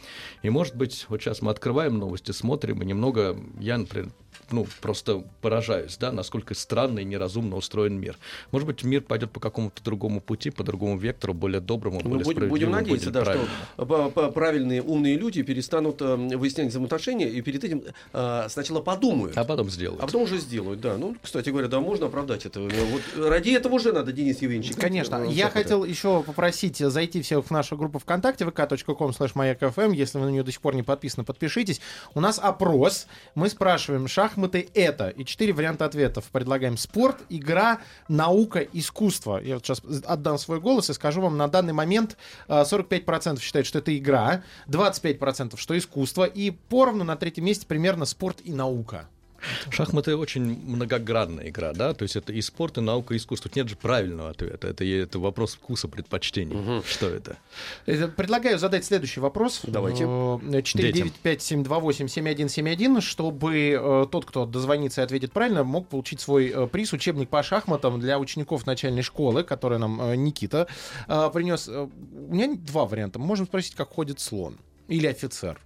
И, 0.44 0.50
может 0.50 0.76
быть, 0.76 1.06
вот 1.08 1.22
сейчас 1.22 1.42
мы 1.42 1.52
открываем 1.52 1.98
новости, 1.98 2.34
смотрим, 2.34 2.82
и 2.82 2.86
немного, 2.86 3.38
я, 3.62 3.78
например, 3.78 4.12
ну, 4.52 4.68
просто 4.82 5.24
поражаюсь, 5.42 5.98
да, 5.98 6.12
насколько 6.12 6.54
странно 6.54 7.00
и 7.00 7.04
неразумно 7.06 7.56
устроен 7.56 8.00
мир. 8.00 8.18
Может 8.52 8.68
быть, 8.68 8.84
мир 8.84 9.02
пойдет 9.02 9.32
по 9.32 9.40
какому-то 9.40 9.84
другому 9.84 10.22
пути, 10.22 10.50
по 10.50 10.64
другому 10.64 10.98
вектору, 10.98 11.34
более 11.34 11.62
доброму, 11.62 12.00
Ну, 12.04 12.10
более 12.10 12.26
будем, 12.26 12.50
будем 12.50 12.70
справедливому, 12.70 12.76
надеяться, 12.76 13.12
более 13.12 13.26
да, 13.26 13.26
правильному. 13.26 14.12
что 14.12 14.32
правильные 14.32 14.82
умные 14.82 15.18
люди 15.18 15.42
перестанут 15.44 16.02
э, 16.02 16.16
выяснять 16.16 16.68
взаимоотношения 16.70 17.28
и 17.30 17.42
перед 17.42 17.64
этим 17.64 17.84
э, 18.14 18.46
сначала 18.50 18.82
подумают. 18.82 19.38
А 19.38 19.44
потом 19.44 19.70
сделают. 19.70 20.02
А 20.04 20.06
потом 20.06 20.24
уже 20.24 20.38
сделают, 20.38 20.82
да. 20.82 20.98
Ну, 20.98 21.16
кстати 21.22 21.50
говоря, 21.50 21.68
да, 21.68 21.80
можно 21.80 22.08
оправдать 22.08 22.46
это. 22.46 22.60
Вот 22.62 23.02
ради 23.18 23.52
этого 23.52 23.76
уже 23.76 23.92
надо, 23.94 24.12
Денис 24.12 24.42
Евгеньевич. 24.42 24.72
играть, 24.72 24.82
Конечно. 24.84 25.16
э, 25.16 25.28
Я 25.32 25.46
шахматы. 25.46 25.64
хотел 25.64 25.84
еще 25.84 26.24
попросить 26.24 26.78
зайти 26.78 27.22
всех 27.22 27.46
в 27.46 27.52
нашу 27.52 27.78
группу 27.78 28.00
ВКонтакте, 28.00 28.46
vk.com 28.46 29.12
slash. 29.12 29.96
Если 29.96 30.18
вы 30.18 30.26
на 30.26 30.30
нее 30.30 30.44
до 30.44 30.52
сих 30.52 30.62
пор 30.62 30.76
не 30.76 30.84
подписаны, 30.84 31.24
подпишитесь. 31.24 31.82
У 32.14 32.20
нас 32.22 32.40
опрос. 32.40 33.08
Мы 33.36 33.50
спрашиваем, 33.50 34.08
шахматы 34.40 34.70
это? 34.74 35.10
И 35.10 35.26
четыре 35.26 35.54
варианта 35.54 35.86
ответов. 35.86 36.26
Предлагаем 36.32 36.78
спорт, 36.78 37.18
игра, 37.30 37.80
наука, 38.08 38.60
искусство. 38.60 39.42
Я 39.42 39.56
вот 39.56 39.66
сейчас 39.66 39.82
отдам 40.06 40.38
свой 40.38 40.60
голос 40.60 40.90
и 40.90 40.94
скажу 40.94 41.22
вам, 41.22 41.38
на 41.38 41.48
данный 41.48 41.74
момент 41.74 42.18
э, 42.48 42.62
45% 42.62 43.40
считают, 43.42 43.68
что 43.68 43.80
это 43.80 43.96
игра, 43.98 44.44
25% 44.68 45.58
что 45.58 45.78
искусство, 45.78 46.24
и 46.24 46.52
поровну 46.52 47.04
на 47.04 47.16
третьем 47.16 47.46
месте 47.46 47.66
примерно 47.68 48.06
спорт 48.06 48.40
и 48.44 48.52
наука. 48.52 49.08
Шахматы 49.70 50.16
очень 50.16 50.44
многогранная 50.44 51.50
игра, 51.50 51.74
да, 51.74 51.94
то 51.94 52.04
есть 52.04 52.16
это 52.16 52.34
и 52.34 52.42
спорт, 52.42 52.78
и 52.78 52.82
наука, 52.82 53.14
и 53.14 53.18
искусство. 53.18 53.50
Тут 53.50 53.56
нет 53.56 53.70
же 53.70 53.76
правильного 53.76 54.30
ответа. 54.30 54.68
Это, 54.68 54.84
это 54.84 55.20
вопрос 55.20 55.56
вкуса, 55.56 55.88
предпочтений. 55.88 56.82
Что 56.86 57.08
это? 57.08 57.38
Э, 57.86 58.08
Предлагаю 58.08 58.60
задать 58.60 58.86
следующий 58.86 59.20
вопрос. 59.20 59.62
Давайте. 59.64 60.04
Э, 60.04 60.08
495-728-7171, 60.08 63.02
чтобы 63.02 63.78
э, 63.80 64.06
тот, 64.12 64.26
кто 64.26 64.46
дозвонится 64.46 65.02
и 65.02 65.04
ответит 65.04 65.32
правильно, 65.32 65.64
мог 65.64 65.88
получить 65.88 66.22
свой 66.22 66.50
э, 66.50 66.68
приз, 66.68 66.94
учебник 66.94 67.30
по 67.30 67.44
шахматам 67.44 68.00
для 68.00 68.20
учеников 68.20 68.66
начальной 68.66 69.02
школы, 69.02 69.44
который 69.44 69.80
нам 69.80 70.02
э, 70.02 70.16
Никита 70.16 70.68
э, 71.08 71.30
принес. 71.34 71.68
Э, 71.68 71.88
У 72.30 72.34
меня 72.34 72.56
два 72.56 72.86
варианта. 72.86 73.20
Мы 73.20 73.30
Можем 73.30 73.46
спросить, 73.46 73.76
как 73.76 73.90
ходит 73.90 74.20
слон 74.20 74.58
или 74.88 75.06
офицер. 75.08 75.60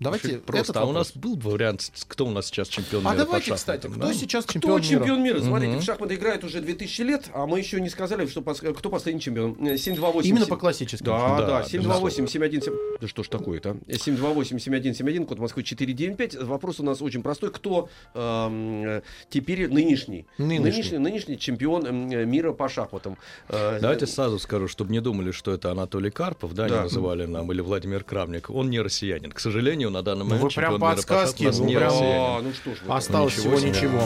Давайте 0.00 0.28
Очень 0.28 0.38
просто. 0.40 0.62
этот 0.72 0.76
А 0.76 0.84
у 0.84 0.92
нас 0.92 1.12
был 1.14 1.36
бы 1.36 1.50
вариант, 1.50 1.90
кто 2.08 2.26
у 2.26 2.30
нас 2.30 2.46
сейчас 2.46 2.68
чемпион 2.68 3.06
А 3.06 3.12
мира 3.14 3.24
давайте, 3.24 3.50
по 3.50 3.56
кстати, 3.56 3.82
шахматам, 3.82 4.00
кто 4.00 4.12
да? 4.12 4.18
сейчас 4.20 4.44
Кто 4.44 4.52
чемпион, 4.54 4.82
чемпион 4.82 5.22
мира? 5.22 5.40
Смотрите, 5.40 5.72
Мгм. 5.72 5.80
в 5.80 5.84
шахматы 5.84 6.14
играют 6.14 6.44
уже 6.44 6.60
2000 6.60 7.00
лет, 7.02 7.30
а 7.34 7.46
мы 7.46 7.58
еще 7.58 7.80
не 7.80 7.88
сказали, 7.88 8.26
что 8.26 8.40
пос- 8.40 8.72
кто 8.74 8.90
последний 8.90 9.20
чемпион. 9.20 9.56
Э, 9.66 9.76
728. 9.76 10.28
Именно 10.30 10.46
по 10.46 10.56
классическим. 10.56 11.06
Да, 11.06 11.18
Да, 11.38 11.40
да, 11.40 11.46
да, 11.46 11.62
728 11.64 12.26
71 12.28 12.60
Да 13.00 13.08
что 13.08 13.22
ж 13.22 13.28
такое-то? 13.28 13.76
728 13.88 14.58
7171 14.58 15.26
код 15.26 15.38
Москвы 15.38 15.62
495. 15.62 16.34
Вопрос 16.44 16.80
у 16.80 16.82
нас 16.84 17.02
очень 17.02 17.22
простой. 17.22 17.50
Кто 17.50 17.88
эм, 18.14 18.84
э, 18.84 19.02
теперь 19.30 19.68
нынешний? 19.68 20.26
Нынешний. 20.38 20.58
Нынешний, 20.70 20.98
нынешний 20.98 21.38
чемпион 21.38 21.86
эм, 21.86 22.10
э, 22.10 22.24
мира 22.24 22.52
по 22.52 22.68
шахматам. 22.68 23.16
Э, 23.48 23.78
Давайте 23.80 24.06
сразу 24.06 24.38
скажу, 24.38 24.68
чтобы 24.68 24.92
не 24.92 25.00
думали, 25.00 25.30
что 25.32 25.52
это 25.52 25.70
Анатолий 25.70 26.10
Карпов, 26.10 26.54
да, 26.54 26.68
Да. 26.68 26.76
не 26.76 26.82
называли 26.84 27.26
нам, 27.26 27.50
или 27.52 27.60
Владимир 27.60 28.04
Крамник. 28.04 28.50
Он 28.50 28.70
не 28.70 28.80
россиянин. 28.80 29.32
К 29.32 29.40
сожалению, 29.40 29.87
на 29.90 30.02
данный 30.02 30.24
Ну, 30.24 30.30
момент 30.30 30.42
вы 30.42 30.50
прям 30.50 30.80
подсказки, 30.80 31.44
ну, 31.44 31.64
не 31.64 31.76
прям-. 31.76 31.92
А, 31.92 32.40
ну 32.42 32.52
что 32.52 32.74
ж 32.74 32.78
вы 32.82 32.94
Осталось 32.94 33.36
Ничего 33.36 33.56
всего 33.56 33.68
ничего. 33.68 34.02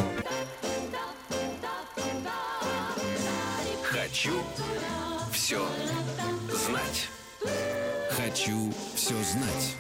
Хочу 3.83 4.33
все 5.33 5.61
знать. 6.51 7.09
Хочу 8.11 8.73
все 8.95 9.15
знать. 9.15 9.77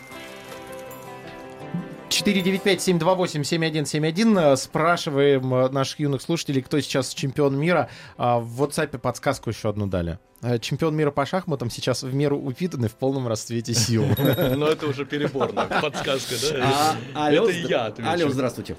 495-728-7171. 2.12 4.52
Э, 4.52 4.56
Спрашиваем 4.56 5.54
э, 5.54 5.68
наших 5.70 6.00
юных 6.00 6.20
слушателей, 6.22 6.62
кто 6.62 6.80
сейчас 6.80 7.12
чемпион 7.14 7.56
мира. 7.58 7.88
А 8.16 8.38
В 8.38 8.62
WhatsApp 8.62 8.96
подсказку 8.98 9.50
еще 9.50 9.68
одну 9.70 9.86
дали. 9.86 10.18
Э, 10.42 10.58
Чемпион 10.58 10.94
мира 10.96 11.10
по 11.10 11.24
шахматам 11.26 11.70
сейчас 11.70 12.02
в 12.02 12.14
меру 12.14 12.38
упитанный 12.38 12.88
в 12.88 12.94
полном 12.94 13.28
расцвете 13.28 13.74
сил. 13.74 14.04
Но 14.56 14.68
это 14.68 14.86
уже 14.86 15.04
переборно. 15.06 15.66
Подсказка, 15.80 16.34
да? 16.52 16.96
А, 17.14 17.32
Это 17.32 17.50
я 17.50 17.86
отвечу. 17.86 18.10
Алло, 18.10 18.28
здравствуйте. 18.28 18.76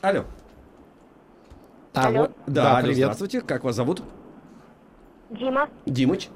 Алло. 0.00 0.24
Алло. 1.94 2.28
Да, 2.46 2.46
Да, 2.46 2.78
алло, 2.78 2.92
здравствуйте. 2.92 3.40
Как 3.40 3.64
вас 3.64 3.76
зовут? 3.76 4.02
Дима. 5.30 5.68
Димыч. 5.86 6.28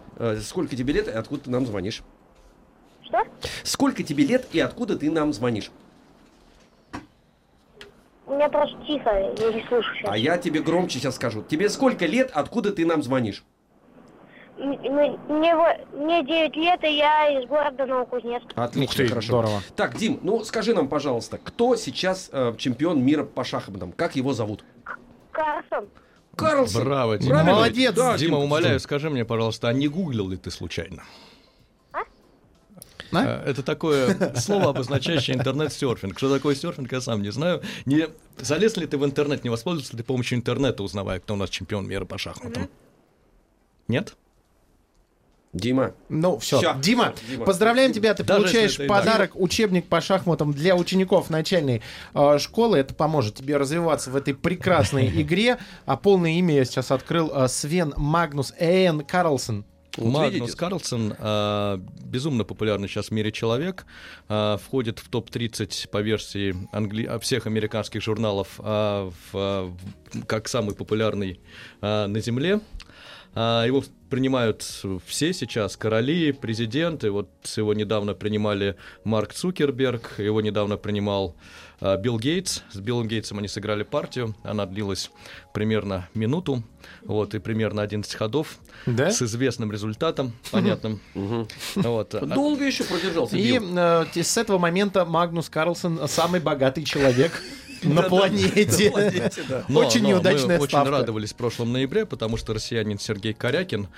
Сколько 0.43 0.75
тебе 0.77 0.93
лет 0.95 1.09
и 1.09 1.13
откуда 1.13 1.45
ты 1.45 1.51
нам 1.51 1.67
звонишь? 1.67 2.03
Что? 3.11 3.23
Сколько 3.65 4.03
тебе 4.03 4.25
лет 4.25 4.47
и 4.53 4.61
откуда 4.61 4.97
ты 4.97 5.11
нам 5.11 5.33
звонишь? 5.33 5.71
У 8.27 8.35
меня 8.35 8.49
просто 8.49 8.77
тихо, 8.87 9.11
я 9.11 9.53
не 9.53 9.67
слышу 9.67 9.93
сейчас. 9.97 10.11
А 10.13 10.17
я 10.17 10.39
тебе 10.39 10.61
громче 10.63 10.99
сейчас 11.01 11.17
скажу. 11.17 11.43
Тебе 11.43 11.69
сколько 11.69 12.07
лет, 12.07 12.31
откуда 12.33 12.73
ты 12.73 12.87
нам 12.87 13.03
звонишь? 13.03 13.43
М- 14.57 14.79
Мне, 15.29 15.55
мне 15.93 16.23
9 16.25 16.57
лет, 16.57 16.85
и 16.85 16.97
я 16.97 17.41
из 17.41 17.49
города 17.49 17.87
Новокузнецк. 17.87 18.47
Отлично, 18.55 19.05
ты, 19.05 19.09
хорошо. 19.09 19.27
здорово. 19.27 19.63
Так, 19.75 19.97
Дим, 19.97 20.21
ну 20.23 20.45
скажи 20.45 20.75
нам, 20.75 20.89
пожалуйста, 20.89 21.39
кто 21.43 21.75
сейчас 21.77 22.29
э, 22.33 22.55
чемпион 22.57 23.03
мира 23.03 23.25
по 23.25 23.43
шахматам? 23.43 23.91
Как 23.93 24.15
его 24.17 24.33
зовут? 24.33 24.65
Карлсон. 25.33 25.89
Карлсон. 26.37 26.85
Браво, 26.85 27.19
Дима. 27.19 27.31
Правильно? 27.31 27.53
Молодец, 27.55 27.95
Да, 27.95 28.17
Дима, 28.17 28.37
Дим, 28.37 28.45
умоляю, 28.45 28.79
скажи 28.81 29.11
мне, 29.11 29.25
пожалуйста, 29.25 29.69
а 29.69 29.73
не 29.73 29.89
гуглил 29.89 30.29
ли 30.29 30.37
ты 30.37 30.51
случайно? 30.51 31.03
А? 33.13 33.43
Это 33.45 33.63
такое 33.63 34.35
слово, 34.37 34.71
обозначающее 34.71 35.37
интернет-серфинг. 35.37 36.17
Что 36.19 36.33
такое 36.33 36.55
серфинг, 36.55 36.93
я 36.93 37.01
сам 37.01 37.23
не 37.23 37.31
знаю. 37.33 37.63
Не 37.87 38.09
залез 38.39 38.77
ли 38.77 38.87
ты 38.87 38.99
в 38.99 39.05
интернет, 39.05 39.45
не 39.45 39.51
воспользовался 39.51 39.93
ли 39.93 39.99
ты 39.99 40.05
помощью 40.05 40.39
интернета, 40.39 40.83
узнавая, 40.83 41.21
кто 41.21 41.35
у 41.35 41.37
нас 41.37 41.51
чемпион 41.51 41.87
мира 41.87 42.05
по 42.05 42.19
шахматам? 42.19 42.69
Нет? 43.89 44.15
Дима, 45.53 45.95
Ну, 46.09 46.39
все. 46.39 46.59
Всё. 46.59 46.77
Дима, 46.79 47.13
Дима. 47.29 47.45
поздравляем 47.45 47.93
тебя. 47.93 48.15
Ты 48.15 48.23
Даже 48.23 48.43
получаешь 48.43 48.79
это 48.79 48.87
подарок, 48.87 49.33
учебник 49.35 49.89
по 49.89 50.01
шахматам 50.01 50.53
для 50.53 50.77
учеников 50.77 51.29
начальной 51.29 51.83
э, 52.15 52.39
школы. 52.39 52.79
Это 52.79 52.95
поможет 52.95 53.35
тебе 53.35 53.57
развиваться 53.57 54.11
в 54.11 54.17
этой 54.17 54.33
прекрасной 54.33 55.09
игре. 55.23 55.59
А 55.87 55.97
полное 55.97 56.31
имя 56.33 56.55
я 56.55 56.65
сейчас 56.65 56.93
открыл. 56.93 57.33
э, 57.35 57.49
Свен 57.49 57.93
Магнус 57.97 58.55
Эйн 58.61 59.01
Карлсон. 59.05 59.65
Вот 60.01 60.13
Магнус 60.13 60.33
видите? 60.41 60.57
Карлсон, 60.57 61.15
а, 61.19 61.81
безумно 62.05 62.45
популярный 62.45 62.89
сейчас 62.89 63.09
в 63.09 63.11
мире 63.13 63.31
человек, 63.33 63.87
а, 64.29 64.57
входит 64.59 64.99
в 64.99 65.09
топ-30 65.09 65.89
по 65.91 65.99
версии 66.03 66.55
англи- 66.73 67.19
всех 67.21 67.47
американских 67.47 68.03
журналов 68.03 68.49
а, 68.59 69.11
в, 69.33 69.71
в- 70.13 70.25
как 70.27 70.49
самый 70.49 70.75
популярный 70.75 71.41
а, 71.81 72.07
на 72.07 72.21
Земле. 72.21 72.61
А, 73.35 73.65
Его 73.65 73.83
принимают 74.09 74.63
все 75.07 75.33
сейчас, 75.33 75.77
короли, 75.77 76.33
президенты. 76.33 77.11
Вот 77.11 77.31
его 77.57 77.75
недавно 77.75 78.15
принимали 78.15 78.77
Марк 79.05 79.33
Цукерберг, 79.33 80.19
его 80.19 80.41
недавно 80.41 80.77
принимал 80.77 81.37
а, 81.81 81.97
Билл 81.97 82.19
Гейтс. 82.19 82.63
С 82.73 82.81
Биллом 82.81 83.07
Гейтсом 83.07 83.39
они 83.39 83.47
сыграли 83.49 83.85
партию. 83.85 84.35
Она 84.43 84.67
длилась 84.67 85.11
примерно 85.55 86.09
минуту. 86.15 86.63
Вот, 87.03 87.35
и 87.35 87.39
примерно 87.39 87.83
11 87.83 88.13
ходов 88.15 88.59
Да? 88.87 89.11
с 89.11 89.23
известным 89.23 89.71
результатом, 89.71 90.33
понятным. 90.51 91.01
Вот. 91.77 92.15
долго 92.35 92.65
еще 92.65 92.85
продержался 92.85 93.37
И 93.37 93.61
э, 93.61 94.05
с 94.23 94.37
этого 94.37 94.59
момента 94.59 95.05
Магнус 95.05 95.49
Карлсон 95.49 96.09
самый 96.09 96.41
богатый 96.41 96.85
человек 96.85 97.33
на 97.83 98.03
планете. 98.03 98.91
Очень 99.69 100.07
неудачная 100.07 100.59
мы 100.59 100.65
очень 100.65 100.83
радовались 100.83 101.33
в 101.33 101.37
прошлом 101.37 101.73
ноябре, 101.73 102.07
потому 102.07 102.37
что 102.37 102.55
россиянин 102.55 102.99
Сергей 102.99 103.35
Корякин, 103.35 103.89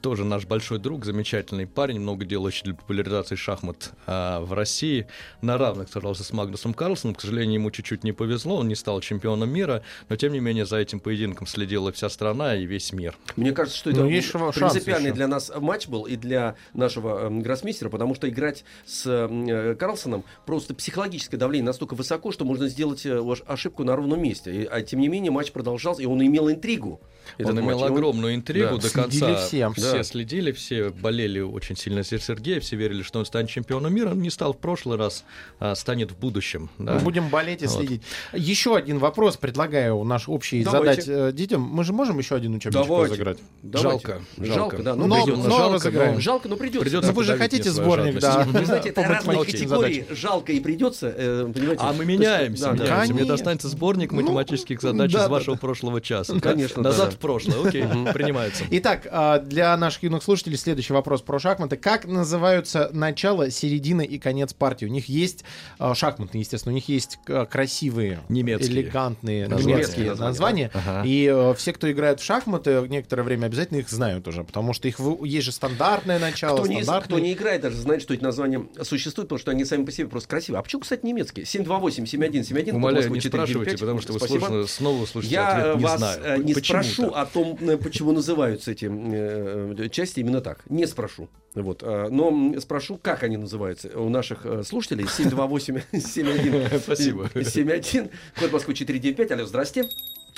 тоже 0.00 0.24
наш 0.24 0.46
большой 0.46 0.78
друг, 0.78 1.04
замечательный 1.04 1.66
парень, 1.66 2.00
много 2.00 2.24
делающий 2.24 2.64
для 2.64 2.74
популяризации 2.74 3.34
шахмат 3.36 3.92
а, 4.06 4.40
в 4.40 4.52
России, 4.52 5.06
на 5.42 5.58
равных 5.58 5.88
сражался 5.88 6.24
с 6.24 6.32
Магнусом 6.32 6.74
Карлсоном. 6.74 7.14
К 7.14 7.20
сожалению, 7.20 7.54
ему 7.54 7.70
чуть-чуть 7.70 8.04
не 8.04 8.12
повезло, 8.12 8.56
он 8.56 8.68
не 8.68 8.74
стал 8.74 9.00
чемпионом 9.00 9.50
мира, 9.50 9.82
но 10.08 10.16
тем 10.16 10.32
не 10.32 10.40
менее 10.40 10.66
за 10.66 10.78
этим 10.78 11.00
поединком 11.00 11.46
следила 11.46 11.92
вся 11.92 12.08
страна 12.08 12.56
и 12.56 12.64
весь 12.66 12.92
мир. 12.92 13.16
Мне 13.36 13.52
кажется, 13.52 13.78
что 13.78 13.90
это 13.90 14.00
Ну, 14.00 14.08
есть 14.08 14.30
принципиальный 14.32 15.06
еще. 15.08 15.14
для 15.14 15.28
нас 15.28 15.50
матч 15.56 15.88
был 15.88 16.04
и 16.04 16.16
для 16.16 16.56
нашего 16.74 17.26
эм, 17.26 17.40
гроссмейстера, 17.42 17.88
потому 17.88 18.14
что 18.14 18.28
играть 18.28 18.64
с 18.86 19.04
э, 19.06 19.74
Карлсоном 19.78 20.24
просто 20.46 20.74
психологическое 20.74 21.36
давление 21.36 21.66
настолько 21.66 21.94
высоко, 21.94 22.32
что 22.32 22.44
можно 22.44 22.68
сделать 22.68 23.04
э, 23.06 23.20
ошибку 23.46 23.84
на 23.84 23.96
ровном 23.96 24.22
месте. 24.22 24.62
И, 24.62 24.64
а 24.64 24.80
тем 24.82 25.00
не 25.00 25.08
менее 25.08 25.30
матч 25.30 25.52
продолжался, 25.52 26.02
и 26.02 26.06
он 26.06 26.24
имел 26.24 26.50
интригу. 26.50 27.00
этот 27.38 27.52
он 27.52 27.60
имел 27.60 27.78
матч. 27.80 27.90
Огромную 27.90 28.34
интригу 28.34 28.76
Да. 28.76 28.82
до 28.82 28.88
Следили 28.88 29.20
конца. 29.20 29.46
все. 29.46 29.70
Все 29.90 30.04
следили, 30.04 30.52
все 30.52 30.90
болели 30.90 31.40
очень 31.40 31.76
сильно 31.76 32.02
за 32.02 32.18
Сергея, 32.18 32.60
все 32.60 32.76
верили, 32.76 33.02
что 33.02 33.18
он 33.18 33.26
станет 33.26 33.48
чемпионом 33.50 33.94
мира. 33.94 34.10
Он 34.10 34.20
не 34.20 34.30
стал 34.30 34.52
в 34.52 34.58
прошлый 34.58 34.96
раз, 34.98 35.24
а 35.58 35.74
станет 35.74 36.12
в 36.12 36.18
будущем. 36.18 36.70
да. 36.78 36.94
Мы 36.94 37.00
будем 37.00 37.28
болеть 37.28 37.62
и 37.62 37.66
Вот. 37.66 37.76
следить. 37.76 38.02
Еще 38.32 38.76
один 38.76 38.98
вопрос 38.98 39.36
предлагаю 39.36 40.02
наш 40.04 40.28
общий 40.28 40.62
Давайте. 40.64 41.02
задать 41.02 41.32
э, 41.32 41.36
детям. 41.36 41.62
Мы 41.62 41.84
же 41.84 41.92
можем 41.92 42.18
еще 42.18 42.34
один 42.36 42.54
учебничек 42.54 42.86
Давайте. 42.86 43.12
разыграть? 43.14 43.38
Давайте. 43.62 43.82
Жалко, 44.06 44.22
Жалко, 44.38 44.54
жалко. 44.54 44.82
да. 44.82 44.94
Ну, 44.94 45.06
Но- 45.06 45.24
придется. 45.24 45.48
но 45.48 45.56
жалко, 45.56 45.74
разыграем. 45.74 46.20
Жалко, 46.20 46.48
но 46.48 46.56
придется. 46.56 46.80
Придется 46.84 47.10
Ну 47.10 47.16
вы 47.16 47.24
же 47.24 47.36
хотите 47.36 47.70
сборник, 47.70 48.18
да? 48.20 48.44
Вы 48.46 48.64
знаете, 48.64 48.88
это 48.90 49.02
разные 49.02 49.44
категории. 49.44 50.06
Жалко 50.10 50.52
и 50.52 50.60
придется, 50.60 51.12
э, 51.16 51.50
понимаете? 51.54 51.82
А 51.82 51.92
мы 51.92 52.04
меняемся. 52.04 52.72
Мне 53.10 53.24
достанется 53.24 53.68
сборник 53.68 54.12
Ну, 54.12 54.20
математических 54.22 54.80
задач 54.80 55.12
да, 55.12 55.24
из 55.24 55.28
вашего 55.28 55.56
прошлого 55.56 56.00
часа. 56.00 56.38
Конечно, 56.40 56.82
Назад 56.82 57.14
в 57.14 57.18
прошлое. 57.18 57.66
Окей, 57.68 57.84
принимается. 58.12 58.64
Итак, 58.70 59.06
а, 59.10 59.38
для 59.38 59.76
наших 59.80 60.02
юных 60.04 60.22
слушателей 60.22 60.56
следующий 60.56 60.92
вопрос 60.92 61.22
про 61.22 61.38
шахматы. 61.38 61.76
Как 61.76 62.04
называются 62.06 62.90
начало, 62.92 63.50
середина 63.50 64.02
и 64.02 64.18
конец 64.18 64.52
партии? 64.52 64.84
У 64.84 64.88
них 64.88 65.08
есть 65.08 65.44
а, 65.78 65.94
шахматные, 65.94 66.40
естественно, 66.42 66.72
у 66.72 66.74
них 66.74 66.88
есть 66.88 67.18
а, 67.28 67.46
красивые, 67.46 68.20
Немецкие. 68.28 68.70
элегантные 68.70 69.48
Названия. 69.48 69.74
немецкие 69.74 70.06
Названия, 70.10 70.28
названия. 70.28 70.70
Ага. 70.74 71.02
И 71.06 71.26
э, 71.26 71.54
все, 71.56 71.72
кто 71.72 71.90
играет 71.90 72.20
в 72.20 72.24
шахматы, 72.24 72.86
некоторое 72.88 73.22
время 73.22 73.46
обязательно 73.46 73.78
их 73.78 73.88
знают 73.88 74.28
уже, 74.28 74.44
потому 74.44 74.72
что 74.72 74.86
их 74.86 74.98
вы- 74.98 75.26
есть 75.26 75.46
же 75.46 75.52
стандартное 75.52 76.18
начало, 76.18 76.58
Кто 76.58 76.66
не, 76.66 76.82
стандартное. 76.82 77.16
кто 77.16 77.18
не 77.18 77.32
играет, 77.32 77.62
даже 77.62 77.76
знает, 77.76 78.02
что 78.02 78.14
эти 78.14 78.22
названия 78.22 78.66
существуют, 78.82 79.28
потому 79.28 79.38
что 79.40 79.50
они 79.50 79.64
сами 79.64 79.84
по 79.84 79.92
себе 79.92 80.06
просто 80.08 80.28
красивые. 80.28 80.60
А 80.60 80.62
почему, 80.62 80.82
кстати, 80.82 81.04
немецкие? 81.06 81.46
728-7171. 81.46 82.72
Умоляю, 82.74 83.10
не 83.10 83.20
спрашивайте, 83.20 83.78
потому 83.78 84.00
что 84.00 84.12
вы 84.12 84.18
Спасибо. 84.18 84.38
слушно- 84.46 84.66
снова 84.66 85.02
услышите 85.02 85.34
Я 85.34 85.48
ответ 85.56 85.76
«не 85.76 85.82
вас 85.84 85.98
знаю». 85.98 86.20
э, 86.24 86.38
не 86.42 86.54
Почему-то. 86.54 86.84
спрошу 86.88 87.12
о 87.14 87.26
том, 87.26 87.58
э, 87.60 87.76
почему 87.76 88.12
называются 88.12 88.72
эти 88.72 88.88
э, 88.90 89.69
части 89.90 90.20
именно 90.20 90.40
так. 90.40 90.60
Не 90.68 90.86
спрошу. 90.86 91.28
Вот. 91.54 91.82
э, 91.82 92.08
Но 92.10 92.58
спрошу, 92.60 92.96
как 92.98 93.22
они 93.22 93.36
называются. 93.36 93.88
У 93.98 94.08
наших 94.08 94.46
э, 94.46 94.62
слушателей 94.62 95.04
728-7171. 95.04 96.78
Спасибо. 96.84 97.28
71, 97.34 98.10
код 98.38 98.52
Москвы 98.52 98.74
495. 98.74 99.30
Алло, 99.32 99.46
здрасте. 99.46 99.84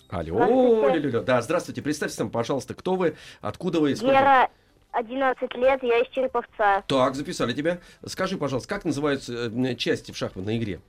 Алло, 0.09 0.25
Здравствуйте. 0.45 0.99
ля-ля-ля. 0.99 1.21
да, 1.23 1.41
здравствуйте. 1.43 1.83
Представьте 1.83 2.17
нам, 2.23 2.31
пожалуйста, 2.31 2.75
кто 2.75 2.97
вы, 2.97 3.17
откуда 3.41 3.81
вы, 3.81 3.97
сколько? 3.97 4.13
Гера, 4.15 4.51
11 4.93 5.55
лет, 5.57 5.83
я 5.83 5.99
из 6.01 6.09
Череповца. 6.11 6.83
Так, 6.87 7.15
записали 7.15 7.55
тебя. 7.55 7.79
Скажи, 8.05 8.37
пожалуйста, 8.37 8.69
как 8.69 8.85
называются 8.85 9.51
э, 9.51 9.75
части 9.77 10.13
в 10.13 10.17
шахматной 10.17 10.59
игре? 10.59 10.81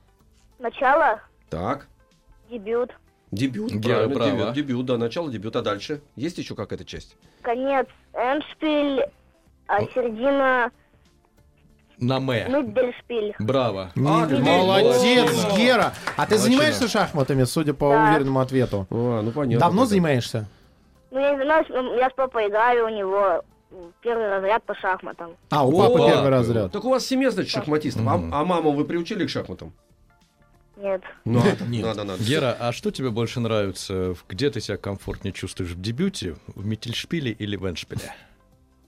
Начало, 0.58 1.20
Так, 1.50 1.88
дебют, 2.50 2.90
дебют, 3.30 3.70
правильно, 3.82 4.14
дебют, 4.24 4.52
дебют, 4.54 4.86
да, 4.86 4.98
начало 4.98 5.30
дебюта, 5.30 5.60
а 5.60 5.62
дальше? 5.62 6.00
Есть 6.16 6.38
еще 6.38 6.54
какая-то 6.54 6.84
часть? 6.84 7.16
конец, 7.42 7.86
эндшпиль, 8.14 9.04
а 9.66 9.80
середина, 9.94 10.70
На 11.98 12.20
мэ. 12.20 12.46
миддельшпиль. 12.48 13.34
Браво. 13.38 13.90
А, 13.94 14.26
ты 14.26 14.38
Молодец, 14.38 14.46
Молодчина. 14.46 15.56
Гера! 15.56 15.92
А 16.16 16.26
ты 16.26 16.34
Молодчина. 16.34 16.38
занимаешься 16.38 16.88
шахматами, 16.88 17.44
судя 17.44 17.74
по 17.74 17.90
Да. 17.90 18.04
уверенному 18.10 18.40
ответу? 18.40 18.86
А, 18.90 19.22
ну 19.22 19.30
понятно. 19.30 19.60
Давно 19.60 19.82
тогда. 19.82 19.90
занимаешься? 19.90 20.46
Ну, 21.10 21.20
я 21.20 21.34
не 21.36 21.44
знаю, 21.44 21.64
м, 21.70 21.96
я 21.96 22.10
с 22.10 22.12
папой 22.14 22.48
играю 22.48 22.86
у 22.86 22.88
него 22.88 23.42
м, 23.70 23.92
первый 24.02 24.28
разряд 24.28 24.62
по 24.64 24.74
шахматам. 24.74 25.32
А, 25.50 25.64
у 25.66 25.72
О, 25.80 25.88
папы 25.88 25.98
первый 26.10 26.30
разряд. 26.30 26.72
Так 26.72 26.84
у 26.84 26.90
вас 26.90 27.06
семья, 27.06 27.30
значит, 27.30 27.50
шахматистов. 27.52 28.06
А, 28.06 28.14
а 28.14 28.44
маму 28.44 28.72
вы 28.72 28.84
приучили 28.84 29.24
к 29.26 29.30
шахматам? 29.30 29.72
Нет. 30.76 31.02
Надо, 31.24 31.64
Нет. 31.64 31.84
надо, 31.84 32.04
надо. 32.04 32.22
Гера, 32.22 32.56
а 32.58 32.72
что 32.72 32.90
тебе 32.90 33.10
больше 33.10 33.40
нравится? 33.40 34.14
Где 34.28 34.50
ты 34.50 34.60
себя 34.60 34.76
комфортнее 34.76 35.32
чувствуешь? 35.32 35.70
В 35.70 35.80
дебюте, 35.80 36.36
в 36.48 36.64
Миттельшпиле 36.66 37.30
или 37.32 37.56
в 37.56 37.64
Эндшпиле? 37.64 38.12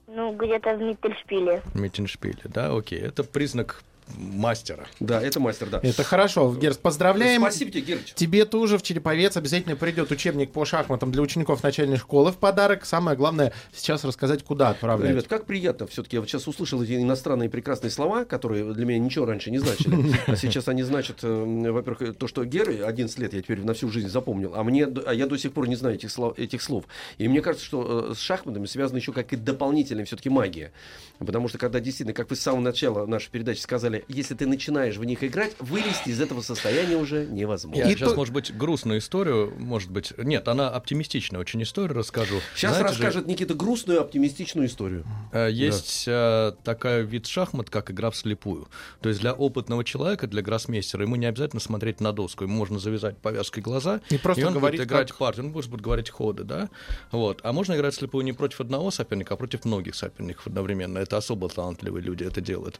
Ну, 0.07 0.35
где-то 0.35 0.75
в 0.75 0.81
миддельшпиле. 0.81 1.61
В 1.65 1.79
Миттельшпиле, 1.79 2.41
да, 2.45 2.75
окей. 2.75 2.99
Это 2.99 3.23
признак 3.23 3.83
мастера. 4.15 4.87
Да, 4.99 5.21
это 5.21 5.39
мастер, 5.39 5.69
да. 5.69 5.79
Это 5.83 6.03
хорошо, 6.03 6.53
Герс, 6.55 6.77
поздравляем. 6.77 7.41
Спасибо 7.41 7.71
тебе, 7.71 7.81
Герыч. 7.81 8.13
Тебе 8.15 8.45
тоже 8.45 8.77
в 8.77 8.83
Череповец 8.83 9.37
обязательно 9.37 9.75
придет 9.75 10.11
учебник 10.11 10.51
по 10.51 10.65
шахматам 10.65 11.11
для 11.11 11.21
учеников 11.21 11.63
начальной 11.63 11.97
школы 11.97 12.31
в 12.31 12.37
подарок. 12.37 12.85
Самое 12.85 13.17
главное 13.17 13.53
сейчас 13.73 14.03
рассказать, 14.03 14.43
куда 14.43 14.69
отправлять. 14.69 15.11
Ребят, 15.11 15.27
как 15.27 15.45
приятно 15.45 15.87
все-таки. 15.87 16.17
Я 16.17 16.21
вот 16.21 16.29
сейчас 16.29 16.47
услышал 16.47 16.81
эти 16.81 16.95
иностранные 16.95 17.49
прекрасные 17.49 17.91
слова, 17.91 18.25
которые 18.25 18.73
для 18.73 18.85
меня 18.85 18.99
ничего 18.99 19.25
раньше 19.25 19.51
не 19.51 19.59
значили. 19.59 20.15
А 20.27 20.35
сейчас 20.35 20.67
они 20.67 20.83
значат, 20.83 21.19
э, 21.23 21.71
во-первых, 21.71 22.17
то, 22.17 22.27
что 22.27 22.43
Геры 22.45 22.81
11 22.81 23.19
лет 23.19 23.33
я 23.33 23.41
теперь 23.41 23.61
на 23.61 23.73
всю 23.73 23.89
жизнь 23.89 24.09
запомнил, 24.09 24.53
а 24.55 24.63
мне, 24.63 24.85
а 24.85 25.13
я 25.13 25.27
до 25.27 25.37
сих 25.37 25.53
пор 25.53 25.67
не 25.67 25.75
знаю 25.75 25.95
этих 25.95 26.11
слов. 26.11 26.37
Этих 26.37 26.61
слов. 26.61 26.85
И 27.17 27.27
мне 27.27 27.41
кажется, 27.41 27.65
что 27.65 28.09
э, 28.11 28.13
с 28.15 28.19
шахматами 28.19 28.65
связана 28.65 28.97
еще 28.97 29.13
какая-то 29.13 29.43
дополнительная 29.43 30.05
все-таки 30.05 30.29
магия. 30.29 30.71
Потому 31.19 31.47
что 31.47 31.57
когда 31.57 31.79
действительно, 31.79 32.13
как 32.13 32.29
вы 32.29 32.35
с 32.35 32.41
самого 32.41 32.61
начала 32.61 33.05
нашей 33.05 33.29
передачи 33.31 33.59
сказали, 33.59 33.96
если 34.07 34.35
ты 34.35 34.47
начинаешь 34.47 34.97
в 34.97 35.03
них 35.03 35.23
играть, 35.23 35.55
вылезти 35.59 36.09
из 36.09 36.21
этого 36.21 36.41
состояния 36.41 36.97
уже 36.97 37.25
невозможно. 37.25 37.79
Я 37.81 37.89
И 37.91 37.95
сейчас, 37.95 38.11
то- 38.11 38.15
может 38.15 38.33
быть, 38.33 38.55
грустную 38.55 38.99
историю, 38.99 39.53
может 39.57 39.91
быть... 39.91 40.13
Нет, 40.17 40.47
она 40.47 40.69
оптимистичная 40.69 41.39
очень 41.39 41.61
история, 41.63 41.93
расскажу. 41.93 42.39
Сейчас 42.55 42.77
Знаете 42.77 42.95
же, 42.95 43.03
расскажет 43.03 43.27
Никита 43.27 43.53
грустную, 43.53 44.01
оптимистичную 44.01 44.67
историю. 44.67 45.05
Э, 45.31 45.49
Есть 45.51 46.05
э, 46.07 46.53
такая 46.63 47.01
вид 47.01 47.25
шахмат, 47.27 47.69
как 47.69 47.91
игра 47.91 48.11
вслепую. 48.11 48.67
То 49.01 49.09
есть 49.09 49.21
для 49.21 49.33
опытного 49.33 49.83
человека, 49.83 50.27
для 50.27 50.41
гроссмейстера, 50.41 51.03
ему 51.03 51.15
не 51.15 51.25
обязательно 51.25 51.59
смотреть 51.59 51.99
на 52.01 52.11
доску. 52.13 52.43
Ему 52.43 52.55
можно 52.55 52.79
завязать 52.79 53.17
повязкой 53.17 53.61
глаза, 53.61 54.01
И 54.09 54.17
просто 54.17 54.47
он 54.47 54.53
говорить, 54.53 54.79
будет 54.79 54.87
играть 54.89 55.09
как- 55.09 55.17
партию, 55.17 55.45
он 55.45 55.51
будет 55.51 55.81
говорить 55.81 56.09
ходы, 56.09 56.43
да? 56.43 56.69
Вот. 57.11 57.39
А 57.43 57.53
можно 57.53 57.73
играть 57.75 57.93
вслепую 57.93 58.23
не 58.25 58.33
против 58.33 58.61
одного 58.61 58.91
соперника, 58.91 59.33
а 59.33 59.37
против 59.37 59.65
многих 59.65 59.95
соперников 59.95 60.47
одновременно. 60.47 60.97
Это 60.99 61.17
особо 61.17 61.49
талантливые 61.49 62.03
люди 62.03 62.23
это 62.23 62.41
делают. 62.41 62.79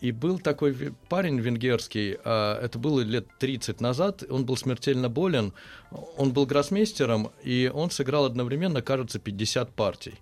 А, 0.00 0.06
и 0.06 0.12
был 0.12 0.38
такой 0.38 0.74
парень 1.08 1.40
венгерский, 1.40 2.18
а, 2.24 2.60
это 2.62 2.78
было 2.78 3.00
лет 3.00 3.26
30 3.38 3.80
назад, 3.80 4.22
он 4.28 4.44
был 4.44 4.56
смертельно 4.56 5.08
болен, 5.08 5.52
он 6.16 6.32
был 6.32 6.46
гроссмейстером, 6.46 7.30
и 7.42 7.70
он 7.72 7.90
сыграл 7.90 8.24
одновременно, 8.24 8.82
кажется, 8.82 9.18
50 9.18 9.72
партий. 9.72 10.14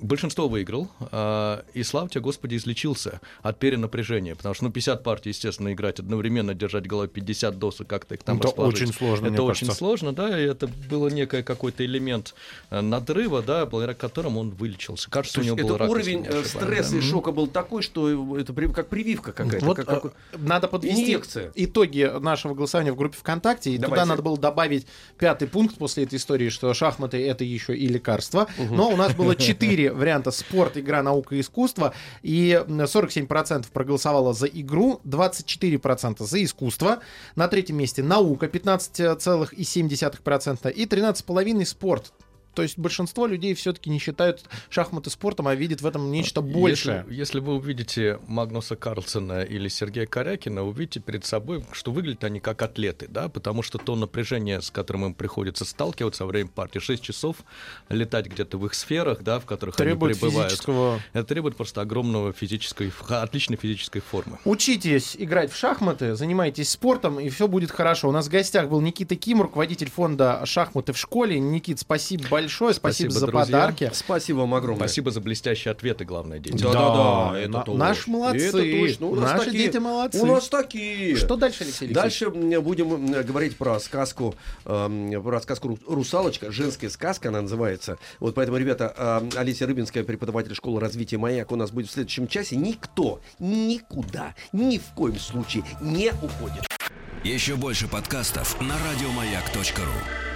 Большинство 0.00 0.48
выиграл, 0.48 0.88
а, 1.12 1.64
и 1.74 1.82
славьте, 1.82 2.20
Господи, 2.20 2.56
излечился 2.56 3.20
от 3.42 3.58
перенапряжения, 3.58 4.34
потому 4.34 4.54
что, 4.54 4.64
ну, 4.64 4.70
50 4.70 5.02
партий, 5.02 5.30
естественно, 5.30 5.72
играть 5.72 5.98
одновременно, 6.00 6.54
держать 6.54 6.86
головой 6.86 7.08
50 7.08 7.58
досок, 7.58 7.86
как-то 7.86 8.14
их 8.14 8.22
там 8.22 8.38
Это 8.38 8.48
расположить. 8.48 8.82
очень 8.82 8.92
сложно, 8.94 9.26
Это 9.26 9.32
мне 9.32 9.40
очень 9.42 9.66
кажется. 9.66 9.78
сложно, 9.78 10.12
да, 10.12 10.40
и 10.40 10.44
это 10.44 10.66
было 10.88 11.08
некое 11.08 11.42
какой-то 11.42 11.84
элемент 11.84 12.34
э, 12.70 12.80
надрыва, 12.80 13.42
да, 13.42 13.66
благодаря 13.66 13.94
которому 13.94 14.40
он 14.40 14.50
вылечился. 14.50 15.10
Кажется, 15.10 15.36
То 15.36 15.40
у 15.42 15.44
него 15.44 15.56
был 15.56 15.64
это 15.66 15.78
рак, 15.78 15.90
уровень 15.90 16.18
э, 16.24 16.28
ошибаюсь, 16.28 16.46
стресса 16.48 16.92
да. 16.92 16.98
и 16.98 17.00
шока 17.00 17.32
был 17.32 17.46
такой, 17.46 17.82
что 17.82 18.36
это 18.38 18.52
как 18.72 18.88
прививка 18.88 19.32
какая-то. 19.32 19.64
Вот 19.66 19.76
как- 19.76 19.88
э, 19.88 20.00
как- 20.00 20.40
надо 20.40 20.68
подвести 20.68 21.02
Инъекция. 21.04 21.52
итоги 21.54 22.10
нашего 22.20 22.54
голосования 22.54 22.92
в 22.92 22.96
группе 22.96 23.16
ВКонтакте. 23.18 23.70
И 23.72 23.76
туда 23.76 23.88
Давайте. 23.88 24.08
надо 24.08 24.22
было 24.22 24.38
добавить 24.38 24.86
пятый 25.18 25.48
пункт 25.48 25.76
после 25.76 26.04
этой 26.04 26.16
истории, 26.16 26.48
что 26.48 26.72
шахматы 26.74 27.24
это 27.26 27.44
еще 27.44 27.76
и 27.76 27.86
лекарство. 27.86 28.46
Но 28.70 28.88
у 28.90 28.96
нас 28.96 29.14
было 29.14 29.34
четыре 29.36 29.89
варианта: 29.92 30.30
спорт, 30.30 30.76
игра, 30.76 31.02
наука 31.02 31.36
и 31.36 31.40
искусство. 31.40 31.92
И 32.22 32.52
м, 32.52 32.80
47% 32.80 33.70
проголосовало 33.72 34.32
за 34.32 34.46
игру, 34.46 35.00
24% 35.04 36.24
за 36.24 36.44
искусство. 36.44 37.00
На 37.36 37.48
третьем 37.48 37.76
месте 37.76 38.02
наука 38.02 38.46
15,7% 38.46 40.70
и 40.70 40.86
13,5% 40.86 41.64
спорт. 41.64 42.12
То 42.54 42.62
есть 42.62 42.78
большинство 42.78 43.26
людей 43.26 43.54
все-таки 43.54 43.90
не 43.90 43.98
считают 43.98 44.44
шахматы 44.68 45.10
спортом, 45.10 45.48
а 45.48 45.54
видят 45.54 45.82
в 45.82 45.86
этом 45.86 46.10
нечто 46.10 46.40
большее. 46.40 47.04
Если, 47.06 47.14
если 47.14 47.40
вы 47.40 47.54
увидите 47.54 48.18
Магнуса 48.26 48.76
Карлсона 48.76 49.42
или 49.42 49.68
Сергея 49.68 50.06
Корякина, 50.06 50.62
увидите 50.64 51.00
перед 51.00 51.24
собой, 51.24 51.64
что 51.72 51.92
выглядят 51.92 52.24
они 52.24 52.40
как 52.40 52.62
атлеты, 52.62 53.06
да, 53.08 53.28
потому 53.28 53.62
что 53.62 53.78
то 53.78 53.94
напряжение, 53.96 54.60
с 54.60 54.70
которым 54.70 55.06
им 55.06 55.14
приходится 55.14 55.64
сталкиваться 55.64 56.24
во 56.24 56.30
время 56.30 56.48
партии, 56.48 56.78
6 56.78 57.02
часов 57.02 57.36
летать 57.88 58.26
где-то 58.26 58.58
в 58.58 58.66
их 58.66 58.74
сферах, 58.74 59.22
да, 59.22 59.38
в 59.38 59.46
которых 59.46 59.76
Требует 59.76 60.16
они 60.16 60.20
пребывают. 60.20 60.50
физического 60.50 61.00
Это 61.12 61.24
требует 61.24 61.56
просто 61.56 61.80
огромного 61.80 62.32
физической, 62.32 62.92
отличной 63.08 63.56
физической 63.56 64.00
формы. 64.00 64.38
Учитесь 64.44 65.16
играть 65.18 65.52
в 65.52 65.56
шахматы, 65.56 66.14
занимайтесь 66.14 66.70
спортом, 66.70 67.20
и 67.20 67.28
все 67.28 67.48
будет 67.48 67.70
хорошо. 67.70 68.08
У 68.08 68.12
нас 68.12 68.26
в 68.26 68.30
гостях 68.30 68.68
был 68.68 68.80
Никита 68.80 69.16
Ким, 69.16 69.42
руководитель 69.42 69.90
фонда 69.90 70.42
«Шахматы 70.44 70.92
в 70.92 70.98
школе». 70.98 71.38
Никит, 71.38 71.80
спасибо 71.80 72.24
большое, 72.40 72.74
спасибо, 72.74 73.10
Спасибо, 73.10 73.12
за 73.20 73.26
друзья. 73.26 73.44
подарки. 73.60 73.90
Спасибо 73.92 74.38
вам 74.38 74.54
огромное. 74.54 74.86
Спасибо 74.88 75.10
за 75.10 75.20
блестящие 75.20 75.72
ответы, 75.72 76.04
главное, 76.04 76.38
дети. 76.38 76.62
Да, 76.62 76.72
да, 76.72 77.30
да, 77.32 77.38
это 77.38 77.64
на- 77.72 77.74
наши 77.74 78.10
молодцы. 78.10 78.48
Это 78.48 78.58
точно. 78.58 79.06
У 79.06 79.14
нас 79.16 79.32
Наши 79.32 79.44
такие- 79.46 79.64
дети 79.66 79.76
молодцы. 79.78 80.18
У 80.20 80.26
нас 80.26 80.48
такие. 80.48 81.16
Что 81.16 81.36
дальше, 81.36 81.64
Алексей 81.64 81.86
Алексеевич? 81.86 81.94
Дальше 81.94 82.30
будем 82.60 83.06
говорить 83.24 83.56
про 83.56 83.78
сказку, 83.80 84.34
эм, 84.64 85.22
про 85.22 85.40
сказку 85.40 85.68
«Ру- 85.68 85.78
«Русалочка», 85.86 86.50
женская 86.50 86.88
сказка 86.90 87.28
она 87.28 87.42
называется. 87.42 87.98
Вот 88.18 88.34
поэтому, 88.34 88.58
ребята, 88.58 88.94
эм, 88.96 89.30
Олеся 89.36 89.66
Рыбинская, 89.66 90.04
преподаватель 90.04 90.54
школы 90.54 90.80
развития 90.80 91.18
«Маяк» 91.18 91.52
у 91.52 91.56
нас 91.56 91.70
будет 91.70 91.88
в 91.88 91.92
следующем 91.92 92.26
часе. 92.28 92.56
Никто 92.56 93.20
никуда, 93.38 94.34
ни 94.52 94.78
в 94.78 94.94
коем 94.94 95.18
случае 95.18 95.64
не 95.80 96.10
уходит. 96.22 96.66
Еще 97.24 97.56
больше 97.56 97.86
подкастов 97.86 98.58
на 98.60 98.74
радиомаяк.ру. 98.90 100.29